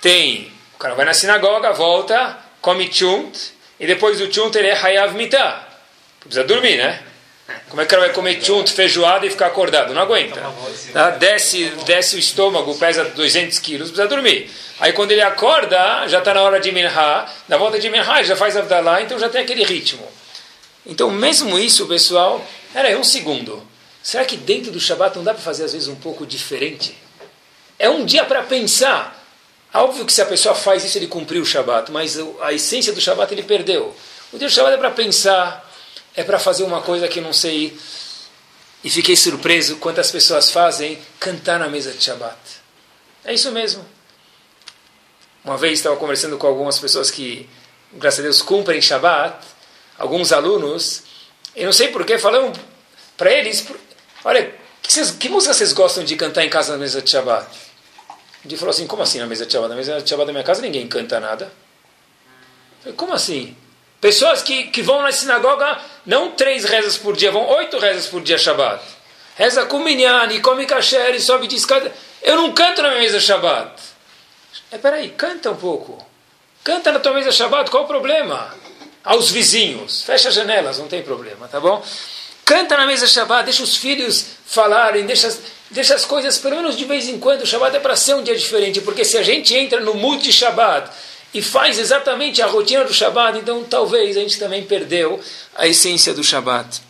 Tem, 0.02 0.52
o 0.76 0.80
cara 0.80 0.96
vai 0.96 1.06
na 1.06 1.14
sinagoga, 1.14 1.72
volta, 1.72 2.38
come 2.62 2.92
chunt, 2.92 3.54
e 3.80 3.86
depois 3.86 4.18
do 4.18 4.32
chunt 4.34 4.56
ele 4.56 4.70
é 4.70 4.74
hayav 4.74 5.14
mitah. 5.14 5.68
Precisa 6.20 6.44
dormir, 6.44 6.78
né? 6.78 7.04
Como 7.70 7.82
é 7.82 7.86
que 7.86 7.96
ela 7.96 8.06
vai 8.06 8.14
comer 8.14 8.44
chunt, 8.44 8.72
feijoada 8.72 9.26
e 9.26 9.30
ficar 9.30 9.48
acordado? 9.48 9.94
Não 9.94 10.02
aguenta. 10.02 10.42
Tá? 10.92 11.12
Desce, 11.12 11.72
desce 11.86 12.16
o 12.16 12.20
estômago, 12.20 12.76
pesa 12.76 13.06
200 13.06 13.58
quilos, 13.60 13.90
precisa 13.90 14.08
dormir. 14.08 14.50
Aí 14.80 14.94
quando 14.94 15.12
ele 15.12 15.22
acorda, 15.22 16.08
já 16.08 16.20
está 16.20 16.34
na 16.34 16.42
hora 16.42 16.60
de 16.60 16.72
minha. 16.72 16.92
Na 17.48 17.58
volta 17.58 17.80
de 17.80 17.90
minha, 17.90 18.24
já 18.24 18.36
faz 18.36 18.58
Avdalá, 18.58 19.02
então 19.02 19.18
já 19.18 19.30
tem 19.30 19.42
aquele 19.42 19.64
ritmo. 19.64 20.06
Então, 20.86 21.12
mesmo 21.12 21.60
isso, 21.60 21.86
pessoal, 21.88 22.46
era 22.74 22.98
um 22.98 23.04
segundo. 23.04 23.66
Será 24.02 24.24
que 24.24 24.38
dentro 24.38 24.72
do 24.72 24.80
Shabat 24.80 25.18
não 25.18 25.24
dá 25.24 25.34
para 25.34 25.44
fazer 25.44 25.66
às 25.66 25.74
vezes 25.74 25.90
um 25.90 25.96
pouco 25.96 26.26
diferente? 26.26 26.98
É 27.78 27.90
um 27.90 28.06
dia 28.06 28.24
para 28.24 28.44
pensar. 28.44 29.22
Óbvio 29.74 30.06
que 30.06 30.14
se 30.14 30.22
a 30.22 30.26
pessoa 30.26 30.56
faz 30.56 30.86
isso, 30.86 30.98
ele 30.98 31.08
cumpriu 31.08 31.42
o 31.42 31.46
Shabat, 31.46 31.92
mas 31.92 32.18
a 32.42 32.54
essência 32.54 32.94
do 32.94 33.02
Shabat 33.02 33.34
ele 33.34 33.44
perdeu. 33.44 33.94
O 34.32 34.38
dia 34.38 34.48
do 34.48 34.54
Shabat 34.54 34.76
é 34.76 34.78
para 34.78 34.92
pensar, 34.92 35.67
é 36.18 36.24
para 36.24 36.40
fazer 36.40 36.64
uma 36.64 36.82
coisa 36.82 37.08
que 37.08 37.22
não 37.22 37.32
sei. 37.32 37.80
E 38.84 38.90
fiquei 38.90 39.16
surpreso 39.16 39.78
quantas 39.78 40.10
pessoas 40.10 40.50
fazem 40.50 41.00
cantar 41.20 41.60
na 41.60 41.70
mesa 41.70 41.92
de 41.92 42.04
Shabbat. 42.04 42.38
É 43.24 43.34
isso 43.34 43.52
mesmo. 43.52 43.86
Uma 45.46 45.58
vez 45.58 45.80
estava 45.80 45.96
conversando 45.96 46.38
com 46.38 46.48
algumas 46.48 46.80
pessoas 46.80 47.12
que, 47.12 47.48
graças 47.94 48.20
a 48.20 48.24
Deus, 48.24 48.42
cumprem 48.42 48.82
Shabbat, 48.82 49.46
alguns 49.98 50.32
alunos, 50.32 51.04
e 51.56 51.64
não 51.64 51.72
sei 51.72 51.90
porquê, 51.90 52.18
falando 52.18 52.60
para 53.16 53.32
eles: 53.32 53.66
olha, 54.26 54.54
que, 54.82 55.14
que, 55.14 55.30
música 55.30 55.54
vocês 55.54 55.72
gostam 55.72 56.04
de 56.04 56.16
cantar 56.16 56.44
em 56.44 56.50
casa 56.50 56.72
na 56.72 56.80
mesa 56.80 57.00
de 57.00 57.12
Shabbat? 57.12 57.48
Ele 58.44 58.58
falou 58.58 58.72
assim: 58.72 58.88
como 58.88 59.04
assim 59.04 59.20
na 59.20 59.28
mesa 59.28 59.46
de 59.46 59.54
Shabbat? 59.54 59.70
Na 59.70 59.76
mesa 59.76 60.02
de 60.02 60.10
Shabbat 60.10 60.26
da 60.26 60.34
minha 60.34 60.44
casa 60.44 60.62
ninguém 60.62 60.88
canta 60.88 61.20
nada. 61.20 61.46
Eu 61.46 62.82
falei, 62.82 62.96
como 62.96 63.14
assim? 63.14 63.56
Pessoas 64.00 64.44
que, 64.44 64.66
que 64.66 64.82
vão 64.82 65.02
na 65.02 65.12
sinagoga 65.12 65.80
não 66.06 66.32
três 66.32 66.64
rezas 66.64 66.98
por 66.98 67.16
dia, 67.16 67.32
vão 67.32 67.48
oito 67.48 67.80
rezas 67.80 68.06
por 68.06 68.22
dia 68.22 68.38
Shabbat. 68.38 68.84
Reza 69.36 69.66
com 69.66 69.80
minyan, 69.80 70.32
e 70.32 70.40
come 70.40 70.66
kasher, 70.66 71.16
e 71.16 71.20
sobe 71.20 71.48
de 71.48 71.56
escada. 71.56 71.92
Eu 72.22 72.36
não 72.36 72.54
canto 72.54 72.82
na 72.82 72.90
minha 72.90 73.02
mesa 73.02 73.20
Shabbat. 73.20 73.72
É, 74.72 74.78
peraí, 74.78 75.10
canta 75.10 75.52
um 75.52 75.56
pouco. 75.56 76.06
Canta 76.64 76.92
na 76.92 77.00
tua 77.00 77.14
mesa 77.14 77.32
Shabbat, 77.32 77.72
qual 77.72 77.84
o 77.84 77.88
problema? 77.88 78.54
Aos 79.04 79.32
vizinhos. 79.32 80.04
Fecha 80.04 80.30
as 80.30 80.36
janelas, 80.36 80.78
não 80.80 80.88
tem 80.88 81.02
problema, 81.02 81.48
tá 81.48 81.60
bom? 81.60 81.84
Canta 82.44 82.78
na 82.78 82.86
mesa 82.86 83.08
Shabbat, 83.08 83.46
deixa 83.46 83.64
os 83.64 83.78
filhos 83.78 84.26
falarem, 84.46 85.06
deixa, 85.06 85.36
deixa 85.72 85.96
as 85.96 86.06
coisas, 86.06 86.38
pelo 86.38 86.58
menos 86.58 86.78
de 86.78 86.86
vez 86.86 87.08
em 87.08 87.20
quando, 87.20 87.42
o 87.42 87.46
Shabbat 87.46 87.76
é 87.76 87.80
para 87.80 87.96
ser 87.96 88.16
um 88.16 88.24
dia 88.24 88.36
diferente, 88.36 88.82
porque 88.82 89.04
se 89.04 89.18
a 89.18 89.24
gente 89.24 89.56
entra 89.56 89.80
no 89.80 89.94
mood 89.94 90.24
de 90.24 90.32
Shabbat, 90.32 90.90
e 91.34 91.42
faz 91.42 91.78
exatamente 91.78 92.42
a 92.42 92.48
rotina 92.48 92.84
do 92.84 92.94
Shabat, 92.94 93.38
então 93.38 93.64
talvez 93.64 94.18
a 94.18 94.22
gente 94.22 94.40
também 94.40 94.66
perdeu 94.66 95.20
a 95.56 95.68
essência 95.68 96.14
do 96.14 96.24
Shabat. 96.24 96.82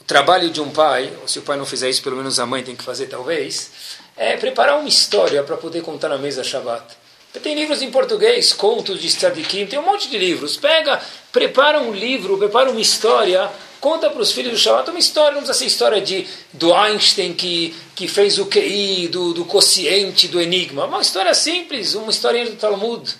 O 0.00 0.04
trabalho 0.04 0.50
de 0.50 0.60
um 0.60 0.70
pai, 0.70 1.12
ou 1.20 1.28
se 1.28 1.38
o 1.38 1.42
pai 1.42 1.56
não 1.56 1.64
fizer 1.64 1.88
isso, 1.88 2.02
pelo 2.02 2.16
menos 2.16 2.40
a 2.40 2.46
mãe 2.46 2.62
tem 2.62 2.74
que 2.74 2.82
fazer 2.82 3.06
talvez, 3.06 3.70
é 4.16 4.36
preparar 4.36 4.78
uma 4.78 4.88
história 4.88 5.42
para 5.42 5.56
poder 5.56 5.82
contar 5.82 6.08
na 6.08 6.18
mesa 6.18 6.42
Shabat. 6.42 6.99
Tem 7.38 7.54
livros 7.54 7.80
em 7.80 7.90
português, 7.90 8.52
contos 8.52 9.00
de 9.00 9.08
Tzadikim, 9.08 9.64
tem 9.64 9.78
um 9.78 9.84
monte 9.84 10.08
de 10.08 10.18
livros. 10.18 10.56
Pega, 10.56 11.00
prepara 11.30 11.80
um 11.80 11.92
livro, 11.92 12.36
prepara 12.36 12.70
uma 12.70 12.80
história, 12.80 13.48
conta 13.80 14.10
para 14.10 14.20
os 14.20 14.32
filhos 14.32 14.52
do 14.52 14.58
Shabbat 14.58 14.90
uma 14.90 14.98
história, 14.98 15.32
não 15.32 15.42
precisa 15.42 15.58
ser 15.58 15.66
história 15.66 16.00
de, 16.00 16.26
do 16.52 16.74
Einstein 16.74 17.32
que, 17.32 17.74
que 17.94 18.08
fez 18.08 18.38
o 18.38 18.46
QI, 18.46 19.06
do, 19.08 19.32
do 19.32 19.44
quociente, 19.44 20.26
do 20.26 20.40
enigma. 20.40 20.86
Uma 20.86 21.00
história 21.00 21.32
simples, 21.32 21.94
uma 21.94 22.10
historinha 22.10 22.46
do 22.46 22.56
Talmud. 22.56 23.14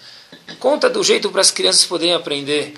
Conta 0.58 0.90
do 0.90 1.04
jeito 1.04 1.30
para 1.30 1.40
as 1.40 1.52
crianças 1.52 1.84
poderem 1.84 2.14
aprender. 2.14 2.74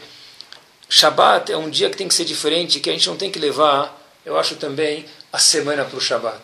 Shabbat 0.86 1.50
é 1.50 1.56
um 1.56 1.70
dia 1.70 1.88
que 1.88 1.96
tem 1.96 2.06
que 2.06 2.14
ser 2.14 2.26
diferente, 2.26 2.78
que 2.78 2.90
a 2.90 2.92
gente 2.92 3.08
não 3.08 3.16
tem 3.16 3.30
que 3.30 3.38
levar, 3.38 3.98
eu 4.26 4.38
acho 4.38 4.56
também, 4.56 5.06
a 5.32 5.38
semana 5.38 5.82
para 5.82 5.96
o 5.96 6.00
Shabbat. 6.00 6.42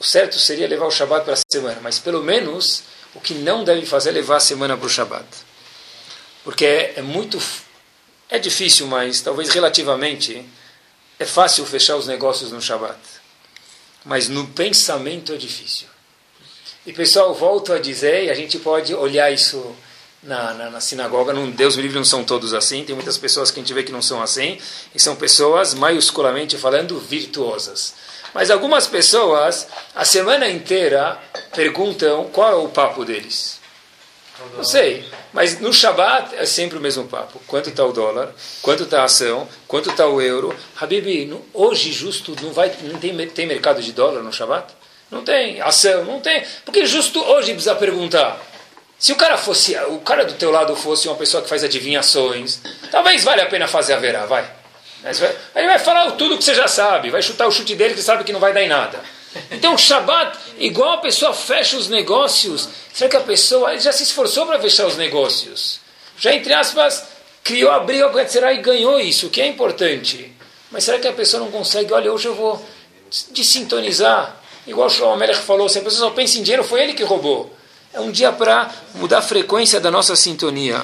O 0.00 0.04
certo 0.04 0.40
seria 0.40 0.66
levar 0.66 0.86
o 0.86 0.90
Shabbat 0.90 1.24
para 1.24 1.34
a 1.34 1.38
semana, 1.50 1.78
mas 1.80 2.00
pelo 2.00 2.22
menos 2.22 2.82
o 3.16 3.20
que 3.20 3.34
não 3.34 3.64
deve 3.64 3.86
fazer 3.86 4.10
é 4.10 4.12
levar 4.12 4.36
a 4.36 4.40
semana 4.40 4.76
para 4.76 4.86
o 4.86 4.90
Shabat. 4.90 5.26
Porque 6.44 6.64
é, 6.64 6.94
é 6.96 7.02
muito. 7.02 7.40
É 8.28 8.38
difícil, 8.38 8.86
mas 8.86 9.20
talvez 9.20 9.48
relativamente 9.50 10.44
é 11.18 11.24
fácil 11.24 11.64
fechar 11.64 11.96
os 11.96 12.06
negócios 12.06 12.52
no 12.52 12.60
Shabat. 12.60 12.98
Mas 14.04 14.28
no 14.28 14.46
pensamento 14.48 15.32
é 15.32 15.36
difícil. 15.36 15.88
E 16.84 16.92
pessoal, 16.92 17.34
volto 17.34 17.72
a 17.72 17.78
dizer, 17.78 18.24
e 18.24 18.30
a 18.30 18.34
gente 18.34 18.58
pode 18.58 18.94
olhar 18.94 19.30
isso 19.32 19.74
na, 20.22 20.54
na, 20.54 20.70
na, 20.70 20.80
sinagoga, 20.80 21.32
não, 21.32 21.50
Deus 21.50 21.76
me 21.76 21.82
livre, 21.82 21.96
não 21.96 22.04
são 22.04 22.22
todos 22.22 22.52
assim, 22.52 22.84
tem 22.84 22.94
muitas 22.94 23.18
pessoas 23.18 23.50
que 23.50 23.58
a 23.58 23.62
gente 23.62 23.72
vê 23.74 23.82
que 23.82 23.92
não 23.92 24.02
são 24.02 24.22
assim, 24.22 24.58
e 24.94 25.00
são 25.00 25.16
pessoas, 25.16 25.74
maiusculamente 25.74 26.56
falando, 26.56 26.98
virtuosas. 27.00 27.94
Mas 28.36 28.50
algumas 28.50 28.86
pessoas, 28.86 29.66
a 29.94 30.04
semana 30.04 30.46
inteira, 30.46 31.18
perguntam 31.54 32.24
qual 32.24 32.52
é 32.52 32.54
o 32.56 32.68
papo 32.68 33.02
deles. 33.02 33.58
Não 34.54 34.62
sei, 34.62 35.08
mas 35.32 35.58
no 35.58 35.72
Shabat 35.72 36.36
é 36.36 36.44
sempre 36.44 36.76
o 36.76 36.80
mesmo 36.82 37.04
papo. 37.08 37.40
Quanto 37.46 37.70
está 37.70 37.82
o 37.82 37.92
dólar? 37.92 38.34
Quanto 38.60 38.82
está 38.82 39.00
a 39.00 39.04
ação? 39.04 39.48
Quanto 39.66 39.88
está 39.88 40.06
o 40.06 40.20
euro? 40.20 40.54
Habib, 40.78 41.32
hoje 41.54 41.90
justo 41.90 42.36
não, 42.42 42.52
vai, 42.52 42.70
não 42.82 42.98
tem, 42.98 43.16
tem 43.28 43.46
mercado 43.46 43.80
de 43.80 43.90
dólar 43.92 44.22
no 44.22 44.30
Shabat? 44.30 44.70
Não 45.10 45.24
tem. 45.24 45.58
Ação? 45.62 46.04
Não 46.04 46.20
tem. 46.20 46.44
Porque 46.62 46.84
justo 46.84 47.18
hoje 47.18 47.52
precisa 47.52 47.74
perguntar. 47.74 48.38
Se 48.98 49.12
o 49.12 49.16
cara 49.16 49.38
fosse, 49.38 49.74
o 49.88 50.00
cara 50.00 50.26
do 50.26 50.34
teu 50.34 50.50
lado 50.50 50.76
fosse 50.76 51.08
uma 51.08 51.16
pessoa 51.16 51.42
que 51.42 51.48
faz 51.48 51.64
adivinhações, 51.64 52.60
talvez 52.90 53.24
valha 53.24 53.44
a 53.44 53.46
pena 53.46 53.66
fazer 53.66 53.94
a 53.94 53.98
verá, 53.98 54.26
vai. 54.26 54.46
Ele 55.04 55.66
vai 55.66 55.78
falar 55.78 56.12
tudo 56.12 56.36
que 56.36 56.44
você 56.44 56.54
já 56.54 56.66
sabe, 56.66 57.10
vai 57.10 57.22
chutar 57.22 57.46
o 57.46 57.52
chute 57.52 57.74
dele 57.74 57.94
que 57.94 58.02
sabe 58.02 58.24
que 58.24 58.32
não 58.32 58.40
vai 58.40 58.52
dar 58.52 58.62
em 58.62 58.68
nada. 58.68 59.00
Então, 59.50 59.74
o 59.74 59.78
Shabat, 59.78 60.38
igual 60.58 60.94
a 60.94 60.98
pessoa 60.98 61.34
fecha 61.34 61.76
os 61.76 61.88
negócios, 61.88 62.68
será 62.92 63.10
que 63.10 63.16
a 63.16 63.20
pessoa 63.20 63.78
já 63.78 63.92
se 63.92 64.02
esforçou 64.02 64.46
para 64.46 64.58
fechar 64.58 64.86
os 64.86 64.96
negócios? 64.96 65.80
Já, 66.18 66.32
entre 66.32 66.52
aspas, 66.54 67.04
criou 67.44 67.70
a 67.70 67.80
com 67.80 68.16
o 68.16 68.18
Yetzirah 68.18 68.54
e 68.54 68.58
ganhou 68.58 68.98
isso, 68.98 69.28
que 69.28 69.40
é 69.40 69.46
importante. 69.46 70.32
Mas 70.70 70.84
será 70.84 70.98
que 70.98 71.06
a 71.06 71.12
pessoa 71.12 71.42
não 71.42 71.50
consegue? 71.50 71.92
Olha, 71.92 72.12
hoje 72.12 72.26
eu 72.26 72.34
vou 72.34 72.64
desintonizar. 73.30 74.36
Igual 74.66 74.88
o 74.88 74.90
Shlomo 74.90 75.22
falou, 75.34 75.68
se 75.68 75.78
a 75.78 75.82
pessoa 75.82 76.08
só 76.08 76.14
pensa 76.14 76.38
em 76.38 76.42
dinheiro, 76.42 76.64
foi 76.64 76.82
ele 76.82 76.94
que 76.94 77.04
roubou. 77.04 77.54
É 77.92 78.00
um 78.00 78.10
dia 78.10 78.32
para 78.32 78.70
mudar 78.94 79.18
a 79.18 79.22
frequência 79.22 79.78
da 79.78 79.90
nossa 79.90 80.16
sintonia. 80.16 80.82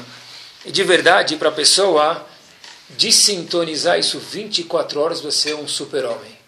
E 0.64 0.70
de 0.70 0.84
verdade, 0.84 1.36
para 1.36 1.48
a 1.48 1.52
pessoa 1.52 2.24
desintonizar 2.90 3.98
isso 3.98 4.18
24 4.18 5.00
horas, 5.00 5.20
você 5.20 5.50
é 5.50 5.56
um 5.56 5.66
super-homem. 5.68 6.38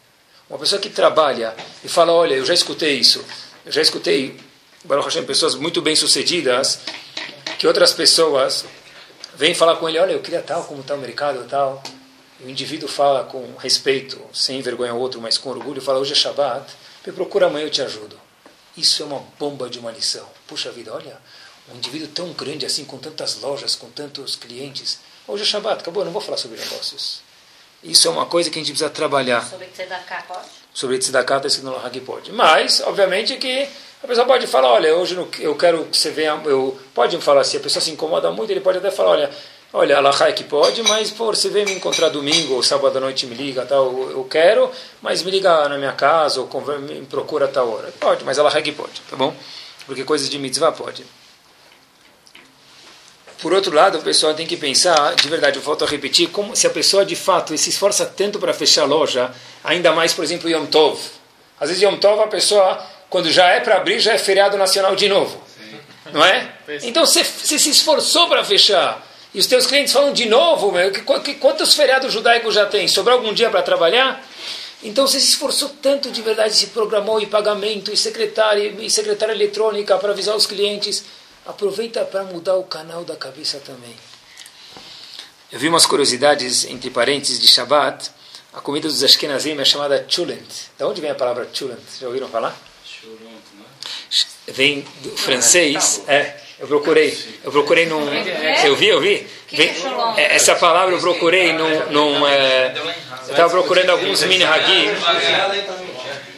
Uma 0.49 0.59
pessoa 0.59 0.81
que 0.81 0.91
trabalha 0.91 1.55
e 1.83 1.89
fala, 1.89 2.13
olha, 2.13 2.35
eu 2.35 2.45
já 2.45 2.53
escutei 2.53 2.95
isso, 2.99 3.25
eu 3.65 3.73
já 3.73 3.81
escutei, 3.81 4.39
Baruch 4.85 5.07
Hashem, 5.07 5.25
pessoas 5.25 5.55
muito 5.55 5.81
bem-sucedidas, 5.81 6.81
que 7.59 7.67
outras 7.67 7.93
pessoas 7.93 8.65
vêm 9.37 9.55
falar 9.55 9.77
com 9.77 9.89
ele, 9.89 9.99
olha, 9.99 10.13
eu 10.13 10.21
queria 10.21 10.43
tal, 10.43 10.65
como 10.65 10.81
está 10.81 10.95
o 10.95 10.99
mercado 10.99 11.47
tal. 11.49 11.83
O 12.45 12.49
indivíduo 12.49 12.89
fala 12.89 13.25
com 13.25 13.57
respeito, 13.57 14.21
sem 14.33 14.61
vergonha 14.61 14.93
ao 14.93 14.99
outro, 14.99 15.21
mas 15.21 15.39
com 15.39 15.49
orgulho, 15.49 15.81
fala, 15.81 15.99
hoje 15.99 16.13
é 16.13 16.15
Shabbat, 16.15 16.71
me 17.07 17.13
procura 17.13 17.47
amanhã, 17.47 17.65
eu 17.65 17.71
te 17.71 17.81
ajudo. 17.81 18.21
Isso 18.77 19.03
é 19.03 19.07
uma 19.07 19.25
bomba 19.39 19.71
de 19.71 19.79
uma 19.79 19.91
lição. 19.91 20.29
Puxa 20.47 20.71
vida, 20.71 20.93
olha, 20.93 21.17
um 21.73 21.77
indivíduo 21.77 22.09
tão 22.09 22.33
grande 22.33 22.67
assim, 22.67 22.85
com 22.85 22.99
tantas 22.99 23.41
lojas, 23.41 23.75
com 23.75 23.89
tantos 23.89 24.37
clientes, 24.37 24.99
Hoje 25.27 25.43
é 25.43 25.47
Shabbat, 25.47 25.81
acabou, 25.81 26.03
eu 26.03 26.05
não 26.05 26.13
vou 26.13 26.21
falar 26.21 26.37
sobre 26.37 26.59
negócios. 26.59 27.23
Isso 27.83 28.07
é 28.09 28.11
uma 28.11 28.27
coisa 28.27 28.51
que 28.51 28.59
a 28.59 28.63
gente 28.63 28.73
precisa 28.73 28.91
trabalhar. 28.91 29.43
Sobre 29.43 29.67
Tzedakah 29.69 30.23
pode? 30.29 30.49
Sobre 30.73 30.99
Tzedakah 30.99 31.37
está 31.37 31.49
escrito 31.49 31.71
no 31.71 31.79
Hagi 31.79 32.01
pode. 32.01 32.31
Mas, 32.31 32.83
obviamente 32.83 33.37
que 33.37 33.67
a 34.03 34.07
pessoa 34.07 34.27
pode 34.27 34.47
falar, 34.47 34.73
olha, 34.73 34.95
hoje 34.95 35.17
eu 35.39 35.55
quero 35.57 35.87
que 35.87 35.97
você 35.97 36.11
venha, 36.11 36.39
eu, 36.45 36.79
pode 36.93 37.17
falar, 37.23 37.43
se 37.45 37.57
a 37.57 37.61
pessoa 37.61 37.83
se 37.83 37.91
incomoda 37.91 38.31
muito, 38.31 38.51
ele 38.51 38.61
pode 38.61 38.77
até 38.77 38.91
falar, 38.91 39.13
olha, 39.13 39.31
olha, 39.73 39.97
Allah 39.97 40.15
é 40.29 40.33
que 40.33 40.45
pode, 40.45 40.83
mas 40.83 41.11
por 41.11 41.35
você 41.35 41.49
vem 41.49 41.65
me 41.65 41.73
encontrar 41.73 42.11
domingo 42.11 42.55
ou 42.55 42.63
sábado 42.63 42.99
à 42.99 43.01
noite 43.01 43.27
me 43.27 43.35
liga, 43.35 43.65
tal, 43.65 44.11
eu 44.11 44.25
quero, 44.25 44.71
mas 45.01 45.23
me 45.23 45.31
liga 45.31 45.71
na 45.71 45.79
minha 45.79 45.93
casa 45.93 46.43
ou 46.43 46.49
me 46.81 47.01
procura 47.07 47.47
a 47.47 47.49
tal 47.49 47.71
hora. 47.71 47.91
Pode, 47.99 48.25
mas 48.25 48.39
Allah 48.39 48.53
é 48.59 48.61
que 48.61 48.73
pode, 48.73 49.01
tá 49.09 49.17
bom? 49.17 49.35
Porque 49.87 50.05
coisas 50.05 50.29
de 50.29 50.39
mitzvah 50.39 50.73
pode. 50.73 51.03
Por 53.45 53.53
outro 53.53 53.75
lado, 53.75 53.99
a 53.99 54.01
pessoa 54.01 54.33
tem 54.33 54.47
que 54.47 54.57
pensar, 54.57 55.15
de 55.17 55.29
verdade, 55.29 55.59
eu 55.59 55.63
volto 55.63 55.85
a 55.85 55.87
repetir, 55.87 56.31
como 56.31 56.57
se 56.57 56.67
a 56.67 56.71
pessoa 56.71 57.05
de 57.05 57.15
fato 57.15 57.55
se 57.59 57.69
esforça 57.69 58.07
tanto 58.07 58.39
para 58.39 58.55
fechar 58.55 58.85
a 58.85 58.87
loja, 58.87 59.31
ainda 59.63 59.93
mais, 59.93 60.15
por 60.15 60.25
exemplo, 60.25 60.49
Yom 60.49 60.65
Tov. 60.65 60.99
Às 61.61 61.69
vezes 61.69 61.83
Yom 61.83 61.99
Tov 61.99 62.23
a 62.23 62.27
pessoa, 62.27 62.83
quando 63.11 63.31
já 63.31 63.49
é 63.49 63.61
para 63.61 63.77
abrir, 63.77 64.01
já 64.01 64.15
é 64.15 64.19
feriado 64.19 64.57
nacional 64.57 64.97
de 64.97 65.11
novo. 65.11 65.45
Sim. 65.59 65.77
Não 66.15 66.25
é? 66.25 66.55
Então 66.85 67.05
você, 67.05 67.23
se 67.23 67.69
esforçou 67.69 68.29
para 68.29 68.43
fechar. 68.43 69.07
E 69.35 69.39
os 69.39 69.47
teus 69.47 69.67
clientes 69.67 69.93
falam 69.93 70.15
de 70.15 70.25
novo, 70.25 70.73
meu, 70.73 70.91
que, 70.91 71.03
que, 71.03 71.35
quantos 71.35 71.75
feriados 71.75 72.15
judaicos 72.15 72.55
já 72.55 72.65
tem? 72.65 72.89
Sobrou 72.89 73.19
algum 73.19 73.35
dia 73.35 73.51
para 73.51 73.61
trabalhar? 73.61 74.27
Então 74.83 75.07
você 75.07 75.21
se 75.21 75.29
esforçou 75.29 75.69
tanto 75.83 76.11
de 76.11 76.23
verdade, 76.23 76.55
se 76.55 76.69
programou 76.69 77.21
em 77.21 77.27
pagamento, 77.27 77.93
e 77.93 77.97
secretária, 77.97 78.75
e 78.79 78.89
secretária 78.89 79.35
eletrônica 79.35 79.99
para 79.99 80.13
avisar 80.13 80.35
os 80.35 80.47
clientes 80.47 81.05
aproveita 81.47 82.05
para 82.05 82.25
mudar 82.25 82.57
o 82.57 82.65
canal 82.65 83.05
da 83.05 83.17
cabeça 83.17 83.59
também. 83.61 83.95
Eu 85.53 85.59
vi 85.59 85.69
umas 85.69 85.87
curiosidades, 85.87 86.65
entre 86.65 86.91
parênteses, 86.91 87.41
de 87.41 87.47
Shabbat. 87.47 88.11
A 88.53 88.61
comida 88.61 88.89
dos 88.89 89.03
Ashkenazim 89.03 89.59
é 89.59 89.65
chamada 89.65 90.05
chulent. 90.09 90.41
De 90.77 90.85
onde 90.85 91.01
vem 91.01 91.11
a 91.11 91.15
palavra 91.15 91.49
chulent? 91.53 91.79
Já 92.01 92.07
ouviram 92.07 92.29
falar? 92.29 92.57
Vem 94.49 94.87
do 95.03 95.11
francês. 95.17 96.03
É, 96.07 96.37
eu 96.59 96.67
procurei. 96.67 97.17
Eu 97.43 97.53
procurei 97.53 97.87
num. 97.87 98.01
Eu 98.65 98.77
vi, 98.77 98.89
eu 98.89 99.01
vi. 99.01 99.27
Vem, 99.51 99.71
é, 100.17 100.35
essa 100.35 100.55
palavra 100.55 100.95
eu 100.95 101.01
procurei 101.01 101.53
num. 101.53 101.91
num 101.91 102.27
é, 102.27 102.75
eu 103.27 103.31
estava 103.31 103.51
procurando 103.51 103.91
alguns 103.91 104.23
minhagim. 104.25 104.89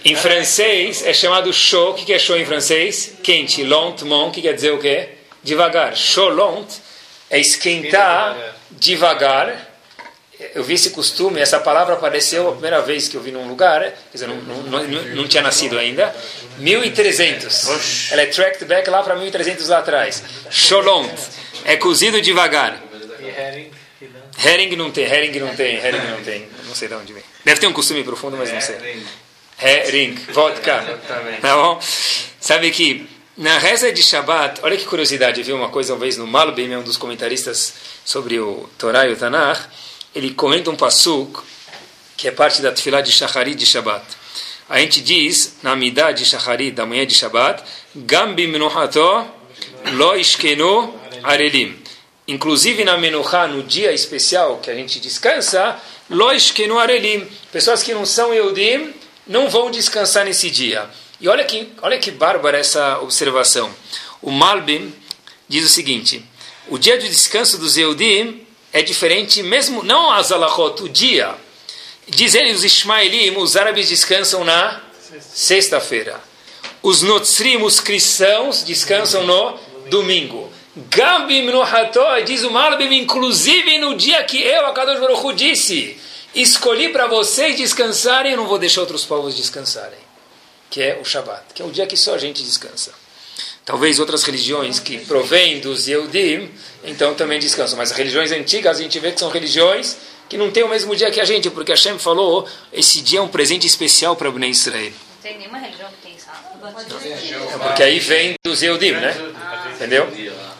Em 0.06 0.14
francês 0.14 1.04
é 1.04 1.12
chamado 1.12 1.52
chaud. 1.52 2.00
O 2.00 2.04
que 2.04 2.12
é 2.12 2.18
chaud 2.18 2.40
em 2.40 2.46
francês? 2.46 3.14
Quente. 3.24 3.64
Lentement, 3.64 4.30
que 4.30 4.40
quer 4.40 4.54
dizer 4.54 4.72
o 4.72 4.78
quê? 4.78 5.08
Devagar. 5.42 5.96
Chaud 5.96 6.36
lent 6.36 6.68
é 7.28 7.40
esquentar 7.40 8.36
devagar. 8.70 9.68
Eu 10.54 10.62
vi 10.62 10.74
esse 10.74 10.90
costume, 10.90 11.40
essa 11.40 11.58
palavra 11.58 11.94
apareceu 11.94 12.48
a 12.48 12.52
primeira 12.52 12.80
vez 12.82 13.08
que 13.08 13.16
eu 13.16 13.20
vi 13.20 13.32
num 13.32 13.48
lugar, 13.48 13.80
quer 13.80 13.94
dizer, 14.12 14.28
não, 14.28 14.36
não, 14.36 14.62
não, 14.62 15.02
não 15.16 15.26
tinha 15.26 15.42
nascido 15.42 15.76
ainda, 15.76 16.14
1300. 16.58 18.12
Ela 18.12 18.22
é 18.22 18.26
tracked 18.26 18.64
back 18.66 18.88
lá 18.88 19.02
para 19.02 19.16
1300 19.16 19.68
lá 19.68 19.78
atrás. 19.78 20.22
Cholont 20.50 21.10
é 21.64 21.76
cozido 21.76 22.20
devagar. 22.20 22.80
Herring 24.44 24.76
não 24.76 24.90
tem, 24.92 25.04
herring 25.04 25.38
não 25.40 25.56
tem, 25.56 25.76
herring 25.76 26.10
não 26.10 26.22
tem. 26.22 26.48
Não 26.64 26.74
sei 26.76 26.86
de 26.86 26.94
onde 26.94 27.12
vem. 27.12 27.22
Deve 27.44 27.58
ter 27.58 27.66
um 27.66 27.72
costume 27.72 28.04
profundo, 28.04 28.36
mas 28.36 28.52
não 28.52 28.60
sei. 28.60 28.76
Herring, 29.58 30.14
vodka. 30.32 31.00
Tá 31.40 31.56
bom? 31.56 31.80
Sabe 32.40 32.70
que 32.70 33.08
na 33.36 33.58
reza 33.58 33.92
de 33.92 34.02
Shabbat, 34.02 34.60
olha 34.62 34.76
que 34.76 34.84
curiosidade, 34.84 35.42
viu 35.42 35.56
uma 35.56 35.68
coisa 35.68 35.92
uma 35.92 36.00
vez 36.00 36.16
no 36.16 36.26
Malbim, 36.26 36.72
é 36.72 36.78
um 36.78 36.82
dos 36.82 36.96
comentaristas 36.96 37.74
sobre 38.04 38.38
o 38.38 38.68
Torá 38.78 39.06
e 39.06 39.12
o 39.12 39.16
Tanakh, 39.16 39.60
ele 40.14 40.30
comenta 40.32 40.70
um 40.70 40.76
pasuk 40.76 41.42
que 42.16 42.28
é 42.28 42.30
parte 42.30 42.62
da 42.62 42.72
tefilá 42.72 43.00
de 43.00 43.12
Shacharit 43.12 43.56
de 43.56 43.66
Shabbat. 43.66 44.04
A 44.68 44.80
gente 44.80 45.00
diz, 45.00 45.56
na 45.62 45.72
Amidah 45.72 46.12
de 46.12 46.24
Shacharit, 46.24 46.74
da 46.74 46.86
manhã 46.86 47.06
de 47.06 47.14
Shabbat, 47.14 47.62
Gambi 47.94 48.46
Menuhato 48.46 49.26
Lo 49.92 50.16
Ishkenu 50.16 50.94
Arelim. 51.22 51.76
Inclusive 52.26 52.84
na 52.84 52.96
Menuchá, 52.96 53.46
no 53.46 53.62
dia 53.62 53.92
especial 53.92 54.58
que 54.58 54.70
a 54.70 54.74
gente 54.74 54.98
descansa, 54.98 55.78
Lo 56.10 56.32
Ishkenu 56.32 56.78
Arelim. 56.78 57.26
Pessoas 57.52 57.82
que 57.82 57.94
não 57.94 58.04
são 58.04 58.34
Eudim, 58.34 58.92
não 59.26 59.48
vão 59.48 59.70
descansar 59.70 60.24
nesse 60.24 60.50
dia. 60.50 60.88
E 61.20 61.28
olha 61.28 61.44
que, 61.44 61.72
olha 61.82 61.98
que 61.98 62.10
bárbara 62.10 62.58
essa 62.58 63.00
observação. 63.00 63.74
O 64.22 64.30
Malbim 64.30 64.92
diz 65.48 65.64
o 65.64 65.68
seguinte: 65.68 66.24
o 66.68 66.78
dia 66.78 66.98
de 66.98 67.08
descanso 67.08 67.58
dos 67.58 67.76
Eudim 67.76 68.46
é 68.72 68.82
diferente, 68.82 69.42
mesmo 69.42 69.82
não 69.82 70.10
as 70.10 70.32
alachot, 70.32 70.82
o 70.82 70.88
dia. 70.88 71.34
Diz 72.08 72.34
ele, 72.34 72.52
os 72.52 72.62
Ismaelim, 72.62 73.36
os 73.36 73.56
árabes 73.56 73.88
descansam 73.88 74.44
na 74.44 74.80
sexta-feira. 75.20 76.20
Os 76.82 77.02
Notzrim, 77.02 77.62
os 77.62 77.80
cristãos, 77.80 78.62
descansam 78.62 79.24
no 79.24 79.58
domingo. 79.88 80.52
Gambim 80.76 81.46
no 81.46 81.62
Ható, 81.62 82.20
diz 82.20 82.44
o 82.44 82.50
Malbim, 82.50 82.94
inclusive 82.94 83.78
no 83.78 83.96
dia 83.96 84.22
que 84.24 84.40
eu, 84.40 84.66
a 84.66 84.72
Kadosh 84.72 85.00
Baruch 85.00 85.26
Hu, 85.26 85.32
disse, 85.32 85.98
escolhi 86.42 86.90
para 86.90 87.06
vocês 87.06 87.56
descansarem, 87.56 88.32
eu 88.32 88.36
não 88.36 88.46
vou 88.46 88.58
deixar 88.58 88.82
outros 88.82 89.04
povos 89.04 89.34
descansarem. 89.34 89.98
Que 90.70 90.82
é 90.82 90.98
o 91.00 91.04
Shabat, 91.04 91.42
que 91.54 91.62
é 91.62 91.64
o 91.64 91.70
dia 91.70 91.86
que 91.86 91.96
só 91.96 92.14
a 92.14 92.18
gente 92.18 92.42
descansa. 92.42 92.92
Talvez 93.64 93.98
outras 93.98 94.22
religiões 94.22 94.78
que 94.78 94.98
provêm 94.98 95.60
dos 95.60 95.88
Yehudim, 95.88 96.50
então 96.84 97.14
também 97.14 97.40
descansam. 97.40 97.76
Mas 97.76 97.90
as 97.90 97.96
religiões 97.96 98.30
antigas, 98.30 98.78
a 98.78 98.82
gente 98.82 98.98
vê 99.00 99.10
que 99.10 99.18
são 99.18 99.30
religiões 99.30 99.96
que 100.28 100.36
não 100.36 100.50
têm 100.50 100.62
o 100.62 100.68
mesmo 100.68 100.94
dia 100.94 101.10
que 101.10 101.20
a 101.20 101.24
gente, 101.24 101.50
porque 101.50 101.72
Hashem 101.72 101.98
falou, 101.98 102.48
esse 102.72 103.00
dia 103.00 103.18
é 103.18 103.22
um 103.22 103.28
presente 103.28 103.66
especial 103.66 104.16
para 104.16 104.30
Bnei 104.30 104.50
Israel. 104.50 104.92
Não 104.92 105.22
tem 105.22 105.38
nenhuma 105.38 105.58
religião 105.58 105.88
que 105.90 106.06
tem 106.06 106.16
isso. 106.16 106.26
É 107.54 107.58
porque 107.58 107.82
aí 107.82 107.98
vem 107.98 108.34
dos 108.44 108.62
Yehudim, 108.62 108.92
né? 108.92 109.14
Entendeu? 109.74 110.08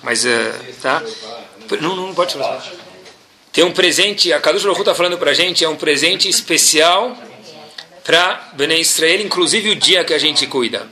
Mas, 0.03 0.25
uh, 0.25 0.29
tá? 0.81 1.03
Não, 1.81 1.97
não 1.97 2.15
pode 2.15 2.35
falar. 2.35 2.65
Tem 3.57 3.65
um 3.65 3.73
presente, 3.73 4.35
a 4.35 4.39
Kadosh 4.39 4.65
Baruch 4.65 4.81
está 4.81 4.95
falando 4.95 5.17
para 5.17 5.31
a 5.31 5.35
gente, 5.35 5.65
é 5.65 5.69
um 5.69 5.77
presente 5.77 6.29
especial 6.29 7.17
para 8.05 8.51
Bnei 8.53 8.83
Israel, 8.83 9.23
inclusive 9.23 9.71
o 9.71 9.75
dia 9.75 10.05
que 10.05 10.13
a 10.13 10.19
gente 10.19 10.47
cuida. 10.47 10.87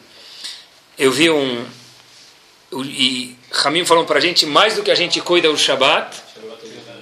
Eu 0.96 1.12
vi 1.12 1.28
um... 1.28 1.62
E 2.72 3.36
Ramim 3.52 3.84
falou 3.84 4.06
para 4.06 4.16
a 4.16 4.20
gente, 4.22 4.46
mais 4.46 4.76
do 4.76 4.82
que 4.82 4.90
a 4.90 4.94
gente 4.94 5.20
cuida 5.20 5.50
o 5.50 5.58
Shabat, 5.58 6.16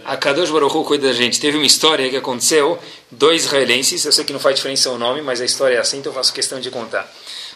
a 0.04 0.16
Kadosh 0.16 0.50
Baruch 0.50 0.84
cuida 0.84 1.06
da 1.06 1.12
gente. 1.12 1.38
Teve 1.38 1.56
uma 1.56 1.64
história 1.64 2.10
que 2.10 2.16
aconteceu, 2.16 2.76
dois 3.08 3.44
israelenses, 3.44 4.04
eu 4.04 4.10
sei 4.10 4.24
que 4.24 4.32
não 4.32 4.40
faz 4.40 4.56
diferença 4.56 4.90
o 4.90 4.98
nome, 4.98 5.22
mas 5.22 5.40
a 5.40 5.44
história 5.44 5.76
é 5.76 5.78
assim, 5.78 5.98
então 5.98 6.10
eu 6.10 6.16
faço 6.16 6.32
questão 6.32 6.58
de 6.58 6.72
contar. 6.72 7.08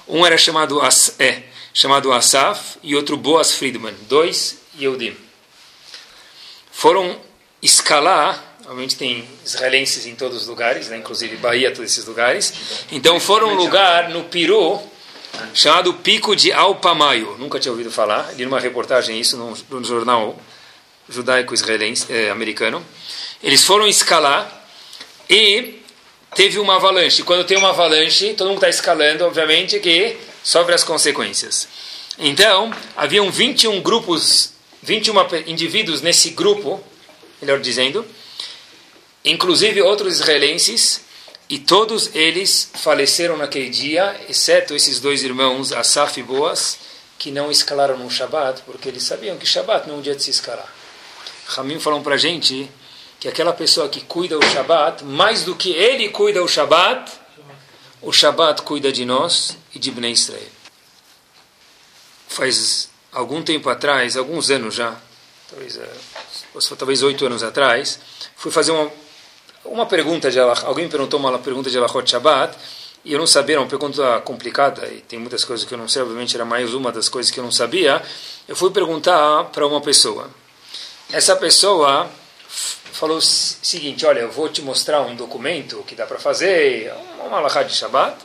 Um 0.07 0.25
era 0.25 0.39
chamado, 0.39 0.81
As, 0.81 1.17
é, 1.19 1.43
chamado 1.75 2.13
Asaf 2.13 2.79
e 2.85 2.95
outro 2.95 3.17
Boas 3.17 3.51
Friedman, 3.51 3.97
dois 4.03 4.59
Yehudim. 4.79 5.17
Foram 6.71 7.27
escalar, 7.63 8.57
obviamente 8.63 8.97
tem 8.97 9.27
israelenses 9.45 10.07
em 10.07 10.15
todos 10.15 10.43
os 10.43 10.47
lugares, 10.49 10.89
né, 10.89 10.99
inclusive 10.99 11.37
Bahia, 11.37 11.71
todos 11.71 11.91
esses 11.91 12.05
lugares. 12.05 12.53
Então 12.93 13.19
foram 13.21 13.49
um 13.51 13.55
lugar 13.55 14.11
no 14.11 14.25
Peru 14.25 14.81
chamado 15.55 15.95
Pico 15.95 16.35
de 16.35 16.53
Alpamayo. 16.53 17.37
Nunca 17.39 17.59
tinha 17.59 17.73
ouvido 17.73 17.91
falar, 17.91 18.33
li 18.35 18.45
numa 18.45 18.61
reportagem 18.61 19.19
isso 19.21 19.37
no, 19.37 19.57
no 19.71 19.85
jornal 19.85 20.39
judaico-israelense 21.09 22.07
eh, 22.11 22.31
americano. 22.31 22.85
Eles 23.43 23.65
foram 23.65 23.87
escalar 23.87 24.67
e 25.29 25.81
teve 26.35 26.59
uma 26.59 26.77
avalanche. 26.77 27.23
Quando 27.23 27.45
tem 27.45 27.57
uma 27.57 27.71
avalanche, 27.71 28.35
todo 28.35 28.49
mundo 28.49 28.57
está 28.57 28.69
escalando, 28.69 29.25
obviamente, 29.25 29.79
que 29.79 30.17
sofre 30.43 30.75
as 30.75 30.85
consequências. 30.85 31.69
Então, 32.19 32.73
haviam 32.97 33.31
21 33.31 33.81
grupos, 33.83 34.53
21 34.83 35.15
indivíduos 35.47 36.01
nesse 36.01 36.31
grupo, 36.31 36.83
melhor 37.41 37.61
dizendo, 37.61 38.07
inclusive 39.25 39.83
outros 39.83 40.15
israelenses, 40.15 41.01
e 41.49 41.59
todos 41.59 42.15
eles 42.15 42.71
faleceram 42.75 43.37
naquele 43.37 43.71
dia, 43.71 44.21
exceto 44.29 44.75
esses 44.75 45.01
dois 45.01 45.23
irmãos, 45.23 45.73
Asaf 45.73 46.19
e 46.19 46.23
Boas, 46.23 46.79
que 47.19 47.31
não 47.31 47.51
escalaram 47.51 47.97
no 47.99 48.11
Shabat, 48.11 48.63
porque 48.63 48.89
eles 48.89 49.05
sabiam 49.05 49.37
que 49.37 49.47
Shabat 49.47 49.87
não 49.87 49.97
é 49.97 49.99
um 49.99 50.03
dia 50.03 50.15
de 50.15 50.23
se 50.23 50.31
escalar. 50.31 50.73
Ramim 51.47 51.79
falou 51.79 52.01
para 52.03 52.15
a 52.15 52.19
gente 52.19 52.69
que 53.21 53.29
aquela 53.29 53.53
pessoa 53.53 53.89
que 53.89 54.01
cuida 54.01 54.37
o 54.37 54.43
Shabat, 54.43 55.05
mais 55.05 55.45
do 55.45 55.55
que 55.55 55.71
ele 55.71 56.09
cuida 56.09 56.43
o 56.43 56.49
Shabat, 56.49 57.11
o 58.03 58.13
Shabat 58.13 58.63
cuida 58.63 58.93
de 58.93 59.05
nós 59.05 59.57
e 59.75 59.79
de 59.79 59.91
Bnei 59.91 60.13
Israel. 60.13 60.49
Faz 62.29 62.91
algum 63.13 63.43
tempo 63.43 63.71
atrás, 63.71 64.17
alguns 64.17 64.51
anos 64.51 64.75
já, 64.75 64.97
talvez 65.49 65.79
talvez 66.77 67.03
oito 67.03 67.27
anos 67.27 67.43
atrás, 67.43 67.99
fui 68.37 68.51
fazer 68.51 68.73
uma, 68.73 68.91
uma 69.65 69.87
pergunta 69.87 70.31
de 70.31 70.39
Allah, 70.39 70.59
alguém 70.65 70.89
perguntou 70.89 71.19
uma 71.19 71.39
pergunta 71.39 71.71
de 71.71 71.79
Alachot 71.79 72.09
Shabbat, 72.11 72.57
e 73.05 73.13
eu 73.13 73.19
não 73.19 73.27
sabia, 73.27 73.55
era 73.55 73.63
uma 73.63 73.69
pergunta 73.69 74.21
complicada, 74.23 74.87
e 74.89 75.01
tem 75.01 75.19
muitas 75.19 75.45
coisas 75.45 75.65
que 75.67 75.73
eu 75.73 75.79
não 75.79 75.89
sei, 75.89 76.03
obviamente 76.03 76.35
era 76.35 76.45
mais 76.45 76.75
uma 76.75 76.91
das 76.91 77.09
coisas 77.09 77.31
que 77.31 77.39
eu 77.39 77.45
não 77.45 77.53
sabia. 77.53 78.03
Eu 78.49 78.57
fui 78.57 78.71
perguntar 78.71 79.45
para 79.45 79.67
uma 79.67 79.81
pessoa, 79.81 80.29
essa 81.13 81.37
pessoa 81.37 82.11
falou 82.97 83.19
o 83.19 83.23
seguinte, 83.23 84.05
olha, 84.07 84.21
eu 84.21 84.31
vou 84.31 84.49
te 84.49 84.63
mostrar 84.63 85.03
um 85.03 85.15
documento 85.15 85.85
que 85.87 85.95
dá 85.95 86.07
para 86.07 86.19
fazer, 86.19 86.93
uma 87.25 87.39
alahá 87.39 87.63
de 87.63 87.75
Shabbat. 87.75 88.17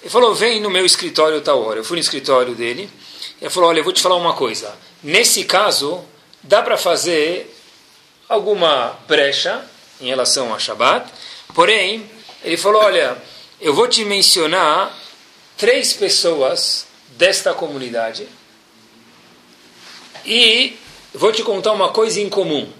Ele 0.00 0.10
falou, 0.10 0.34
vem 0.34 0.60
no 0.60 0.70
meu 0.70 0.86
escritório 0.86 1.40
tal 1.40 1.62
hora. 1.62 1.80
Eu 1.80 1.84
fui 1.84 1.96
no 1.96 2.00
escritório 2.00 2.54
dele. 2.54 2.88
Ele 3.40 3.50
falou, 3.50 3.70
olha, 3.70 3.80
eu 3.80 3.84
vou 3.84 3.92
te 3.92 4.00
falar 4.00 4.16
uma 4.16 4.34
coisa. 4.34 4.72
Nesse 5.02 5.44
caso, 5.44 6.04
dá 6.42 6.62
para 6.62 6.76
fazer 6.76 7.53
alguma 8.28 8.98
brecha 9.06 9.64
em 10.00 10.06
relação 10.06 10.54
a 10.54 10.58
Shabbat. 10.58 11.10
Porém, 11.54 12.08
ele 12.42 12.56
falou, 12.56 12.82
olha, 12.82 13.16
eu 13.60 13.74
vou 13.74 13.88
te 13.88 14.04
mencionar 14.04 14.96
três 15.56 15.92
pessoas 15.92 16.86
desta 17.16 17.54
comunidade 17.54 18.26
e 20.26 20.76
vou 21.12 21.32
te 21.32 21.42
contar 21.42 21.72
uma 21.72 21.90
coisa 21.90 22.20
em 22.20 22.28
comum. 22.28 22.70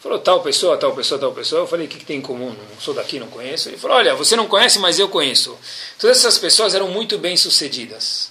Falou, 0.00 0.18
tal 0.20 0.42
pessoa, 0.42 0.76
tal 0.76 0.94
pessoa, 0.94 1.18
tal 1.18 1.32
pessoa. 1.32 1.62
Eu 1.62 1.66
falei, 1.66 1.86
o 1.86 1.88
que, 1.88 1.98
que 1.98 2.04
tem 2.04 2.18
em 2.18 2.22
comum? 2.22 2.50
Não 2.50 2.80
sou 2.80 2.94
daqui, 2.94 3.18
não 3.18 3.26
conheço. 3.26 3.68
Ele 3.68 3.76
falou, 3.76 3.96
olha, 3.96 4.14
você 4.14 4.36
não 4.36 4.46
conhece, 4.46 4.78
mas 4.78 4.98
eu 4.98 5.08
conheço. 5.08 5.58
Todas 5.98 6.18
essas 6.18 6.38
pessoas 6.38 6.74
eram 6.74 6.88
muito 6.88 7.18
bem 7.18 7.36
sucedidas. 7.36 8.30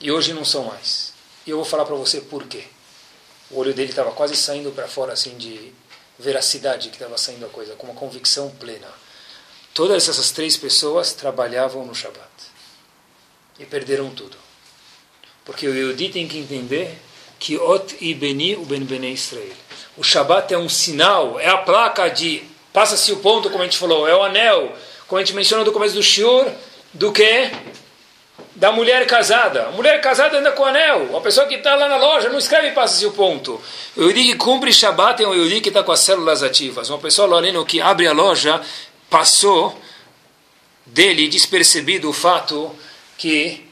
E 0.00 0.10
hoje 0.10 0.32
não 0.32 0.44
são 0.44 0.64
mais. 0.64 1.12
E 1.46 1.50
eu 1.50 1.56
vou 1.58 1.64
falar 1.64 1.84
para 1.84 1.94
você 1.94 2.20
por 2.20 2.44
quê. 2.44 2.64
O 3.50 3.58
olho 3.58 3.74
dele 3.74 3.90
estava 3.90 4.12
quase 4.12 4.36
saindo 4.36 4.70
para 4.70 4.86
fora, 4.86 5.12
assim, 5.12 5.36
de 5.36 5.72
veracidade 6.18 6.88
que 6.88 6.96
estava 6.96 7.16
saindo 7.18 7.46
a 7.46 7.48
coisa, 7.48 7.74
com 7.74 7.86
uma 7.86 7.94
convicção 7.94 8.50
plena. 8.50 8.88
Todas 9.74 10.08
essas 10.08 10.30
três 10.30 10.56
pessoas 10.56 11.12
trabalhavam 11.14 11.84
no 11.84 11.94
Shabat. 11.94 12.28
E 13.58 13.64
perderam 13.64 14.10
tudo. 14.10 14.36
Porque 15.44 15.66
o 15.66 15.74
Yehudi 15.74 16.10
tem 16.10 16.28
que 16.28 16.38
entender 16.38 16.96
que 17.38 17.56
Ot 17.58 17.96
e 18.00 18.14
Beni, 18.14 18.54
o 18.54 18.64
Ben 18.64 18.84
Bene 18.84 19.12
Israel. 19.12 19.52
O 19.96 20.04
Shabat 20.04 20.52
é 20.52 20.58
um 20.58 20.68
sinal, 20.68 21.40
é 21.40 21.48
a 21.48 21.58
placa 21.58 22.08
de, 22.08 22.42
passa-se 22.72 23.10
o 23.12 23.16
ponto, 23.16 23.50
como 23.50 23.62
a 23.62 23.66
gente 23.66 23.78
falou, 23.78 24.06
é 24.06 24.14
o 24.14 24.22
anel, 24.22 24.72
como 25.08 25.18
a 25.18 25.24
gente 25.24 25.34
mencionou 25.34 25.64
no 25.66 25.72
começo 25.72 25.94
do 25.94 26.02
Shur, 26.02 26.46
do 26.92 27.10
que? 27.12 27.50
Da 28.54 28.72
mulher 28.72 29.06
casada. 29.06 29.66
A 29.68 29.70
mulher 29.70 30.00
casada 30.00 30.38
anda 30.38 30.52
com 30.52 30.64
anel. 30.64 31.16
A 31.16 31.20
pessoa 31.20 31.46
que 31.46 31.54
está 31.54 31.74
lá 31.74 31.88
na 31.88 31.96
loja 31.96 32.28
não 32.28 32.38
escreve 32.38 32.72
passa-se 32.72 33.06
o 33.06 33.12
ponto. 33.12 33.60
O 33.96 34.02
Yudi 34.02 34.24
que 34.24 34.36
cumpre 34.36 34.72
Shabat 34.72 35.22
é 35.22 35.26
o 35.26 35.34
Yudi 35.34 35.60
que 35.60 35.68
está 35.68 35.82
com 35.82 35.92
as 35.92 36.00
células 36.00 36.42
ativas. 36.42 36.88
Uma 36.88 36.98
pessoa 36.98 37.40
lá 37.40 37.52
no 37.52 37.64
que 37.64 37.80
abre 37.80 38.06
a 38.06 38.12
loja 38.12 38.60
passou 39.08 39.80
dele 40.86 41.28
despercebido 41.28 42.08
o 42.08 42.12
fato 42.12 42.74
que 43.16 43.66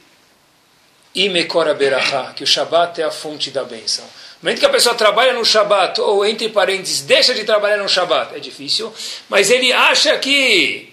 Imekora 1.14 1.74
Berachá, 1.74 2.32
que 2.34 2.44
o 2.44 2.46
Shabat 2.46 3.00
é 3.00 3.04
a 3.04 3.10
fonte 3.10 3.50
da 3.50 3.64
bênção. 3.64 4.04
No 4.04 4.46
momento 4.46 4.60
que 4.60 4.66
a 4.66 4.70
pessoa 4.70 4.94
trabalha 4.94 5.32
no 5.32 5.44
Shabat, 5.44 6.00
ou 6.00 6.24
entre 6.24 6.48
parênteses, 6.48 7.00
deixa 7.00 7.34
de 7.34 7.42
trabalhar 7.44 7.78
no 7.78 7.88
Shabat, 7.88 8.36
é 8.36 8.38
difícil, 8.38 8.92
mas 9.28 9.50
ele 9.50 9.72
acha 9.72 10.16
que 10.18 10.87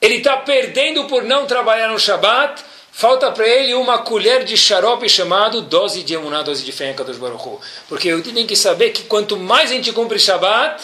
ele 0.00 0.16
está 0.16 0.36
perdendo 0.36 1.04
por 1.04 1.24
não 1.24 1.46
trabalhar 1.46 1.88
no 1.88 1.98
Shabat, 1.98 2.62
falta 2.92 3.30
para 3.30 3.46
ele 3.46 3.74
uma 3.74 3.98
colher 3.98 4.44
de 4.44 4.56
xarope 4.56 5.08
chamado 5.08 5.60
dose 5.62 6.02
de 6.02 6.14
emuná, 6.14 6.42
dose 6.42 6.64
de 6.64 6.72
fé 6.72 6.92
dos 6.92 7.18
Baruch 7.18 7.58
Porque 7.88 8.08
eu 8.08 8.22
tenho 8.22 8.46
que 8.46 8.56
saber 8.56 8.90
que 8.90 9.04
quanto 9.04 9.36
mais 9.36 9.70
a 9.70 9.74
gente 9.74 9.92
cumpre 9.92 10.18
Shabat, 10.18 10.82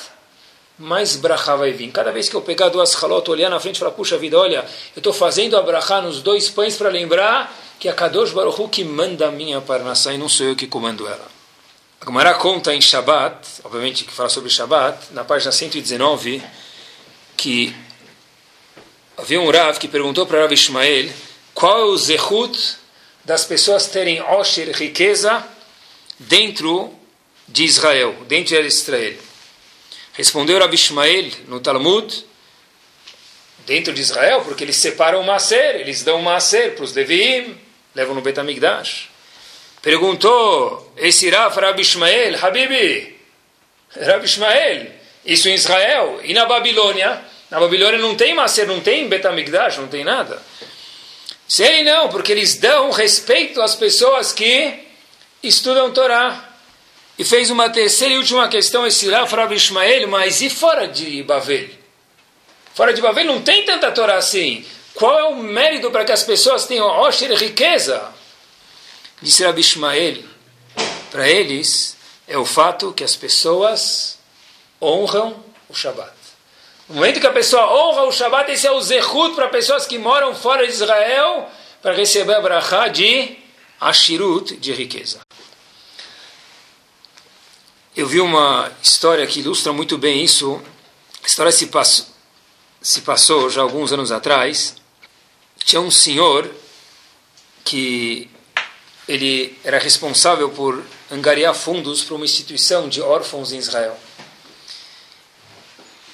mais 0.79 1.17
brachá 1.17 1.57
vai 1.57 1.73
vir. 1.73 1.91
Cada 1.91 2.11
vez 2.11 2.29
que 2.29 2.35
eu 2.35 2.43
pegar 2.43 2.69
duas 2.69 2.95
halot, 2.95 3.31
olhar 3.31 3.49
na 3.49 3.61
frente 3.61 3.77
e 3.77 3.79
falar, 3.79 3.93
puxa 3.93 4.19
vida, 4.19 4.39
olha, 4.39 4.65
eu 4.97 5.01
estou 5.01 5.13
fazendo 5.13 5.57
a 5.57 5.63
brachá 5.63 6.01
nos 6.01 6.23
dois 6.23 6.49
pães 6.51 6.77
para 6.77 6.89
lembrar 6.89 7.55
que 7.79 7.89
é 7.89 7.93
Kadosh 7.93 8.31
Baruch 8.31 8.69
que 8.69 8.85
manda 8.85 9.29
a 9.29 9.31
minha 9.31 9.61
parnassá 9.61 10.13
e 10.13 10.19
não 10.19 10.29
sou 10.29 10.47
eu 10.47 10.57
que 10.57 10.67
comando 10.67 11.07
ela. 11.07 11.27
A 12.01 12.05
Gemara 12.05 12.35
conta 12.35 12.75
em 12.75 12.81
Shabbat, 12.81 13.37
obviamente 13.65 14.05
que 14.05 14.13
fala 14.13 14.29
sobre 14.29 14.51
Shabbat, 14.51 15.13
na 15.13 15.23
página 15.25 15.53
119, 15.53 16.43
que 17.37 17.75
havia 19.23 19.41
um 19.41 19.49
Rav 19.49 19.79
que 19.79 19.87
perguntou 19.87 20.27
para 20.27 20.41
Rav 20.41 20.53
Ishmael 20.53 21.09
qual 21.55 21.79
é 21.79 21.85
o 21.85 21.97
zehut 21.97 22.77
das 23.25 23.45
pessoas 23.45 23.87
terem 23.87 24.21
osher, 24.21 24.77
riqueza, 24.77 25.47
dentro 26.19 26.93
de 27.47 27.63
Israel, 27.65 28.17
dentro 28.27 28.61
de 28.61 28.67
Israel. 28.67 29.17
Respondeu 30.15 30.59
Rav 30.59 30.75
Ishmael 30.75 31.31
no 31.47 31.61
Talmud, 31.61 32.27
dentro 33.65 33.93
de 33.93 34.01
Israel, 34.01 34.43
porque 34.43 34.65
eles 34.65 34.77
separam 34.77 35.21
o 35.21 35.25
Maser, 35.25 35.77
eles 35.77 36.03
dão 36.03 36.19
o 36.19 36.23
Maser 36.23 36.75
para 36.75 36.85
os 36.85 36.93
Leviim, 36.93 37.57
levam 37.95 38.17
no 38.17 38.23
Betamigdash. 38.23 39.09
Perguntou 39.81 40.93
esse 40.97 41.31
Rav 41.31 41.57
Rabi 41.57 41.83
Ishmael, 41.83 42.45
Habibi, 42.45 43.17
Rabi 43.97 44.25
Ishmael, 44.25 44.87
isso 45.25 45.49
em 45.49 45.55
Israel 45.55 46.21
e 46.25 46.35
na 46.35 46.45
Babilônia. 46.45 47.32
Na 47.53 47.61
Babilônia 47.61 47.99
não 47.99 48.15
tem 48.15 48.33
Maser, 48.33 48.67
não 48.67 48.81
tem 48.81 49.07
Betamigdash, 49.07 49.77
não 49.77 49.87
tem 49.87 50.03
nada. 50.03 50.41
Sei 51.47 51.85
não, 51.85 52.09
porque 52.09 52.33
eles 52.33 52.57
dão 52.57 52.91
respeito 52.91 53.61
às 53.61 53.75
pessoas 53.75 54.33
que 54.33 54.87
estudam 55.43 55.93
Torá. 55.93 56.49
E 57.19 57.25
fez 57.27 57.51
uma 57.51 57.69
terceira 57.69 58.15
e 58.15 58.17
última 58.17 58.49
questão, 58.49 58.87
esse 58.87 59.07
Rav 59.11 59.31
Rabi 59.31 59.57
Ishmael, 59.57 60.09
mas 60.09 60.41
e 60.41 60.49
fora 60.49 60.89
de 60.89 61.23
Bavel? 61.25 61.69
Fora 62.75 62.95
de 62.95 63.03
Bavel 63.03 63.27
não 63.27 63.43
tem 63.43 63.67
tanta 63.67 63.93
Torá 63.93 64.17
assim. 64.17 64.65
Qual 64.95 65.19
é 65.19 65.25
o 65.25 65.37
mérito 65.37 65.91
para 65.91 66.07
que 66.07 66.13
as 66.13 66.23
pessoas 66.23 66.65
tenham 66.65 66.87
Osher 66.87 67.37
riqueza? 67.37 68.03
Disse 69.21 69.45
Rabi 69.45 69.61
Ishmael, 69.61 70.23
para 71.11 71.29
eles 71.29 71.99
é 72.27 72.39
o 72.39 72.47
fato 72.47 72.95
que 72.95 73.05
as 73.05 73.15
pessoas 73.15 74.19
honram 74.81 75.45
o 75.69 75.75
Shabat. 75.75 76.22
No 76.93 76.97
momento 76.97 77.21
que 77.21 77.27
a 77.27 77.33
pessoa 77.33 77.73
honra 77.73 78.03
o 78.03 78.13
Shabat, 78.13 78.53
esse 78.53 78.67
é 78.67 78.71
o 78.71 78.79
zehut 78.79 79.35
para 79.35 79.49
pessoas 79.49 79.87
que 79.87 79.97
moram 79.97 80.35
fora 80.35 80.67
de 80.67 80.75
Israel, 80.75 81.49
para 81.81 81.95
receber 81.95 82.35
a 82.35 82.41
brachá 82.43 82.89
de 82.89 83.35
Ashirut, 83.81 84.59
de 84.59 84.75
riqueza. 84.75 85.21
Eu 87.97 88.07
vi 88.07 88.21
uma 88.21 88.71
história 88.83 89.27
que 89.27 89.41
ilustra 89.41 89.73
muito 89.73 89.97
bem 89.97 90.23
isso. 90.23 90.61
A 91.25 91.27
história 91.27 91.51
se 91.51 91.69
passou, 91.69 92.05
se 92.83 93.01
passou 93.01 93.49
já 93.49 93.63
alguns 93.63 93.91
anos 93.91 94.13
atrás. 94.13 94.77
Tinha 95.65 95.81
um 95.81 95.91
senhor 95.91 96.51
que 97.65 98.29
ele 99.09 99.59
era 99.65 99.79
responsável 99.79 100.51
por 100.51 100.85
angariar 101.11 101.55
fundos 101.55 102.05
para 102.05 102.17
uma 102.17 102.27
instituição 102.27 102.87
de 102.87 103.01
órfãos 103.01 103.51
em 103.51 103.57
Israel. 103.57 103.99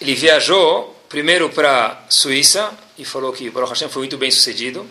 Ele 0.00 0.14
viajou 0.14 0.96
primeiro 1.08 1.50
para 1.50 2.04
Suíça 2.08 2.70
e 2.96 3.04
falou 3.04 3.32
que 3.32 3.50
Baruch 3.50 3.70
Hashem 3.70 3.88
foi 3.88 4.02
muito 4.02 4.16
bem 4.16 4.30
sucedido, 4.30 4.86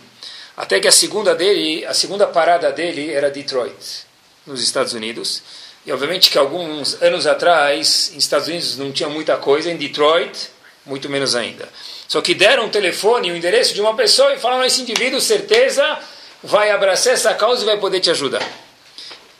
até 0.56 0.80
que 0.80 0.88
a 0.88 0.92
segunda 0.92 1.34
dele, 1.34 1.84
a 1.86 1.94
segunda 1.94 2.26
parada 2.26 2.70
dele 2.72 3.12
era 3.12 3.30
Detroit, 3.30 4.06
nos 4.46 4.62
Estados 4.62 4.92
Unidos. 4.92 5.42
E 5.86 5.92
obviamente 5.92 6.30
que 6.30 6.36
alguns 6.36 7.00
anos 7.00 7.26
atrás, 7.26 8.10
nos 8.12 8.24
Estados 8.24 8.48
Unidos 8.48 8.76
não 8.76 8.92
tinha 8.92 9.08
muita 9.08 9.36
coisa, 9.36 9.70
em 9.70 9.76
Detroit, 9.76 10.50
muito 10.84 11.08
menos 11.08 11.34
ainda. 11.34 11.68
Só 12.06 12.20
que 12.20 12.34
deram 12.34 12.66
um 12.66 12.68
telefone, 12.68 13.30
o 13.30 13.34
um 13.34 13.36
endereço 13.36 13.72
de 13.72 13.80
uma 13.80 13.94
pessoa 13.94 14.34
e 14.34 14.38
falaram: 14.38 14.64
esse 14.64 14.82
indivíduo, 14.82 15.20
certeza, 15.20 15.98
vai 16.42 16.70
abraçar 16.70 17.14
essa 17.14 17.32
causa 17.34 17.62
e 17.62 17.66
vai 17.66 17.78
poder 17.78 18.00
te 18.00 18.10
ajudar. 18.10 18.46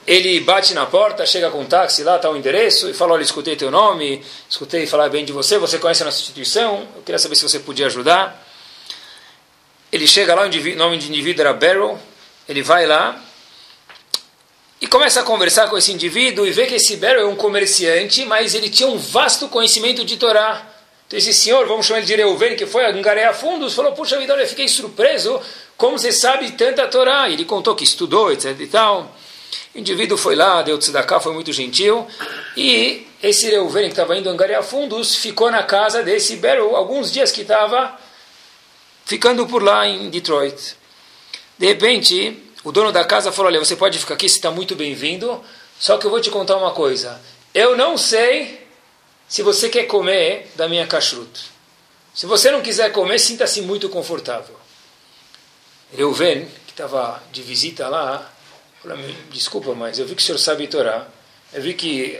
Ele 0.08 0.40
bate 0.40 0.72
na 0.72 0.86
porta, 0.86 1.26
chega 1.26 1.50
com 1.50 1.60
um 1.60 1.66
táxi, 1.66 2.02
lá 2.02 2.16
está 2.16 2.30
o 2.30 2.36
endereço, 2.36 2.88
e 2.88 2.94
fala, 2.94 3.12
olha, 3.12 3.22
escutei 3.22 3.54
teu 3.56 3.70
nome, 3.70 4.24
escutei 4.48 4.86
falar 4.86 5.10
bem 5.10 5.22
de 5.22 5.32
você, 5.32 5.58
você 5.58 5.78
conhece 5.78 6.00
a 6.00 6.06
nossa 6.06 6.18
instituição, 6.18 6.88
eu 6.96 7.02
queria 7.02 7.18
saber 7.18 7.36
se 7.36 7.42
você 7.42 7.58
podia 7.58 7.84
ajudar. 7.88 8.42
Ele 9.92 10.06
chega 10.06 10.34
lá, 10.34 10.46
o 10.46 10.76
nome 10.76 10.96
de 10.96 11.10
indivíduo 11.10 11.42
era 11.42 11.52
Barrow, 11.52 12.00
ele 12.48 12.62
vai 12.62 12.86
lá, 12.86 13.22
e 14.80 14.86
começa 14.86 15.20
a 15.20 15.22
conversar 15.22 15.68
com 15.68 15.76
esse 15.76 15.92
indivíduo 15.92 16.46
e 16.46 16.52
vê 16.52 16.64
que 16.64 16.76
esse 16.76 16.96
Barrow 16.96 17.20
é 17.20 17.26
um 17.26 17.36
comerciante, 17.36 18.24
mas 18.24 18.54
ele 18.54 18.70
tinha 18.70 18.88
um 18.88 18.96
vasto 18.96 19.46
conhecimento 19.48 20.06
de 20.06 20.16
Torá. 20.16 20.66
Então 21.06 21.18
esse 21.18 21.34
senhor, 21.34 21.66
vamos 21.66 21.84
chamar 21.84 21.98
ele 21.98 22.06
de 22.06 22.16
Reuven, 22.16 22.56
que 22.56 22.64
foi 22.64 22.86
a 22.86 23.34
fundos, 23.34 23.74
falou, 23.74 23.92
puxa 23.92 24.18
vida, 24.18 24.32
olha, 24.32 24.46
fiquei 24.46 24.68
surpreso, 24.68 25.38
como 25.76 25.98
você 25.98 26.12
sabe 26.12 26.52
tanta 26.52 26.88
Torá? 26.88 27.28
E 27.28 27.34
ele 27.34 27.44
contou 27.44 27.76
que 27.76 27.84
estudou, 27.84 28.32
etc 28.32 28.58
e 28.58 28.66
tal. 28.68 29.14
O 29.74 29.78
indivíduo 29.78 30.18
foi 30.18 30.34
lá, 30.34 30.62
deu 30.62 30.78
tzedakah, 30.78 31.20
foi 31.20 31.32
muito 31.32 31.52
gentil. 31.52 32.06
E 32.56 33.06
esse 33.22 33.50
Reuven, 33.50 33.84
que 33.84 33.90
estava 33.90 34.16
indo 34.16 34.28
angariar 34.28 34.62
fundos, 34.62 35.14
ficou 35.14 35.50
na 35.50 35.62
casa 35.62 36.02
desse 36.02 36.36
Beryl 36.36 36.76
alguns 36.76 37.12
dias 37.12 37.32
que 37.32 37.42
estava 37.42 37.98
ficando 39.04 39.46
por 39.46 39.62
lá 39.62 39.86
em 39.86 40.10
Detroit. 40.10 40.76
De 41.56 41.66
repente, 41.66 42.42
o 42.62 42.70
dono 42.70 42.92
da 42.92 43.04
casa 43.04 43.32
falou, 43.32 43.50
olha, 43.50 43.58
você 43.58 43.74
pode 43.74 43.98
ficar 43.98 44.14
aqui, 44.14 44.28
você 44.28 44.36
está 44.36 44.50
muito 44.50 44.76
bem-vindo, 44.76 45.42
só 45.78 45.96
que 45.96 46.06
eu 46.06 46.10
vou 46.10 46.20
te 46.20 46.30
contar 46.30 46.56
uma 46.56 46.72
coisa. 46.72 47.20
Eu 47.54 47.76
não 47.76 47.96
sei 47.96 48.66
se 49.28 49.42
você 49.42 49.68
quer 49.68 49.84
comer 49.84 50.50
da 50.54 50.68
minha 50.68 50.86
kashrut. 50.86 51.50
Se 52.14 52.26
você 52.26 52.50
não 52.50 52.60
quiser 52.60 52.92
comer, 52.92 53.18
sinta-se 53.18 53.62
muito 53.62 53.88
confortável. 53.88 54.56
Reuven, 55.96 56.46
que 56.66 56.72
estava 56.72 57.22
de 57.32 57.42
visita 57.42 57.88
lá, 57.88 58.30
Desculpa, 59.30 59.74
mas 59.74 59.98
eu 59.98 60.06
vi 60.06 60.14
que 60.14 60.22
o 60.22 60.24
senhor 60.24 60.38
sabe 60.38 60.66
Torá, 60.68 61.06
eu 61.52 61.60
vi 61.60 61.74
que 61.74 62.18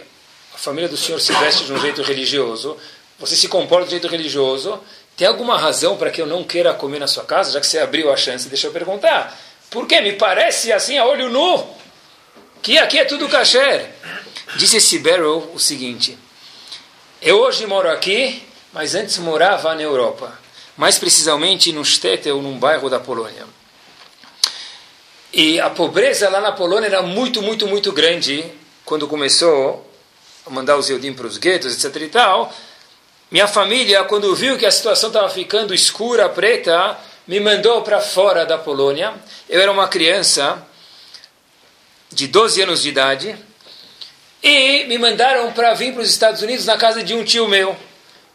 a 0.54 0.59
família 0.59 0.88
do 0.88 0.96
senhor 0.96 1.20
se 1.20 1.32
veste 1.34 1.64
de 1.64 1.72
um 1.72 1.80
jeito 1.80 2.02
religioso, 2.02 2.76
você 3.18 3.36
se 3.36 3.48
comporta 3.48 3.84
de 3.84 3.88
um 3.88 3.98
jeito 3.98 4.09
religioso, 4.09 4.80
tem 5.16 5.26
alguma 5.26 5.59
razão 5.59 5.96
para 5.96 6.11
que 6.11 6.20
eu 6.20 6.26
não 6.26 6.44
queira 6.44 6.74
comer 6.74 6.98
na 6.98 7.06
sua 7.06 7.24
casa, 7.24 7.52
já 7.52 7.61
que 7.61 7.66
você 7.66 7.78
abriu 7.78 8.12
a 8.12 8.16
chance, 8.16 8.48
deixa 8.48 8.66
eu 8.66 8.72
perguntar. 8.72 9.38
Por 9.70 9.86
quê? 9.86 10.00
Me 10.00 10.12
parece 10.12 10.72
assim 10.72 10.98
a 10.98 11.04
olho 11.04 11.28
nu 11.28 11.78
que 12.62 12.78
aqui 12.78 12.98
é 12.98 13.04
tudo 13.04 13.28
kasher. 13.28 13.90
Disse 14.56 14.98
Barrow 14.98 15.52
o 15.54 15.59
seguinte: 15.59 16.18
Eu 17.20 17.38
hoje 17.40 17.66
moro 17.66 17.90
aqui, 17.90 18.42
mas 18.72 18.94
antes 18.94 19.18
morava 19.18 19.74
na 19.74 19.82
Europa, 19.82 20.38
mais 20.76 20.98
precisamente 20.98 21.72
no 21.72 21.84
Stettel, 21.84 22.40
num 22.42 22.59
bairro 22.59 22.88
da 22.88 22.98
Polônia. 22.98 23.46
E 25.32 25.60
a 25.60 25.68
pobreza 25.68 26.28
lá 26.30 26.40
na 26.40 26.52
Polônia 26.52 26.86
era 26.86 27.02
muito, 27.02 27.42
muito, 27.42 27.66
muito 27.66 27.92
grande 27.92 28.44
quando 28.84 29.06
começou 29.06 29.86
a 30.46 30.50
mandar 30.50 30.76
os 30.78 30.88
Eudim 30.88 31.12
para 31.12 31.26
os 31.26 31.36
guetos, 31.36 31.84
etc. 31.84 32.02
e 32.02 32.08
tal. 32.08 32.52
Minha 33.30 33.46
família, 33.46 34.04
quando 34.04 34.34
viu 34.34 34.56
que 34.56 34.64
a 34.64 34.70
situação 34.70 35.10
estava 35.10 35.28
ficando 35.28 35.74
escura, 35.74 36.30
preta, 36.30 36.98
me 37.26 37.38
mandou 37.38 37.82
para 37.82 38.00
fora 38.00 38.46
da 38.46 38.56
Polônia. 38.56 39.14
Eu 39.50 39.60
era 39.60 39.70
uma 39.70 39.86
criança 39.86 40.66
de 42.10 42.26
12 42.26 42.62
anos 42.62 42.82
de 42.82 42.88
idade 42.88 43.36
e 44.42 44.84
me 44.84 44.96
mandaram 44.96 45.52
para 45.52 45.74
vir 45.74 45.92
para 45.92 46.02
os 46.02 46.08
Estados 46.08 46.40
Unidos 46.40 46.64
na 46.64 46.78
casa 46.78 47.02
de 47.04 47.12
um 47.12 47.22
tio 47.22 47.46
meu. 47.46 47.76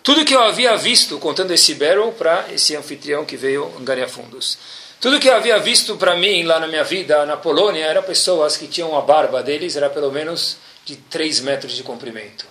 Tudo 0.04 0.26
que 0.26 0.36
eu 0.36 0.44
havia 0.44 0.76
visto, 0.78 1.18
contando 1.18 1.52
esse 1.52 1.74
barrel 1.74 2.12
para 2.12 2.46
esse 2.54 2.76
anfitrião 2.76 3.26
que 3.26 3.36
veio 3.36 3.74
angariar 3.80 4.10
fundos. 4.10 4.60
Tudo 5.04 5.20
que 5.20 5.28
eu 5.28 5.36
havia 5.36 5.60
visto 5.60 5.98
para 5.98 6.16
mim 6.16 6.44
lá 6.44 6.62
na 6.62 6.68
minha 6.70 6.86
vida 6.86 7.26
na 7.26 7.36
Polônia 7.36 7.84
era 7.84 8.02
pessoas 8.02 8.56
que 8.56 8.68
tinham 8.68 8.98
a 8.98 9.02
barba 9.02 9.44
deles, 9.44 9.76
era 9.76 9.90
pelo 9.90 10.10
menos 10.10 10.56
de 10.86 10.96
3 10.96 11.42
metros 11.42 11.74
de 11.74 11.84
comprimento. 11.84 12.46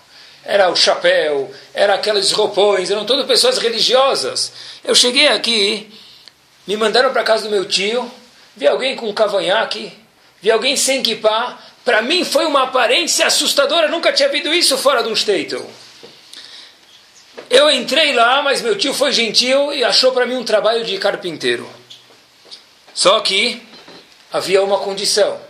Era 0.44 0.68
o 0.68 0.76
chapéu, 0.76 1.50
era 1.72 1.94
aqueles 1.94 2.30
roupões, 2.30 2.90
eram 2.90 3.06
todas 3.06 3.24
pessoas 3.24 3.56
religiosas. 3.56 4.52
Eu 4.84 4.94
cheguei 4.94 5.28
aqui, 5.28 5.90
me 6.66 6.76
mandaram 6.76 7.10
para 7.10 7.24
casa 7.24 7.44
do 7.44 7.50
meu 7.50 7.64
tio, 7.64 8.12
vi 8.54 8.68
alguém 8.68 8.96
com 8.96 9.08
um 9.08 9.14
cavanhaque, 9.14 9.90
vi 10.42 10.50
alguém 10.50 10.76
sem 10.76 11.02
kippah. 11.02 11.58
Para 11.82 12.02
mim 12.02 12.22
foi 12.22 12.44
uma 12.44 12.64
aparência 12.64 13.26
assustadora, 13.26 13.88
nunca 13.88 14.12
tinha 14.12 14.28
visto 14.28 14.52
isso 14.52 14.76
fora 14.76 15.02
de 15.02 15.08
um 15.08 15.16
shtetl. 15.16 15.62
Eu 17.48 17.70
entrei 17.70 18.12
lá, 18.12 18.42
mas 18.42 18.60
meu 18.60 18.76
tio 18.76 18.92
foi 18.92 19.10
gentil 19.10 19.72
e 19.72 19.82
achou 19.82 20.12
para 20.12 20.26
mim 20.26 20.36
um 20.36 20.44
trabalho 20.44 20.84
de 20.84 20.98
carpinteiro. 20.98 21.80
Só 22.94 23.20
que 23.20 23.62
havia 24.32 24.62
uma 24.62 24.78
condição. 24.78 25.40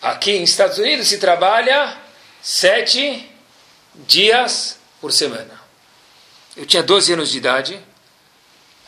Aqui 0.00 0.32
em 0.32 0.42
Estados 0.42 0.78
Unidos 0.78 1.08
se 1.08 1.18
trabalha 1.18 1.96
sete 2.42 3.30
dias 3.94 4.78
por 5.00 5.12
semana. 5.12 5.60
Eu 6.56 6.66
tinha 6.66 6.82
12 6.82 7.12
anos 7.12 7.30
de 7.30 7.38
idade. 7.38 7.80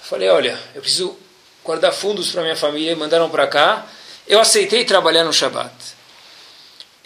Falei, 0.03 0.29
olha, 0.29 0.59
eu 0.75 0.83
preciso 0.83 1.19
guardar 1.65 1.93
fundos 1.93 2.31
para 2.31 2.43
minha 2.43 2.57
família. 2.57 2.97
Mandaram 2.97 3.31
para 3.31 3.47
cá. 3.47 3.87
Eu 4.27 4.41
aceitei 4.41 4.85
trabalhar 4.85 5.25
no 5.25 5.33
Shabat. 5.33 5.73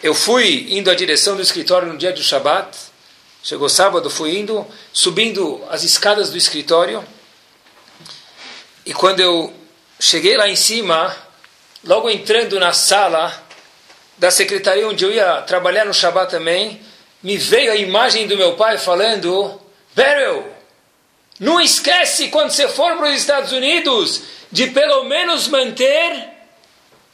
Eu 0.01 0.13
fui 0.13 0.67
indo 0.69 0.89
à 0.89 0.95
direção 0.95 1.35
do 1.35 1.41
escritório 1.41 1.87
no 1.87 1.97
dia 1.97 2.11
do 2.11 2.23
Shabat. 2.23 2.77
Chegou 3.43 3.69
sábado, 3.69 4.09
fui 4.09 4.37
indo, 4.37 4.67
subindo 4.91 5.63
as 5.69 5.83
escadas 5.83 6.29
do 6.29 6.37
escritório. 6.37 7.05
E 8.85 8.93
quando 8.93 9.19
eu 9.19 9.53
cheguei 9.99 10.37
lá 10.37 10.47
em 10.47 10.55
cima, 10.55 11.15
logo 11.83 12.09
entrando 12.09 12.59
na 12.59 12.71
sala 12.71 13.43
da 14.17 14.31
secretaria 14.31 14.87
onde 14.87 15.03
eu 15.03 15.11
ia 15.11 15.41
trabalhar 15.41 15.85
no 15.85 15.93
Shabat 15.93 16.31
também, 16.31 16.81
me 17.21 17.37
veio 17.37 17.71
a 17.71 17.75
imagem 17.75 18.27
do 18.27 18.37
meu 18.37 18.55
pai 18.55 18.77
falando: 18.77 19.59
Beryl, 19.93 20.45
não 21.39 21.59
esquece 21.59 22.29
quando 22.29 22.51
você 22.51 22.67
for 22.67 22.95
para 22.97 23.09
os 23.09 23.15
Estados 23.15 23.51
Unidos 23.51 24.21
de 24.51 24.67
pelo 24.67 25.03
menos 25.03 25.47
manter 25.47 26.29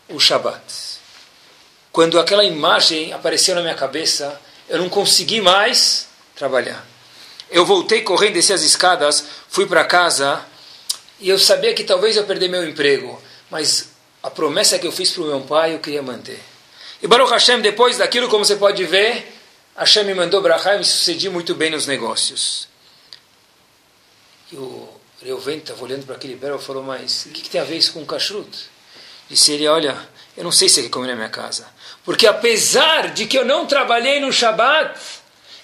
o 0.10 0.20
Shabat. 0.20 0.62
Quando 1.92 2.20
aquela 2.20 2.44
imagem 2.44 3.14
apareceu 3.14 3.56
na 3.56 3.62
minha 3.62 3.76
cabeça, 3.76 4.40
eu 4.68 4.80
não 4.80 4.90
consegui 4.90 5.42
mais 5.42 6.08
trabalhar. 6.36 6.86
Eu 7.50 7.66
voltei 7.66 8.02
correndo, 8.02 8.34
desci 8.34 8.52
as 8.52 8.62
escadas, 8.62 9.26
fui 9.48 9.66
para 9.66 9.86
casa 9.86 10.44
e 11.20 11.30
eu 11.30 11.40
sabia 11.40 11.74
que 11.74 11.84
talvez 11.84 12.18
eu 12.18 12.26
perder 12.26 12.50
meu 12.50 12.68
emprego, 12.68 13.22
mas 13.50 13.90
a 14.22 14.30
promessa 14.30 14.78
que 14.78 14.88
eu 14.88 14.92
fiz 14.92 15.12
para 15.12 15.24
o 15.24 15.28
meu 15.28 15.42
pai 15.42 15.74
eu 15.74 15.80
queria 15.80 16.02
manter. 16.02 16.40
E 17.02 17.08
Baruch 17.08 17.32
Hashem, 17.32 17.62
depois 17.62 17.98
daquilo, 17.98 18.28
como 18.28 18.44
você 18.44 18.56
pode 18.56 18.84
ver, 18.86 19.32
Hashem 19.78 20.04
me 20.06 20.14
mandou 20.14 20.42
brachá 20.42 20.76
e 20.76 20.80
me 20.80 20.86
sucedi 20.86 21.30
muito 21.30 21.54
bem 21.54 21.70
nos 21.70 21.86
negócios. 21.86 22.68
E 24.52 24.56
o 24.56 24.90
Reuven 25.22 25.58
estava 25.58 25.84
olhando 25.84 26.06
para 26.06 26.16
aquele 26.16 26.36
berro 26.36 26.60
e 26.60 26.64
falou, 26.64 26.84
mas 26.84 27.26
o 27.26 27.30
que, 27.30 27.42
que, 27.42 27.50
tem 27.50 27.60
a 27.60 27.64
ver 27.64 27.78
isso 27.78 27.94
com 27.94 28.02
o 28.02 28.06
kashrut? 28.06 28.50
Disse 29.30 29.52
ele, 29.52 29.68
olha, 29.68 29.98
eu 30.38 30.44
não 30.44 30.52
sei 30.52 30.70
se 30.70 30.80
ele 30.80 30.90
comer 30.90 31.08
na 31.08 31.16
minha 31.16 31.30
casa. 31.30 31.68
Porque 32.04 32.28
apesar 32.28 33.14
de 33.14 33.26
que 33.26 33.38
eu 33.38 33.44
não 33.44 33.66
trabalhei 33.66 34.20
no 34.20 34.32
Shabat, 34.32 35.00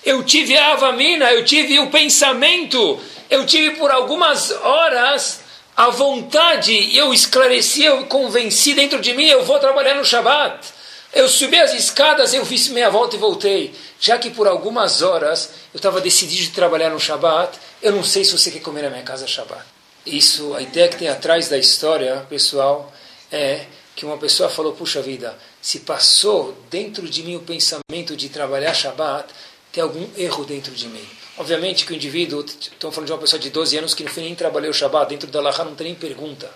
eu 0.03 0.23
tive 0.23 0.57
a 0.57 0.73
avamina, 0.73 1.31
eu 1.31 1.45
tive 1.45 1.79
o 1.79 1.89
pensamento, 1.91 2.99
eu 3.29 3.45
tive 3.45 3.75
por 3.77 3.91
algumas 3.91 4.51
horas 4.51 5.40
a 5.75 5.89
vontade, 5.89 6.95
eu 6.95 7.13
esclareci, 7.13 7.83
eu 7.83 8.05
convenci 8.05 8.73
dentro 8.73 8.99
de 8.99 9.13
mim, 9.13 9.25
eu 9.25 9.45
vou 9.45 9.59
trabalhar 9.59 9.95
no 9.95 10.05
Shabat. 10.05 10.67
Eu 11.13 11.27
subi 11.27 11.59
as 11.59 11.73
escadas, 11.73 12.33
eu 12.33 12.45
fiz 12.45 12.69
meia 12.69 12.89
volta 12.89 13.15
e 13.15 13.19
voltei. 13.19 13.73
Já 13.99 14.17
que 14.17 14.29
por 14.29 14.47
algumas 14.47 15.01
horas 15.01 15.51
eu 15.73 15.77
estava 15.77 15.99
decidido 15.99 16.43
de 16.43 16.51
trabalhar 16.51 16.89
no 16.89 16.99
Shabat, 16.99 17.57
eu 17.81 17.91
não 17.91 18.03
sei 18.03 18.23
se 18.23 18.31
você 18.31 18.49
quer 18.49 18.61
comer 18.61 18.83
na 18.83 18.89
minha 18.89 19.03
casa 19.03 19.27
Shabat. 19.27 19.63
Isso, 20.05 20.55
a 20.55 20.61
ideia 20.61 20.87
que 20.87 20.97
tem 20.97 21.09
atrás 21.09 21.49
da 21.49 21.57
história, 21.57 22.25
pessoal, 22.29 22.91
é 23.31 23.65
que 23.95 24.05
uma 24.05 24.17
pessoa 24.17 24.49
falou, 24.49 24.73
puxa 24.73 25.01
vida, 25.01 25.37
se 25.61 25.81
passou 25.81 26.57
dentro 26.69 27.07
de 27.07 27.23
mim 27.23 27.35
o 27.35 27.41
pensamento 27.41 28.15
de 28.15 28.29
trabalhar 28.29 28.73
Shabat, 28.73 29.27
tem 29.71 29.83
algum 29.83 30.07
erro 30.17 30.43
dentro 30.45 30.73
de 30.73 30.87
mim. 30.87 31.07
Obviamente 31.41 31.87
que 31.87 31.91
o 31.91 31.95
indivíduo, 31.95 32.45
estamos 32.45 32.93
falando 32.93 33.07
de 33.07 33.13
uma 33.13 33.17
pessoa 33.17 33.39
de 33.39 33.49
12 33.49 33.75
anos 33.75 33.95
que 33.95 34.03
no 34.03 34.11
fim 34.11 34.21
nem 34.21 34.35
trabalhou 34.35 34.69
o 34.69 34.73
Shabat, 34.73 35.09
dentro 35.09 35.27
da 35.27 35.41
Laha 35.41 35.63
não 35.63 35.73
tem 35.73 35.87
nem 35.87 35.95
pergunta. 35.95 36.47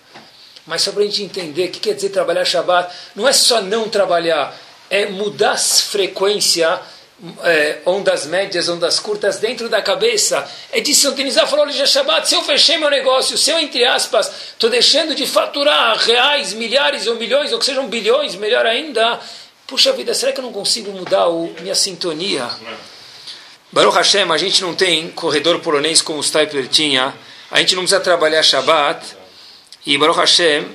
Mas 0.63 0.83
só 0.83 0.91
para 0.91 1.01
a 1.01 1.05
gente 1.05 1.23
entender 1.23 1.69
o 1.69 1.71
que 1.71 1.79
quer 1.79 1.95
dizer 1.95 2.09
trabalhar 2.09 2.45
Shabat, 2.45 2.93
não 3.15 3.27
é 3.27 3.33
só 3.33 3.63
não 3.63 3.89
trabalhar, 3.89 4.55
é 4.87 5.07
mudar 5.07 5.53
a 5.53 5.57
frequência, 5.57 6.79
é, 7.43 7.79
ondas 7.83 8.27
médias, 8.27 8.69
ondas 8.69 8.99
curtas 8.99 9.39
dentro 9.39 9.67
da 9.69 9.81
cabeça. 9.81 10.47
É 10.71 10.79
de 10.79 10.93
sintonizar, 10.93 11.47
falou 11.47 11.67
já 11.71 11.87
Shabat, 11.87 12.29
se 12.29 12.35
eu 12.35 12.43
fechei 12.43 12.77
meu 12.77 12.91
negócio, 12.91 13.39
se 13.39 13.49
eu, 13.49 13.57
entre 13.57 13.83
aspas, 13.83 14.31
estou 14.53 14.69
deixando 14.69 15.15
de 15.15 15.25
faturar 15.25 15.97
reais, 15.97 16.53
milhares 16.53 17.07
ou 17.07 17.15
milhões, 17.15 17.51
ou 17.51 17.57
que 17.57 17.65
sejam 17.65 17.87
bilhões, 17.87 18.35
melhor 18.35 18.67
ainda, 18.67 19.19
puxa 19.65 19.91
vida, 19.93 20.13
será 20.13 20.31
que 20.31 20.39
eu 20.39 20.43
não 20.43 20.53
consigo 20.53 20.91
mudar 20.91 21.27
o, 21.27 21.51
minha 21.59 21.73
sintonia? 21.73 22.47
Baruch 23.71 23.95
Hashem, 23.97 24.31
a 24.31 24.37
gente 24.37 24.61
não 24.61 24.73
tem 24.73 25.09
corredor 25.09 25.59
polonês 25.59 26.01
como 26.01 26.19
o 26.19 26.23
Stipler 26.23 26.67
tinha, 26.67 27.13
a 27.51 27.59
gente 27.59 27.75
não 27.75 27.81
precisa 27.81 27.99
trabalhar 27.99 28.41
Shabbat, 28.43 29.15
e 29.85 29.97
Baruch 29.97 30.19
Hashem, 30.19 30.65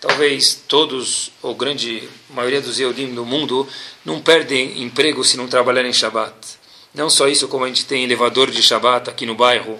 talvez 0.00 0.54
todos, 0.66 1.30
ou 1.42 1.54
grande 1.54 2.08
maioria 2.30 2.60
dos 2.60 2.78
Yehudim 2.78 3.14
do 3.14 3.26
mundo, 3.26 3.68
não 4.04 4.20
perdem 4.20 4.82
emprego 4.82 5.22
se 5.24 5.36
não 5.36 5.46
trabalharem 5.46 5.92
Shabbat. 5.92 6.34
Não 6.94 7.10
só 7.10 7.28
isso, 7.28 7.48
como 7.48 7.64
a 7.64 7.68
gente 7.68 7.84
tem 7.84 8.04
elevador 8.04 8.50
de 8.50 8.62
Shabbat 8.62 9.10
aqui 9.10 9.26
no 9.26 9.34
bairro, 9.34 9.78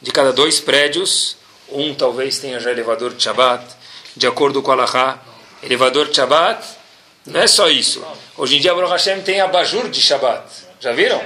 de 0.00 0.10
cada 0.10 0.32
dois 0.32 0.60
prédios, 0.60 1.36
um 1.68 1.94
talvez 1.94 2.38
tenha 2.38 2.60
já 2.60 2.70
elevador 2.70 3.14
de 3.14 3.22
Shabbat, 3.22 3.64
de 4.16 4.26
acordo 4.26 4.62
com 4.62 4.70
a 4.70 4.74
Allahá, 4.74 5.22
elevador 5.62 6.08
de 6.08 6.16
Shabbat, 6.16 6.64
não 7.26 7.40
é 7.40 7.46
só 7.46 7.68
isso. 7.68 8.04
Hoje 8.36 8.56
em 8.56 8.60
dia, 8.60 8.74
Baruch 8.74 8.92
Hashem 8.92 9.22
tem 9.22 9.40
abajur 9.40 9.88
de 9.88 10.00
Shabbat. 10.00 10.44
Já 10.80 10.92
viram? 10.92 11.20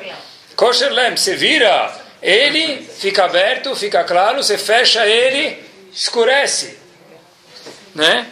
Kosher 0.57 0.93
lamp, 0.93 1.17
você 1.17 1.35
vira 1.35 1.93
ele, 2.23 2.83
fica 2.83 3.25
aberto, 3.25 3.75
fica 3.77 4.03
claro, 4.05 4.43
você 4.43 4.57
fecha 4.57 5.07
ele, 5.07 5.63
escurece. 5.93 6.79
Né? 7.95 8.27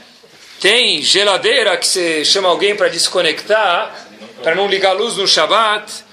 Tem 0.61 1.03
geladeira 1.03 1.77
que 1.77 1.87
você 1.87 2.25
chama 2.25 2.49
alguém 2.49 2.75
para 2.75 2.89
desconectar, 2.89 4.07
para 4.43 4.55
não 4.55 4.69
ligar 4.69 4.91
a 4.91 4.93
luz 4.93 5.17
no 5.17 5.27
Shabat. 5.27 6.05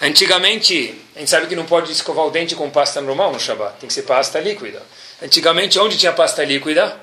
Antigamente, 0.00 1.00
a 1.16 1.18
gente 1.18 1.30
sabe 1.30 1.46
que 1.46 1.56
não 1.56 1.64
pode 1.64 1.90
escovar 1.90 2.26
o 2.26 2.30
dente 2.30 2.54
com 2.54 2.68
pasta 2.70 3.00
normal 3.00 3.32
no 3.32 3.40
Shabat, 3.40 3.78
tem 3.80 3.88
que 3.88 3.94
ser 3.94 4.02
pasta 4.02 4.38
líquida. 4.38 4.82
Antigamente, 5.22 5.78
onde 5.78 5.96
tinha 5.96 6.12
pasta 6.12 6.44
líquida? 6.44 6.96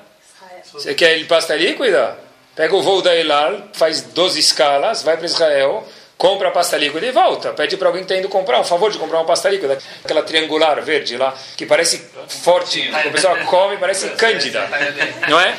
Você 0.72 0.94
quer 0.94 1.26
pasta 1.26 1.54
líquida? 1.54 2.18
Pega 2.54 2.74
o 2.76 2.82
voo 2.82 3.02
da 3.02 3.14
Elal, 3.16 3.68
faz 3.72 4.02
12 4.02 4.38
escalas, 4.38 5.02
vai 5.02 5.16
para 5.16 5.26
Israel, 5.26 5.86
compra 6.22 6.50
a 6.50 6.52
pasta 6.52 6.76
líquida 6.76 7.04
e 7.04 7.10
volta. 7.10 7.52
Pede 7.52 7.76
para 7.76 7.88
alguém 7.88 8.04
que 8.04 8.12
está 8.12 8.16
indo 8.16 8.28
comprar, 8.28 8.60
um 8.60 8.64
favor 8.64 8.92
de 8.92 8.96
comprar 8.96 9.18
uma 9.18 9.24
pasta 9.24 9.48
líquida, 9.48 9.76
aquela 10.04 10.22
triangular 10.22 10.80
verde 10.80 11.16
lá, 11.16 11.34
que 11.56 11.66
parece 11.66 12.00
forte, 12.28 12.88
a 12.94 13.10
pessoa 13.10 13.36
come, 13.38 13.76
parece 13.76 14.08
cândida, 14.10 14.64
não 15.28 15.40
é? 15.40 15.52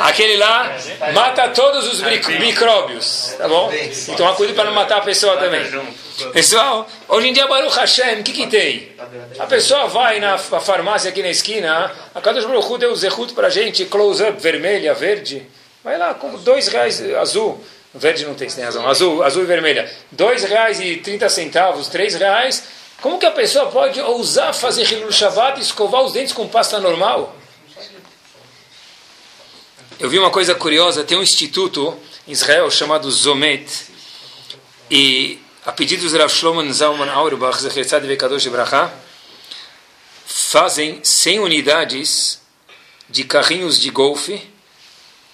Aquele 0.00 0.36
lá 0.36 0.76
mata 1.14 1.50
todos 1.50 1.86
os 1.86 2.00
micróbios, 2.40 3.36
tá 3.38 3.46
bom? 3.46 3.72
Então 4.08 4.34
cuidado 4.34 4.56
para 4.56 4.64
não 4.64 4.72
matar 4.74 4.98
a 4.98 5.02
pessoa 5.02 5.36
também. 5.36 5.62
Pessoal, 6.32 6.88
hoje 7.06 7.28
em 7.28 7.32
dia, 7.32 7.46
Baruch 7.46 7.76
Hashem, 7.76 8.18
o 8.18 8.24
que, 8.24 8.32
que 8.32 8.48
tem? 8.48 8.88
A 9.38 9.46
pessoa 9.46 9.86
vai 9.86 10.18
na 10.18 10.36
farmácia 10.36 11.10
aqui 11.10 11.22
na 11.22 11.30
esquina, 11.30 11.92
a 12.12 12.20
Kadosh 12.20 12.44
Baruch 12.44 12.66
Hu 12.66 12.76
deu 12.76 12.90
o 12.90 12.96
zehut 12.96 13.34
para 13.34 13.48
gente, 13.50 13.84
close-up 13.84 14.42
vermelha, 14.42 14.92
verde, 14.94 15.46
vai 15.84 15.96
lá, 15.96 16.12
com 16.12 16.36
dois 16.38 16.66
reais 16.66 17.00
azul. 17.14 17.64
Verde 17.94 18.26
não 18.26 18.34
tem, 18.34 18.48
você 18.48 18.56
tem 18.56 18.64
razão. 18.64 18.86
Azul, 18.86 19.22
azul 19.22 19.42
e 19.42 19.46
vermelha. 19.46 19.90
Dois 20.10 20.44
reais 20.44 20.78
e 20.80 20.96
trinta 20.96 21.28
centavos, 21.28 21.88
três 21.88 22.14
reais. 22.14 22.64
Como 23.00 23.18
que 23.18 23.26
a 23.26 23.30
pessoa 23.30 23.70
pode 23.70 24.00
ousar 24.00 24.52
fazer 24.52 24.90
Hilul 24.90 25.12
Shabbat 25.12 25.58
e 25.58 25.62
escovar 25.62 26.02
os 26.02 26.12
dentes 26.12 26.32
com 26.32 26.46
pasta 26.48 26.78
normal? 26.80 27.34
Eu 29.98 30.10
vi 30.10 30.18
uma 30.18 30.30
coisa 30.30 30.54
curiosa. 30.54 31.04
Tem 31.04 31.16
um 31.16 31.22
instituto 31.22 31.96
em 32.26 32.32
Israel 32.32 32.70
chamado 32.70 33.10
Zomet. 33.10 33.86
E 34.90 35.38
a 35.64 35.72
pedido 35.72 36.02
dos 36.02 36.12
Rav 36.12 36.30
Shlomo 36.30 36.72
Zalman 36.72 37.10
Auerbach, 37.10 37.60
Zechetzad 37.60 38.04
Vekadosh 38.06 38.46
Bracha, 38.48 38.92
fazem 40.24 41.00
100 41.02 41.40
unidades 41.40 42.40
de 43.08 43.24
carrinhos 43.24 43.80
de 43.80 43.90
golfe 43.90 44.42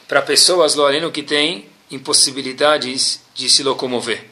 para 0.07 0.22
pessoas, 0.22 0.74
Loreno, 0.74 1.11
que 1.11 1.22
têm 1.22 1.68
impossibilidades 1.95 3.20
de 3.34 3.49
se 3.49 3.62
locomover, 3.62 4.24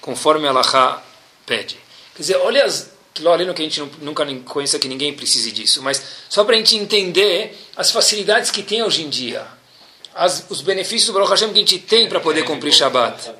conforme 0.00 0.48
Allah 0.48 1.02
pede. 1.46 1.76
Quer 2.14 2.22
dizer, 2.22 2.36
olha 2.36 2.64
as 2.64 2.94
Loreno 3.20 3.54
que 3.54 3.62
a 3.62 3.64
gente 3.64 3.80
nunca 4.00 4.26
conhece 4.44 4.78
que 4.78 4.88
ninguém 4.88 5.14
precise 5.14 5.52
disso, 5.52 5.80
mas 5.82 6.02
só 6.28 6.42
para 6.44 6.54
a 6.54 6.58
gente 6.58 6.76
entender 6.76 7.56
as 7.76 7.92
facilidades 7.92 8.50
que 8.50 8.62
tem 8.62 8.82
hoje 8.82 9.02
em 9.02 9.08
dia, 9.08 9.46
as, 10.14 10.46
os 10.48 10.60
benefícios 10.62 11.06
do 11.06 11.12
Baruch 11.12 11.30
Hashem 11.30 11.52
que 11.52 11.54
a 11.54 11.60
gente 11.60 11.78
tem 11.78 12.08
para 12.08 12.18
poder 12.18 12.44
cumprir 12.44 12.72
Shabbat. 12.72 13.30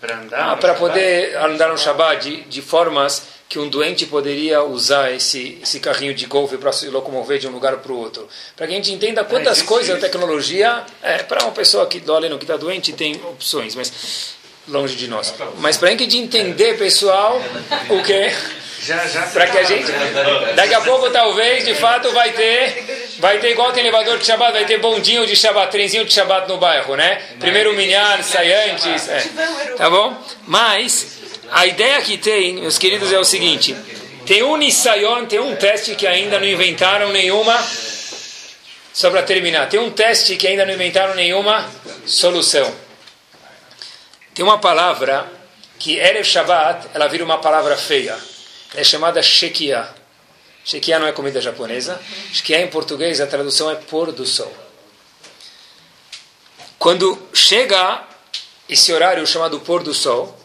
Para 0.00 0.72
ah, 0.72 0.74
poder 0.74 1.36
andar 1.36 1.68
no 1.68 1.78
Shabbat 1.78 2.28
de, 2.28 2.40
de 2.42 2.60
formas 2.60 3.33
que 3.48 3.58
um 3.58 3.68
doente 3.68 4.06
poderia 4.06 4.62
usar 4.62 5.12
esse, 5.12 5.58
esse 5.62 5.78
carrinho 5.78 6.14
de 6.14 6.26
golfe 6.26 6.56
para 6.56 6.72
se 6.72 6.88
locomover 6.88 7.38
de 7.38 7.46
um 7.46 7.50
lugar 7.50 7.76
para 7.76 7.92
o 7.92 7.98
outro. 7.98 8.28
Para 8.56 8.66
que 8.66 8.72
a 8.72 8.76
gente 8.76 8.92
entenda 8.92 9.22
quantas 9.24 9.62
coisas 9.62 9.96
a 9.96 10.00
tecnologia, 10.00 10.82
é, 11.02 11.18
para 11.18 11.44
uma 11.44 11.52
pessoa 11.52 11.86
que 11.86 12.00
dói 12.00 12.28
que 12.30 12.44
está 12.44 12.56
doente, 12.56 12.92
tem 12.92 13.14
opções, 13.24 13.74
mas 13.74 14.34
longe 14.66 14.96
de 14.96 15.08
nós. 15.08 15.34
Mas 15.58 15.76
para 15.76 15.88
a 15.88 15.90
gente 15.92 16.16
entender, 16.16 16.78
pessoal, 16.78 17.40
o 17.90 18.02
que 18.02 18.32
para 19.32 19.46
que 19.46 19.58
a 19.58 19.62
gente 19.62 19.90
daqui 20.54 20.74
a 20.74 20.80
pouco 20.82 21.08
talvez 21.08 21.64
de 21.64 21.74
fato 21.74 22.10
vai 22.12 22.32
ter 22.32 23.14
vai 23.18 23.38
ter 23.38 23.52
igual 23.52 23.72
tem 23.72 23.80
elevador 23.80 24.18
de 24.18 24.26
Shabbat 24.26 24.52
vai 24.52 24.66
ter 24.66 24.78
bondinho 24.78 25.26
de 25.26 25.34
Shabbat 25.34 25.72
trenzinho 25.72 26.04
de 26.04 26.12
Shabbat 26.12 26.46
no 26.48 26.58
bairro 26.58 26.94
né? 26.94 27.22
Primeiro 27.38 27.72
minhar 27.72 28.22
sai 28.22 28.52
antes 28.70 29.08
é. 29.08 29.24
tá 29.78 29.88
bom? 29.88 30.14
Mas 30.46 31.14
a 31.50 31.66
ideia 31.66 32.00
que 32.02 32.18
tem, 32.18 32.54
meus 32.54 32.78
queridos, 32.78 33.12
é 33.12 33.18
o 33.18 33.24
seguinte: 33.24 33.76
tem 34.26 34.42
um 34.42 34.56
Nisayon, 34.56 35.26
tem 35.26 35.38
um 35.38 35.54
teste 35.56 35.94
que 35.94 36.06
ainda 36.06 36.38
não 36.38 36.46
inventaram 36.46 37.12
nenhuma. 37.12 37.56
Só 38.92 39.10
para 39.10 39.22
terminar, 39.22 39.68
tem 39.68 39.80
um 39.80 39.90
teste 39.90 40.36
que 40.36 40.46
ainda 40.46 40.64
não 40.64 40.72
inventaram 40.72 41.14
nenhuma 41.14 41.68
solução. 42.06 42.72
Tem 44.32 44.44
uma 44.44 44.58
palavra 44.58 45.30
que 45.78 45.98
Erev 45.98 46.24
Shabbat, 46.24 46.88
ela 46.94 47.08
vira 47.08 47.24
uma 47.24 47.38
palavra 47.38 47.76
feia. 47.76 48.16
É 48.74 48.82
chamada 48.82 49.22
Shekia. 49.22 49.88
Shekia 50.64 50.98
não 50.98 51.06
é 51.06 51.12
comida 51.12 51.40
japonesa. 51.40 52.00
Shekia 52.32 52.60
em 52.60 52.68
português, 52.68 53.20
a 53.20 53.26
tradução 53.26 53.70
é 53.70 53.74
pôr 53.74 54.12
do 54.12 54.24
sol. 54.24 54.52
Quando 56.78 57.28
chega 57.32 58.02
esse 58.68 58.92
horário 58.92 59.26
chamado 59.26 59.60
pôr 59.60 59.82
do 59.82 59.92
sol, 59.92 60.38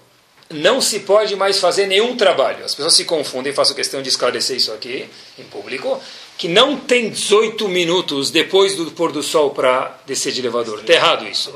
não 0.50 0.82
se 0.82 1.02
pode 1.02 1.36
mais 1.36 1.60
fazer 1.60 1.86
nenhum 1.86 2.16
trabalho. 2.16 2.66
As 2.66 2.74
pessoas 2.74 2.96
se 2.96 3.06
confundem, 3.06 3.54
faço 3.54 3.76
questão 3.76 4.02
de 4.02 4.10
esclarecer 4.10 4.58
isso 4.58 4.72
aqui 4.72 5.08
em 5.38 5.44
público, 5.44 6.02
que 6.38 6.48
não 6.48 6.78
tem 6.78 7.10
18 7.10 7.68
minutos 7.68 8.32
depois 8.32 8.76
do 8.76 8.90
pôr 8.92 9.12
do 9.12 9.22
sol 9.22 9.52
para 9.52 10.00
descer 10.06 10.32
de 10.32 10.40
elevador. 10.40 10.80
Está 10.80 10.94
errado 10.94 11.28
isso. 11.28 11.54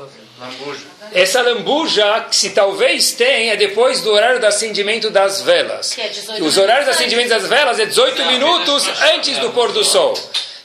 Essa 1.12 1.42
lambuja, 1.42 2.26
que 2.28 2.36
se 2.36 2.50
talvez 2.50 3.12
tem, 3.12 3.50
é 3.50 3.56
depois 3.56 4.00
do 4.00 4.10
horário 4.10 4.40
do 4.40 4.46
acendimento 4.46 5.10
das 5.10 5.42
velas. 5.42 5.96
É 5.98 6.42
Os 6.42 6.58
horários 6.58 6.86
do 6.86 6.90
acendimento 6.90 7.28
das 7.28 7.46
velas 7.46 7.78
é 7.78 7.86
18 7.86 8.26
minutos 8.26 8.86
antes 9.14 9.38
do 9.38 9.50
pôr 9.50 9.72
do 9.72 9.84
sol. 9.84 10.18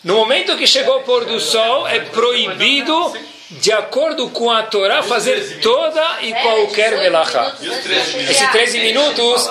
No 0.04 0.16
momento 0.16 0.58
que 0.58 0.66
chegou 0.66 0.98
o 1.00 1.04
pôr 1.04 1.26
do 1.26 1.40
sol, 1.40 1.88
é 1.88 2.00
proibido 2.00 3.14
de 3.52 3.72
acordo 3.72 4.30
com 4.30 4.52
a 4.52 4.64
Torá, 4.64 5.02
fazer 5.02 5.60
toda 5.60 6.22
e 6.22 6.32
qualquer 6.34 7.00
melachá. 7.00 7.56
Esses 8.30 8.52
13 8.52 8.80
minutos 8.80 9.50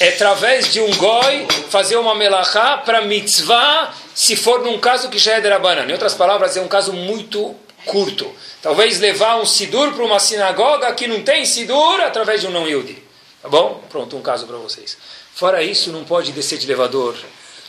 é 0.00 0.08
através 0.08 0.72
de 0.72 0.80
um 0.80 0.90
goi 0.96 1.46
fazer 1.68 1.96
uma 1.96 2.14
melachá 2.14 2.78
para 2.78 3.02
mitzvah, 3.02 3.92
se 4.14 4.34
for 4.34 4.62
num 4.62 4.78
caso 4.78 5.10
que 5.10 5.18
já 5.18 5.34
é 5.34 5.40
drabana. 5.42 5.82
Em 5.82 5.92
outras 5.92 6.14
palavras, 6.14 6.56
é 6.56 6.60
um 6.62 6.68
caso 6.68 6.92
muito 6.94 7.54
curto. 7.84 8.34
Talvez 8.62 8.98
levar 8.98 9.36
um 9.36 9.44
sidur 9.44 9.92
para 9.92 10.04
uma 10.04 10.18
sinagoga 10.18 10.90
que 10.94 11.06
não 11.06 11.22
tem 11.22 11.44
sidur 11.44 12.00
através 12.00 12.40
de 12.40 12.46
um 12.46 12.50
não 12.50 12.66
yudi. 12.66 13.02
Tá 13.42 13.48
bom? 13.50 13.82
Pronto, 13.90 14.16
um 14.16 14.22
caso 14.22 14.46
para 14.46 14.56
vocês. 14.56 14.96
Fora 15.34 15.62
isso, 15.62 15.92
não 15.92 16.02
pode 16.04 16.32
descer 16.32 16.56
de 16.56 16.64
elevador, 16.64 17.14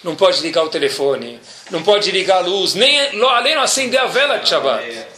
não 0.01 0.15
pode 0.15 0.41
ligar 0.41 0.63
o 0.63 0.69
telefone, 0.69 1.37
não 1.69 1.83
pode 1.83 2.11
ligar 2.11 2.37
a 2.37 2.41
luz, 2.47 2.75
nem 2.75 2.97
além 3.23 3.55
de 3.55 3.59
acender 3.59 3.99
a 3.99 4.05
vela 4.05 4.37
de 4.37 4.47
Shabbat. 4.47 5.15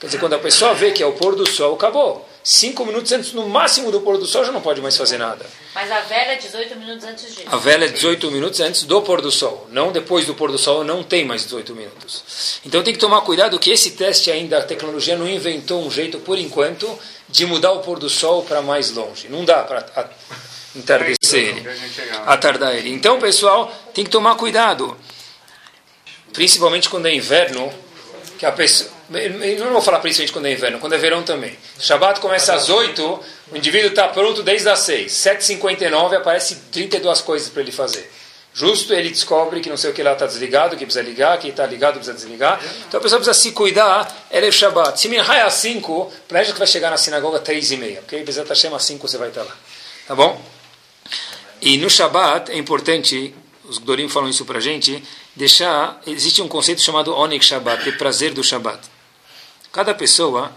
Quer 0.00 0.06
dizer, 0.06 0.18
quando 0.18 0.32
a 0.32 0.38
pessoa 0.38 0.72
vê 0.72 0.92
que 0.92 1.02
é 1.02 1.06
o 1.06 1.12
pôr 1.12 1.36
do 1.36 1.46
sol, 1.46 1.74
acabou. 1.74 2.26
Cinco 2.42 2.86
minutos 2.86 3.12
antes, 3.12 3.34
no 3.34 3.46
máximo, 3.50 3.92
do 3.92 4.00
pôr 4.00 4.16
do 4.16 4.24
sol, 4.24 4.42
já 4.42 4.50
não 4.50 4.62
pode 4.62 4.80
mais 4.80 4.96
fazer 4.96 5.18
nada. 5.18 5.44
Mas 5.74 5.92
a 5.92 6.00
vela 6.00 6.32
é 6.32 6.36
18 6.36 6.76
minutos 6.76 7.04
antes 7.04 7.36
disso. 7.36 7.42
A 7.46 7.56
vela 7.58 7.84
é 7.84 7.88
18 7.88 8.30
minutos 8.30 8.60
antes 8.60 8.84
do 8.84 9.02
pôr 9.02 9.20
do 9.20 9.30
sol. 9.30 9.68
Não 9.70 9.92
depois 9.92 10.24
do 10.24 10.34
pôr 10.34 10.50
do 10.50 10.56
sol, 10.56 10.82
não 10.82 11.02
tem 11.02 11.26
mais 11.26 11.42
18 11.42 11.74
minutos. 11.74 12.60
Então 12.64 12.82
tem 12.82 12.94
que 12.94 12.98
tomar 12.98 13.20
cuidado 13.20 13.58
que 13.58 13.70
esse 13.70 13.90
teste 13.90 14.30
ainda, 14.30 14.56
a 14.56 14.62
tecnologia 14.62 15.18
não 15.18 15.28
inventou 15.28 15.84
um 15.84 15.90
jeito, 15.90 16.18
por 16.20 16.38
enquanto, 16.38 16.98
de 17.28 17.44
mudar 17.44 17.72
o 17.72 17.80
pôr 17.80 17.98
do 17.98 18.08
sol 18.08 18.42
para 18.42 18.62
mais 18.62 18.90
longe. 18.92 19.28
Não 19.28 19.44
dá 19.44 19.62
para 19.64 20.10
entardecer 20.74 21.58
ele, 21.58 21.68
atardar 22.24 22.74
ele. 22.74 22.90
Então, 22.90 23.20
pessoal, 23.20 23.70
tem 23.92 24.02
que 24.02 24.10
tomar 24.10 24.34
cuidado. 24.36 24.96
Principalmente 26.32 26.88
quando 26.88 27.04
é 27.04 27.14
inverno, 27.14 27.70
que 28.38 28.46
a 28.46 28.52
pessoa... 28.52 28.99
Não 29.10 29.72
vou 29.72 29.82
falar 29.82 29.98
principalmente 29.98 30.32
quando 30.32 30.46
é 30.46 30.52
inverno, 30.52 30.78
quando 30.78 30.92
é 30.92 30.98
verão 30.98 31.24
também. 31.24 31.58
Shabbat 31.80 32.20
começa 32.20 32.54
às 32.54 32.68
8, 32.68 33.20
o 33.50 33.56
indivíduo 33.56 33.90
está 33.90 34.06
pronto 34.06 34.40
desde 34.40 34.68
as 34.68 34.78
6. 34.80 35.12
7h59 35.12 36.16
aparece 36.16 36.54
32 36.70 37.20
coisas 37.20 37.48
para 37.48 37.62
ele 37.62 37.72
fazer. 37.72 38.08
Justo 38.54 38.92
ele 38.92 39.10
descobre 39.10 39.60
que 39.60 39.68
não 39.68 39.76
sei 39.76 39.90
o 39.90 39.92
que 39.92 40.02
lá 40.02 40.12
está 40.12 40.26
desligado, 40.26 40.76
que 40.76 40.84
precisa 40.84 41.04
ligar, 41.04 41.38
que 41.38 41.48
está 41.48 41.66
ligado, 41.66 41.94
precisa 41.94 42.14
desligar. 42.14 42.60
Então 42.86 42.98
a 42.98 43.02
pessoa 43.02 43.20
precisa 43.20 43.34
se 43.34 43.50
cuidar, 43.50 44.26
ela 44.30 44.46
é 44.46 44.52
Shabbat. 44.52 45.00
Se 45.00 45.08
Minha 45.08 45.22
é 45.22 45.42
às 45.42 45.54
5, 45.54 46.12
planeja 46.28 46.52
que 46.52 46.58
vai 46.58 46.68
chegar 46.68 46.90
na 46.90 46.96
sinagoga 46.96 47.38
às 47.38 47.42
3 47.42 47.72
e 47.72 47.76
meia. 47.78 48.00
Ok? 48.00 48.22
Precisa 48.22 48.42
estar 48.42 48.54
chama 48.54 48.76
às 48.76 48.84
5, 48.84 49.08
você 49.08 49.18
vai 49.18 49.28
estar 49.28 49.42
lá. 49.42 49.56
Tá 50.06 50.14
bom? 50.14 50.40
E 51.60 51.78
no 51.78 51.90
Shabbat 51.90 52.52
é 52.52 52.56
importante, 52.56 53.34
os 53.64 53.78
Gdorim 53.78 54.08
falam 54.08 54.28
isso 54.28 54.44
para 54.44 54.60
gente, 54.60 55.02
deixar, 55.34 56.00
existe 56.06 56.40
um 56.40 56.48
conceito 56.48 56.80
chamado 56.80 57.12
Onek 57.12 57.44
Shabbat, 57.44 57.82
ter 57.82 57.98
prazer 57.98 58.32
do 58.32 58.42
Shabbat. 58.42 58.99
Cada 59.72 59.94
pessoa 59.94 60.52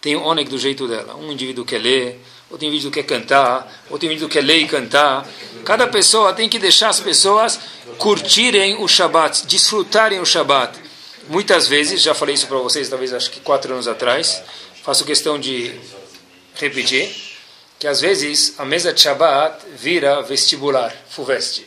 tem 0.00 0.16
o 0.16 0.22
Onek 0.22 0.50
do 0.50 0.58
jeito 0.58 0.86
dela. 0.86 1.16
Um 1.16 1.32
indivíduo 1.32 1.64
quer 1.64 1.78
ler, 1.78 2.20
outro 2.50 2.66
indivíduo 2.66 2.90
quer 2.90 3.04
cantar, 3.04 3.84
outro 3.88 4.06
indivíduo 4.06 4.28
quer 4.28 4.42
ler 4.42 4.58
e 4.58 4.66
cantar. 4.66 5.26
Cada 5.64 5.86
pessoa 5.86 6.32
tem 6.32 6.48
que 6.48 6.58
deixar 6.58 6.88
as 6.88 7.00
pessoas 7.00 7.58
curtirem 7.98 8.82
o 8.82 8.88
Shabbat, 8.88 9.46
desfrutarem 9.46 10.20
o 10.20 10.26
Shabbat. 10.26 10.78
Muitas 11.28 11.68
vezes, 11.68 12.02
já 12.02 12.14
falei 12.14 12.34
isso 12.34 12.46
para 12.46 12.58
vocês, 12.58 12.88
talvez 12.88 13.12
acho 13.12 13.30
que 13.30 13.40
quatro 13.40 13.72
anos 13.72 13.86
atrás, 13.86 14.42
faço 14.82 15.04
questão 15.04 15.38
de 15.38 15.72
repetir, 16.56 17.14
que 17.78 17.86
às 17.86 18.00
vezes 18.00 18.54
a 18.58 18.64
mesa 18.64 18.92
de 18.92 19.00
Shabbat 19.00 19.64
vira 19.76 20.20
vestibular, 20.22 20.92
FUVEST. 21.10 21.66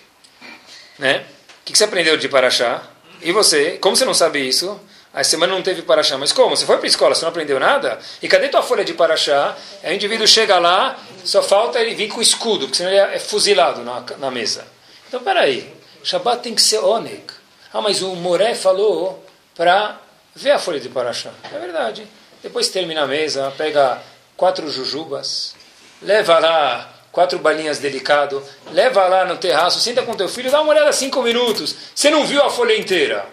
Né? 1.00 1.26
O 1.62 1.66
que 1.66 1.78
você 1.78 1.86
aprendeu 1.86 2.18
de 2.18 2.28
Paraxá? 2.28 2.84
E 3.22 3.32
você, 3.32 3.78
como 3.82 3.96
você 3.96 4.06
não 4.06 4.14
sabe 4.14 4.48
isso? 4.48 4.80
A 5.16 5.24
semana 5.24 5.54
não 5.54 5.62
teve 5.62 5.82
Paraxá. 5.82 6.18
Mas 6.18 6.34
como? 6.34 6.58
Você 6.58 6.66
foi 6.66 6.76
para 6.76 6.86
a 6.86 6.90
escola, 6.90 7.16
você 7.16 7.22
não 7.22 7.30
aprendeu 7.30 7.58
nada? 7.58 7.98
E 8.22 8.28
cadê 8.28 8.50
tua 8.50 8.62
folha 8.62 8.84
de 8.84 8.94
Paraxá? 8.94 9.56
Aí 9.82 9.94
o 9.94 9.96
indivíduo 9.96 10.28
chega 10.28 10.60
lá, 10.60 11.00
só 11.24 11.42
falta 11.42 11.80
ele 11.80 11.96
vir 11.96 12.10
com 12.10 12.22
escudo, 12.22 12.66
porque 12.66 12.76
senão 12.76 12.92
ele 12.92 13.00
é 13.00 13.18
fuzilado 13.18 13.82
na, 13.82 14.04
na 14.18 14.30
mesa. 14.30 14.68
Então, 15.08 15.24
peraí. 15.24 15.74
Shabbat 16.04 16.44
tem 16.44 16.54
que 16.54 16.62
ser 16.62 16.80
onek. 16.80 17.34
Ah, 17.74 17.82
mas 17.82 18.02
o 18.02 18.14
Moré 18.16 18.54
falou 18.56 19.26
para 19.56 19.98
ver 20.36 20.52
a 20.52 20.60
folha 20.60 20.82
de 20.82 20.90
Paraxá. 20.90 21.32
É 21.44 21.60
verdade. 21.60 22.06
Depois 22.44 22.68
termina 22.68 23.04
a 23.04 23.08
mesa, 23.08 23.52
pega 23.58 24.02
quatro 24.36 24.70
jujubas, 24.70 25.56
leva 26.02 26.38
lá 26.40 26.92
quatro 27.16 27.40
balinhas 27.40 27.80
delicado, 27.80 28.44
leva 28.74 29.08
lá 29.08 29.24
no 29.24 29.38
terraço, 29.38 29.80
senta 29.80 30.04
com 30.04 30.14
teu 30.14 30.28
filho, 30.28 30.52
dá 30.52 30.62
uma 30.62 30.74
olhada 30.74 30.92
cinco 30.92 31.24
minutos. 31.24 31.74
Você 31.96 32.10
não 32.10 32.26
viu 32.26 32.44
a 32.44 32.50
folha 32.50 32.78
inteira. 32.78 33.26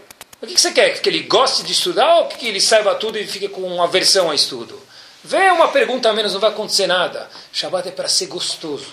O 0.43 0.47
que 0.47 0.61
você 0.61 0.73
quer? 0.73 1.01
Que 1.01 1.09
ele 1.09 1.21
goste 1.21 1.63
de 1.63 1.71
estudar 1.71 2.17
ou 2.17 2.27
que 2.27 2.49
ele 2.49 2.61
saiba 2.61 2.97
tudo 2.97 3.17
e 3.17 3.25
fique 3.25 3.47
com 3.47 3.81
aversão 3.81 4.29
a 4.29 4.35
estudo? 4.35 4.77
Vê 5.23 5.53
uma 5.53 5.69
pergunta 5.69 6.11
a 6.11 6.13
menos, 6.13 6.33
não 6.33 6.41
vai 6.41 6.51
acontecer 6.51 6.89
nada. 6.89 7.31
Shabbat 7.53 7.87
é 7.89 7.93
para 7.93 8.09
ser 8.09 8.27
gostoso. 8.27 8.93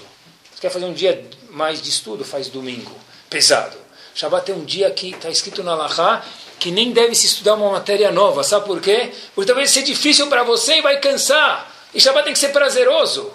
Você 0.54 0.62
quer 0.62 0.70
fazer 0.70 0.86
um 0.86 0.94
dia 0.94 1.28
mais 1.50 1.82
de 1.82 1.90
estudo? 1.90 2.24
Faz 2.24 2.50
domingo. 2.50 2.96
Pesado. 3.32 3.76
Shabbat 4.14 4.52
é 4.52 4.54
um 4.54 4.64
dia 4.64 4.92
que 4.92 5.10
está 5.10 5.32
escrito 5.32 5.64
na 5.64 5.74
Lahá 5.74 6.24
que 6.60 6.70
nem 6.70 6.92
deve 6.92 7.16
se 7.16 7.26
estudar 7.26 7.56
uma 7.56 7.72
matéria 7.72 8.12
nova. 8.12 8.44
Sabe 8.44 8.68
por 8.68 8.80
quê? 8.80 9.12
Porque 9.34 9.48
talvez 9.48 9.72
ser 9.72 9.82
difícil 9.82 10.28
para 10.28 10.44
você 10.44 10.78
e 10.78 10.82
vai 10.84 11.00
cansar. 11.00 11.74
E 11.96 12.00
Shabbat 12.00 12.26
tem 12.26 12.34
que 12.34 12.40
ser 12.40 12.50
prazeroso. 12.50 13.34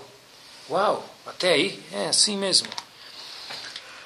Uau! 0.71 1.05
Até 1.27 1.55
aí, 1.55 1.83
é 1.93 2.07
assim 2.07 2.37
mesmo. 2.37 2.69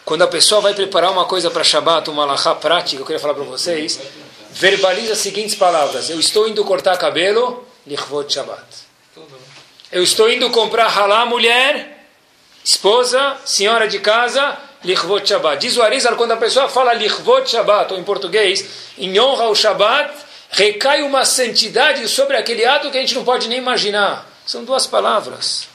Quando 0.08 0.22
a 0.22 0.26
pessoa 0.26 0.62
vai 0.62 0.72
preparar 0.72 1.12
uma 1.12 1.26
coisa 1.26 1.50
para 1.50 1.62
Shabbat, 1.62 2.08
uma 2.08 2.22
alahá 2.22 2.54
prática, 2.54 2.98
eu 2.98 3.04
queria 3.04 3.20
falar 3.20 3.34
para 3.34 3.44
vocês, 3.44 4.00
verbaliza 4.52 5.12
as 5.12 5.18
seguintes 5.18 5.54
palavras. 5.54 6.08
Eu 6.08 6.18
estou 6.18 6.48
indo 6.48 6.64
cortar 6.64 6.96
cabelo, 6.96 7.68
lichvot 7.86 8.32
Shabbat. 8.32 8.64
Eu 9.92 10.02
estou 10.02 10.32
indo 10.32 10.48
comprar 10.48 10.86
halá, 10.86 11.26
mulher, 11.26 12.06
esposa, 12.64 13.36
senhora 13.44 13.86
de 13.86 13.98
casa, 13.98 14.56
lichvot 14.82 15.28
Shabbat. 15.28 15.60
Diz 15.60 15.76
o 15.76 15.82
Arizal, 15.82 16.16
quando 16.16 16.32
a 16.32 16.38
pessoa 16.38 16.70
fala 16.70 16.94
lichvot 16.94 17.46
Shabbat, 17.46 17.92
ou 17.92 18.00
em 18.00 18.02
português, 18.02 18.64
em 18.96 19.20
honra 19.20 19.44
ao 19.44 19.54
Shabbat, 19.54 20.10
recai 20.48 21.02
uma 21.02 21.26
santidade 21.26 22.08
sobre 22.08 22.34
aquele 22.34 22.64
ato 22.64 22.90
que 22.90 22.96
a 22.96 23.00
gente 23.02 23.14
não 23.14 23.24
pode 23.24 23.46
nem 23.46 23.58
imaginar. 23.58 24.26
São 24.46 24.64
duas 24.64 24.86
palavras. 24.86 25.68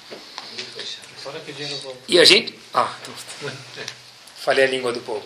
E 2.07 2.19
a 2.19 2.25
gente. 2.25 2.59
Ah, 2.73 2.91
falei 4.43 4.65
a 4.65 4.67
língua 4.67 4.91
do 4.91 4.99
povo. 4.99 5.25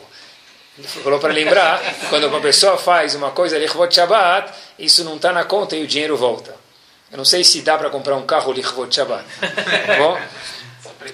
Falou 1.03 1.19
para 1.19 1.33
lembrar, 1.33 1.81
quando 2.09 2.27
uma 2.27 2.39
pessoa 2.39 2.77
faz 2.77 3.15
uma 3.15 3.31
coisa, 3.31 3.57
Lichvot 3.57 3.93
Shabbat, 3.93 4.53
isso 4.77 5.03
não 5.03 5.15
está 5.15 5.33
na 5.33 5.43
conta 5.43 5.75
e 5.75 5.83
o 5.83 5.87
dinheiro 5.87 6.15
volta. 6.15 6.55
Eu 7.11 7.17
não 7.17 7.25
sei 7.25 7.43
se 7.43 7.61
dá 7.61 7.77
para 7.77 7.89
comprar 7.89 8.15
um 8.15 8.27
carro 8.27 8.51
Lichvot 8.51 8.93
Shabbat. 8.93 9.25
Tá 9.87 9.95
bom? 9.97 10.19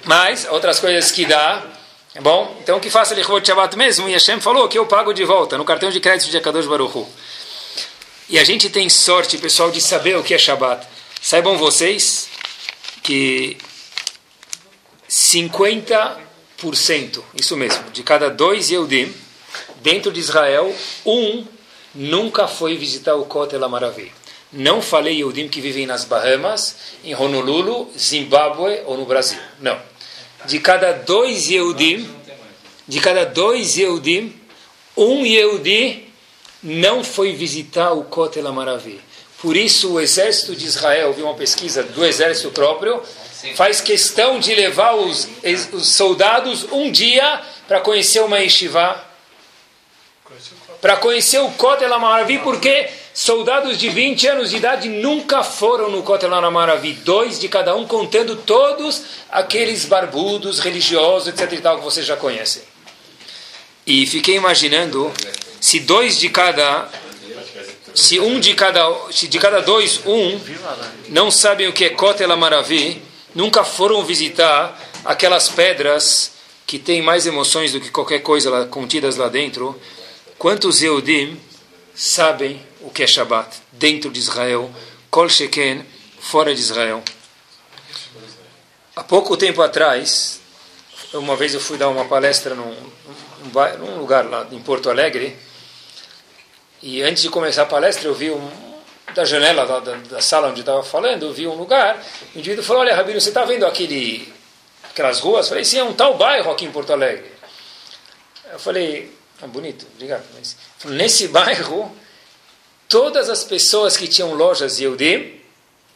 Mas, 0.03 0.45
outras 0.49 0.81
coisas 0.81 1.11
que 1.11 1.25
dá. 1.25 1.63
Tá 2.13 2.21
bom? 2.21 2.57
Então, 2.61 2.77
que 2.79 2.89
faça 2.89 3.15
Lichvot 3.15 3.45
Shabbat 3.45 3.77
mesmo. 3.77 4.09
E 4.09 4.11
Hashem 4.11 4.41
falou 4.41 4.67
que 4.67 4.77
eu 4.77 4.85
pago 4.85 5.13
de 5.13 5.23
volta 5.23 5.57
no 5.57 5.63
cartão 5.63 5.89
de 5.89 6.01
crédito 6.01 6.29
de 6.29 6.37
Akadosh 6.37 6.67
Baruch 6.67 7.05
E 8.27 8.37
a 8.37 8.43
gente 8.43 8.69
tem 8.69 8.89
sorte, 8.89 9.37
pessoal, 9.37 9.71
de 9.71 9.79
saber 9.79 10.17
o 10.17 10.23
que 10.23 10.33
é 10.33 10.37
Shabbat. 10.37 10.85
Saibam 11.21 11.57
vocês 11.57 12.27
que 13.01 13.57
50%, 15.09 16.22
isso 17.35 17.57
mesmo, 17.57 17.83
de 17.91 18.03
cada 18.03 18.29
dois 18.29 18.69
Yehudim, 18.69 19.13
dentro 19.81 20.11
de 20.11 20.19
Israel, 20.19 20.73
um 21.05 21.45
nunca 21.93 22.47
foi 22.47 22.77
visitar 22.77 23.15
o 23.15 23.25
Kotel 23.25 23.63
Amaravi. 23.63 24.11
Não 24.51 24.81
falei 24.81 25.17
Yehudim 25.17 25.47
que 25.47 25.59
vivem 25.59 25.85
nas 25.85 26.05
Bahamas, 26.05 26.75
em 27.03 27.15
Honolulu, 27.15 27.91
Zimbábue 27.97 28.81
ou 28.85 28.97
no 28.97 29.05
Brasil. 29.05 29.39
Não. 29.59 29.79
De 30.45 30.59
cada 30.59 30.93
dois 30.93 31.49
Yehudim, 31.49 32.07
de 32.87 32.99
cada 32.99 33.25
dois 33.25 33.77
Yehudim, 33.77 34.33
um 34.95 35.25
Yehudi 35.25 36.07
não 36.61 37.03
foi 37.03 37.33
visitar 37.33 37.93
o 37.93 38.03
Kotel 38.03 38.47
Amaravi. 38.47 38.99
Por 39.43 39.57
isso 39.57 39.91
o 39.91 39.99
exército 39.99 40.55
de 40.55 40.65
Israel, 40.65 41.11
vi 41.11 41.21
uma 41.21 41.33
pesquisa 41.33 41.83
do 41.83 42.05
exército 42.05 42.49
próprio, 42.51 43.03
faz 43.55 43.81
questão 43.81 44.39
de 44.39 44.55
levar 44.55 44.95
os, 44.95 45.27
os 45.73 45.89
soldados 45.89 46.65
um 46.71 46.89
dia 46.89 47.41
para 47.67 47.81
conhecer 47.81 48.21
uma 48.21 48.39
yeshiva, 48.39 49.05
para 50.79 50.95
conhecer 50.95 51.39
o 51.39 51.51
Kotel 51.51 51.93
Amaravi, 51.93 52.39
porque 52.39 52.89
soldados 53.13 53.77
de 53.77 53.89
20 53.89 54.27
anos 54.27 54.49
de 54.49 54.55
idade 54.55 54.87
nunca 54.87 55.43
foram 55.43 55.91
no 55.91 56.03
Kotel 56.03 56.33
Amaravi, 56.33 56.93
dois 56.93 57.37
de 57.37 57.49
cada 57.49 57.75
um, 57.75 57.85
contando 57.85 58.37
todos 58.37 59.03
aqueles 59.29 59.83
barbudos, 59.83 60.59
religiosos, 60.59 61.27
etc. 61.27 61.51
e 61.51 61.61
tal, 61.61 61.79
que 61.79 61.83
vocês 61.83 62.05
já 62.05 62.15
conhecem. 62.15 62.63
E 63.85 64.07
fiquei 64.07 64.37
imaginando 64.37 65.11
se 65.59 65.81
dois 65.81 66.17
de 66.17 66.29
cada 66.29 66.87
se 67.93 68.19
um 68.19 68.39
de 68.39 68.53
cada 68.55 68.87
de 69.11 69.39
cada 69.39 69.61
dois 69.61 70.01
um 70.05 70.39
não 71.09 71.29
sabem 71.29 71.67
o 71.67 71.73
que 71.73 71.85
é 71.85 71.89
Kotel 71.89 72.31
Amaravi 72.31 73.01
nunca 73.35 73.63
foram 73.63 74.03
visitar 74.03 74.79
aquelas 75.05 75.49
pedras 75.49 76.31
que 76.65 76.79
têm 76.79 77.01
mais 77.01 77.25
emoções 77.25 77.71
do 77.71 77.79
que 77.79 77.91
qualquer 77.91 78.19
coisa 78.19 78.49
lá, 78.49 78.65
contidas 78.65 79.17
lá 79.17 79.27
dentro, 79.27 79.79
quantos 80.37 80.81
Eudim 80.81 81.39
sabem 81.93 82.61
o 82.81 82.89
que 82.89 83.03
é 83.03 83.07
Shabat 83.07 83.57
dentro 83.71 84.09
de 84.09 84.19
Israel, 84.19 84.71
Kol 85.09 85.29
Sheken, 85.29 85.85
fora 86.19 86.53
de 86.53 86.61
Israel. 86.61 87.03
Há 88.95 89.03
pouco 89.03 89.35
tempo 89.37 89.61
atrás, 89.61 90.39
uma 91.13 91.35
vez 91.35 91.53
eu 91.53 91.59
fui 91.59 91.77
dar 91.77 91.89
uma 91.89 92.05
palestra 92.05 92.55
num, 92.55 92.75
num 93.79 93.99
lugar 93.99 94.25
lá 94.25 94.47
em 94.51 94.59
Porto 94.59 94.89
Alegre, 94.89 95.35
e 96.83 97.01
antes 97.01 97.23
de 97.23 97.29
começar 97.29 97.61
a 97.61 97.65
palestra 97.65 98.09
eu 98.09 98.13
vi 98.13 98.29
um, 98.29 98.51
da 99.15 99.23
janela 99.23 99.65
da, 99.65 99.79
da, 99.79 99.95
da 99.95 100.21
sala 100.21 100.49
onde 100.49 100.59
estava 100.59 100.83
falando, 100.83 101.23
eu 101.23 101.33
vi 101.33 101.47
um 101.47 101.55
lugar, 101.55 102.03
o 102.35 102.37
indivíduo 102.37 102.61
falou, 102.61 102.81
olha 102.81 102.93
Rabino, 102.93 103.21
você 103.21 103.29
está 103.29 103.45
vendo 103.45 103.65
aquele, 103.65 104.31
aquelas 104.83 105.21
ruas? 105.21 105.45
Eu 105.45 105.49
falei, 105.51 105.63
sim, 105.63 105.77
é 105.77 105.83
um 105.83 105.93
tal 105.93 106.17
bairro 106.17 106.51
aqui 106.51 106.65
em 106.65 106.71
Porto 106.71 106.91
Alegre. 106.91 107.31
Eu 108.51 108.59
falei, 108.59 109.15
ah, 109.41 109.47
bonito, 109.47 109.87
obrigado. 109.95 110.25
Mas, 110.35 110.57
nesse 110.83 111.29
bairro, 111.29 111.89
todas 112.89 113.29
as 113.29 113.45
pessoas 113.45 113.95
que 113.95 114.05
tinham 114.05 114.33
lojas 114.33 114.77
Yehudim, 114.77 115.39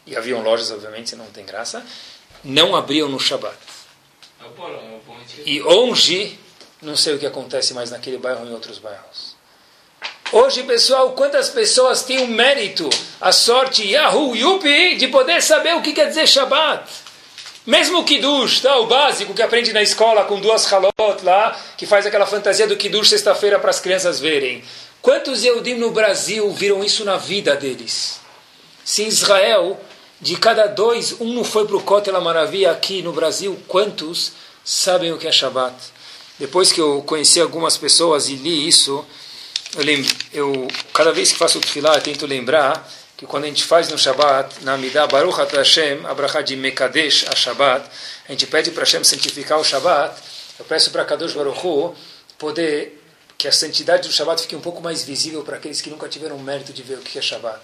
e 0.06 0.16
haviam 0.16 0.42
lojas, 0.42 0.70
obviamente, 0.70 1.14
não 1.14 1.26
tem 1.26 1.44
graça, 1.44 1.84
não 2.42 2.74
abriam 2.74 3.10
no 3.10 3.20
Shabat. 3.20 3.58
E 5.44 5.60
hoje, 5.60 6.38
não 6.80 6.96
sei 6.96 7.14
o 7.14 7.18
que 7.18 7.26
acontece 7.26 7.74
mais 7.74 7.90
naquele 7.90 8.16
bairro 8.16 8.40
ou 8.40 8.46
em 8.46 8.54
outros 8.54 8.78
bairros. 8.78 9.37
Hoje, 10.30 10.62
pessoal, 10.64 11.12
quantas 11.12 11.48
pessoas 11.48 12.02
têm 12.02 12.18
o 12.18 12.26
mérito, 12.26 12.90
a 13.18 13.32
sorte, 13.32 13.82
Yahoo, 13.82 14.36
Yupi, 14.36 14.96
de 14.96 15.08
poder 15.08 15.42
saber 15.42 15.74
o 15.74 15.80
que 15.80 15.94
quer 15.94 16.06
dizer 16.06 16.28
Shabbat? 16.28 16.86
Mesmo 17.64 18.00
o 18.00 18.04
Kiddush, 18.04 18.60
tá? 18.60 18.76
o 18.76 18.86
básico 18.86 19.32
que 19.32 19.40
aprende 19.40 19.72
na 19.72 19.80
escola 19.80 20.24
com 20.24 20.38
duas 20.38 20.70
halot 20.70 21.24
lá, 21.24 21.58
que 21.78 21.86
faz 21.86 22.04
aquela 22.04 22.26
fantasia 22.26 22.66
do 22.66 22.76
Kiddush 22.76 23.08
sexta-feira 23.08 23.58
para 23.58 23.70
as 23.70 23.80
crianças 23.80 24.20
verem. 24.20 24.62
Quantos 25.00 25.44
Eudim 25.44 25.76
no 25.76 25.92
Brasil 25.92 26.50
viram 26.50 26.84
isso 26.84 27.06
na 27.06 27.16
vida 27.16 27.56
deles? 27.56 28.20
Se 28.84 29.04
em 29.04 29.08
Israel, 29.08 29.80
de 30.20 30.36
cada 30.36 30.66
dois, 30.66 31.18
um 31.22 31.32
não 31.32 31.44
foi 31.44 31.66
para 31.66 31.76
o 31.76 31.82
Kotel 31.82 32.20
Maravilha 32.20 32.70
aqui 32.70 33.00
no 33.00 33.14
Brasil, 33.14 33.58
quantos 33.66 34.32
sabem 34.62 35.10
o 35.10 35.16
que 35.16 35.26
é 35.26 35.32
Shabbat? 35.32 35.74
Depois 36.38 36.70
que 36.70 36.82
eu 36.82 37.02
conheci 37.06 37.40
algumas 37.40 37.78
pessoas 37.78 38.28
e 38.28 38.34
li 38.34 38.68
isso, 38.68 39.02
eu, 39.76 39.84
lembro, 39.84 40.16
eu 40.32 40.68
cada 40.94 41.12
vez 41.12 41.32
que 41.32 41.38
faço 41.38 41.58
o 41.58 41.60
tefilá, 41.60 41.94
eu 41.94 42.00
tento 42.00 42.26
lembrar 42.26 42.88
que 43.16 43.26
quando 43.26 43.44
a 43.44 43.46
gente 43.48 43.64
faz 43.64 43.88
no 43.88 43.98
Shabbat, 43.98 44.64
na 44.64 44.74
Amidah 44.74 45.06
Baruch 45.06 45.40
At 45.40 45.52
Hashem, 45.52 46.02
de 46.44 46.56
Mekadesh 46.56 47.26
a 47.28 47.34
Shabbat, 47.34 47.84
a 48.28 48.32
gente 48.32 48.46
pede 48.46 48.70
para 48.70 48.84
Hashem 48.84 49.02
santificar 49.02 49.58
o 49.58 49.64
Shabbat, 49.64 50.14
eu 50.58 50.64
peço 50.64 50.90
para 50.90 51.04
Kadosh 51.04 51.32
Baruch 51.34 51.66
Hu 51.66 51.94
poder 52.38 52.98
que 53.36 53.46
a 53.46 53.52
santidade 53.52 54.08
do 54.08 54.12
Shabbat 54.12 54.42
fique 54.42 54.56
um 54.56 54.60
pouco 54.60 54.82
mais 54.82 55.04
visível 55.04 55.44
para 55.44 55.56
aqueles 55.56 55.80
que 55.80 55.90
nunca 55.90 56.08
tiveram 56.08 56.36
o 56.36 56.42
mérito 56.42 56.72
de 56.72 56.82
ver 56.82 56.98
o 56.98 57.02
que 57.02 57.18
é 57.18 57.22
Shabbat. 57.22 57.60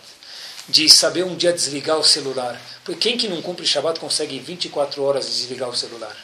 De 0.68 0.88
saber 0.88 1.24
um 1.24 1.36
dia 1.36 1.52
desligar 1.52 1.98
o 1.98 2.04
celular. 2.04 2.60
Porque 2.84 3.10
quem 3.10 3.18
que 3.18 3.28
não 3.28 3.42
cumpre 3.42 3.66
Shabbat 3.66 3.98
consegue 3.98 4.38
24 4.38 5.02
horas 5.02 5.26
desligar 5.26 5.68
o 5.68 5.76
celular? 5.76 6.16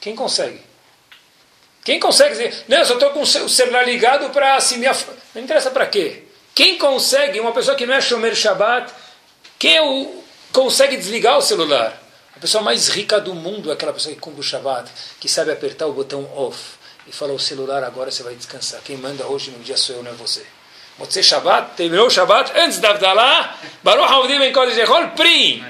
Quem 0.00 0.14
consegue? 0.14 0.60
Quem 1.86 2.00
consegue 2.00 2.30
dizer, 2.30 2.64
não, 2.66 2.78
eu 2.78 2.84
só 2.84 2.94
estou 2.94 3.10
com 3.10 3.20
o 3.20 3.26
celular 3.26 3.84
ligado 3.84 4.30
para 4.30 4.60
se 4.60 4.76
me... 4.76 4.88
Af... 4.88 5.06
Não 5.32 5.40
interessa 5.40 5.70
para 5.70 5.86
quê? 5.86 6.24
Quem 6.52 6.76
consegue, 6.78 7.38
uma 7.38 7.52
pessoa 7.52 7.76
que 7.76 7.86
não 7.86 7.94
é 7.94 8.00
Shomer 8.00 8.34
Shabbat, 8.34 8.92
quem 9.56 9.76
é 9.76 9.82
o, 9.82 10.24
consegue 10.52 10.96
desligar 10.96 11.38
o 11.38 11.40
celular? 11.40 11.96
A 12.36 12.40
pessoa 12.40 12.60
mais 12.60 12.88
rica 12.88 13.20
do 13.20 13.36
mundo 13.36 13.70
é 13.70 13.74
aquela 13.74 13.92
pessoa 13.92 14.12
que 14.12 14.20
cumpre 14.20 14.40
o 14.40 14.42
Shabbat, 14.42 14.90
que 15.20 15.28
sabe 15.28 15.52
apertar 15.52 15.86
o 15.86 15.92
botão 15.92 16.28
off 16.34 16.58
e 17.06 17.12
fala, 17.12 17.32
o 17.32 17.38
celular 17.38 17.84
agora 17.84 18.10
você 18.10 18.24
vai 18.24 18.34
descansar. 18.34 18.80
Quem 18.84 18.96
manda 18.96 19.24
hoje 19.28 19.52
no 19.52 19.62
dia 19.62 19.76
sou 19.76 19.94
eu, 19.94 20.02
não 20.02 20.10
é 20.10 20.14
você. 20.14 20.44
Motzei 20.98 21.22
Shabbat, 21.22 21.76
terminou 21.76 22.08
o 22.08 22.10
Shabbat, 22.10 22.50
antes 22.58 22.80
da 22.80 22.90
Avdalah, 22.90 23.60
Baruch 23.84 24.12
Haudim 24.12 24.42
em 24.42 24.52
Kodesh 24.52 24.76
Echol, 24.76 25.10
Prim, 25.10 25.64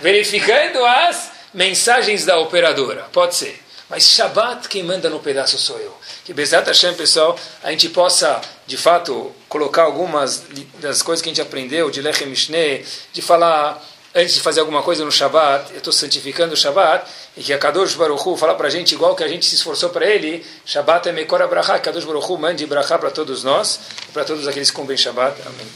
verificando 0.00 0.82
as 0.82 1.30
mensagens 1.52 2.24
da 2.24 2.38
operadora. 2.38 3.02
Pode 3.12 3.34
ser. 3.34 3.61
Mas 3.92 4.04
Shabbat, 4.04 4.70
quem 4.70 4.82
manda 4.82 5.10
no 5.10 5.20
pedaço 5.20 5.58
sou 5.58 5.78
eu. 5.78 5.94
Que 6.24 6.32
Bezat 6.32 6.66
Hashem, 6.66 6.94
pessoal, 6.94 7.38
a 7.62 7.70
gente 7.72 7.90
possa, 7.90 8.40
de 8.66 8.78
fato, 8.78 9.30
colocar 9.50 9.82
algumas 9.82 10.44
das 10.80 11.02
coisas 11.02 11.20
que 11.20 11.28
a 11.28 11.30
gente 11.30 11.42
aprendeu, 11.42 11.90
de 11.90 12.00
Lechem 12.00 12.26
Mishneh, 12.26 12.86
de 13.12 13.20
falar, 13.20 13.86
antes 14.14 14.32
de 14.32 14.40
fazer 14.40 14.60
alguma 14.60 14.82
coisa 14.82 15.04
no 15.04 15.12
Shabbat, 15.12 15.72
eu 15.72 15.76
estou 15.76 15.92
santificando 15.92 16.54
o 16.54 16.56
Shabbat, 16.56 17.04
e 17.36 17.42
que 17.42 17.52
a 17.52 17.58
Kadosh 17.58 17.92
Baruch 17.92 18.26
Hu 18.26 18.34
fala 18.34 18.54
para 18.54 18.68
a 18.68 18.70
gente, 18.70 18.94
igual 18.94 19.14
que 19.14 19.24
a 19.24 19.28
gente 19.28 19.44
se 19.44 19.56
esforçou 19.56 19.90
para 19.90 20.06
ele, 20.06 20.42
Shabbat 20.64 21.10
é 21.10 21.12
Mekora 21.12 21.46
Brachá, 21.46 21.78
Kadosh 21.78 22.04
Baruch 22.04 22.32
Hu 22.32 22.38
mande 22.38 22.64
Brachá 22.64 22.96
para 22.96 23.10
todos 23.10 23.44
nós, 23.44 23.78
para 24.10 24.24
todos 24.24 24.48
aqueles 24.48 24.70
que 24.70 24.76
cumprem 24.76 24.96
Shabbat. 24.96 25.36
Amém. 25.44 25.66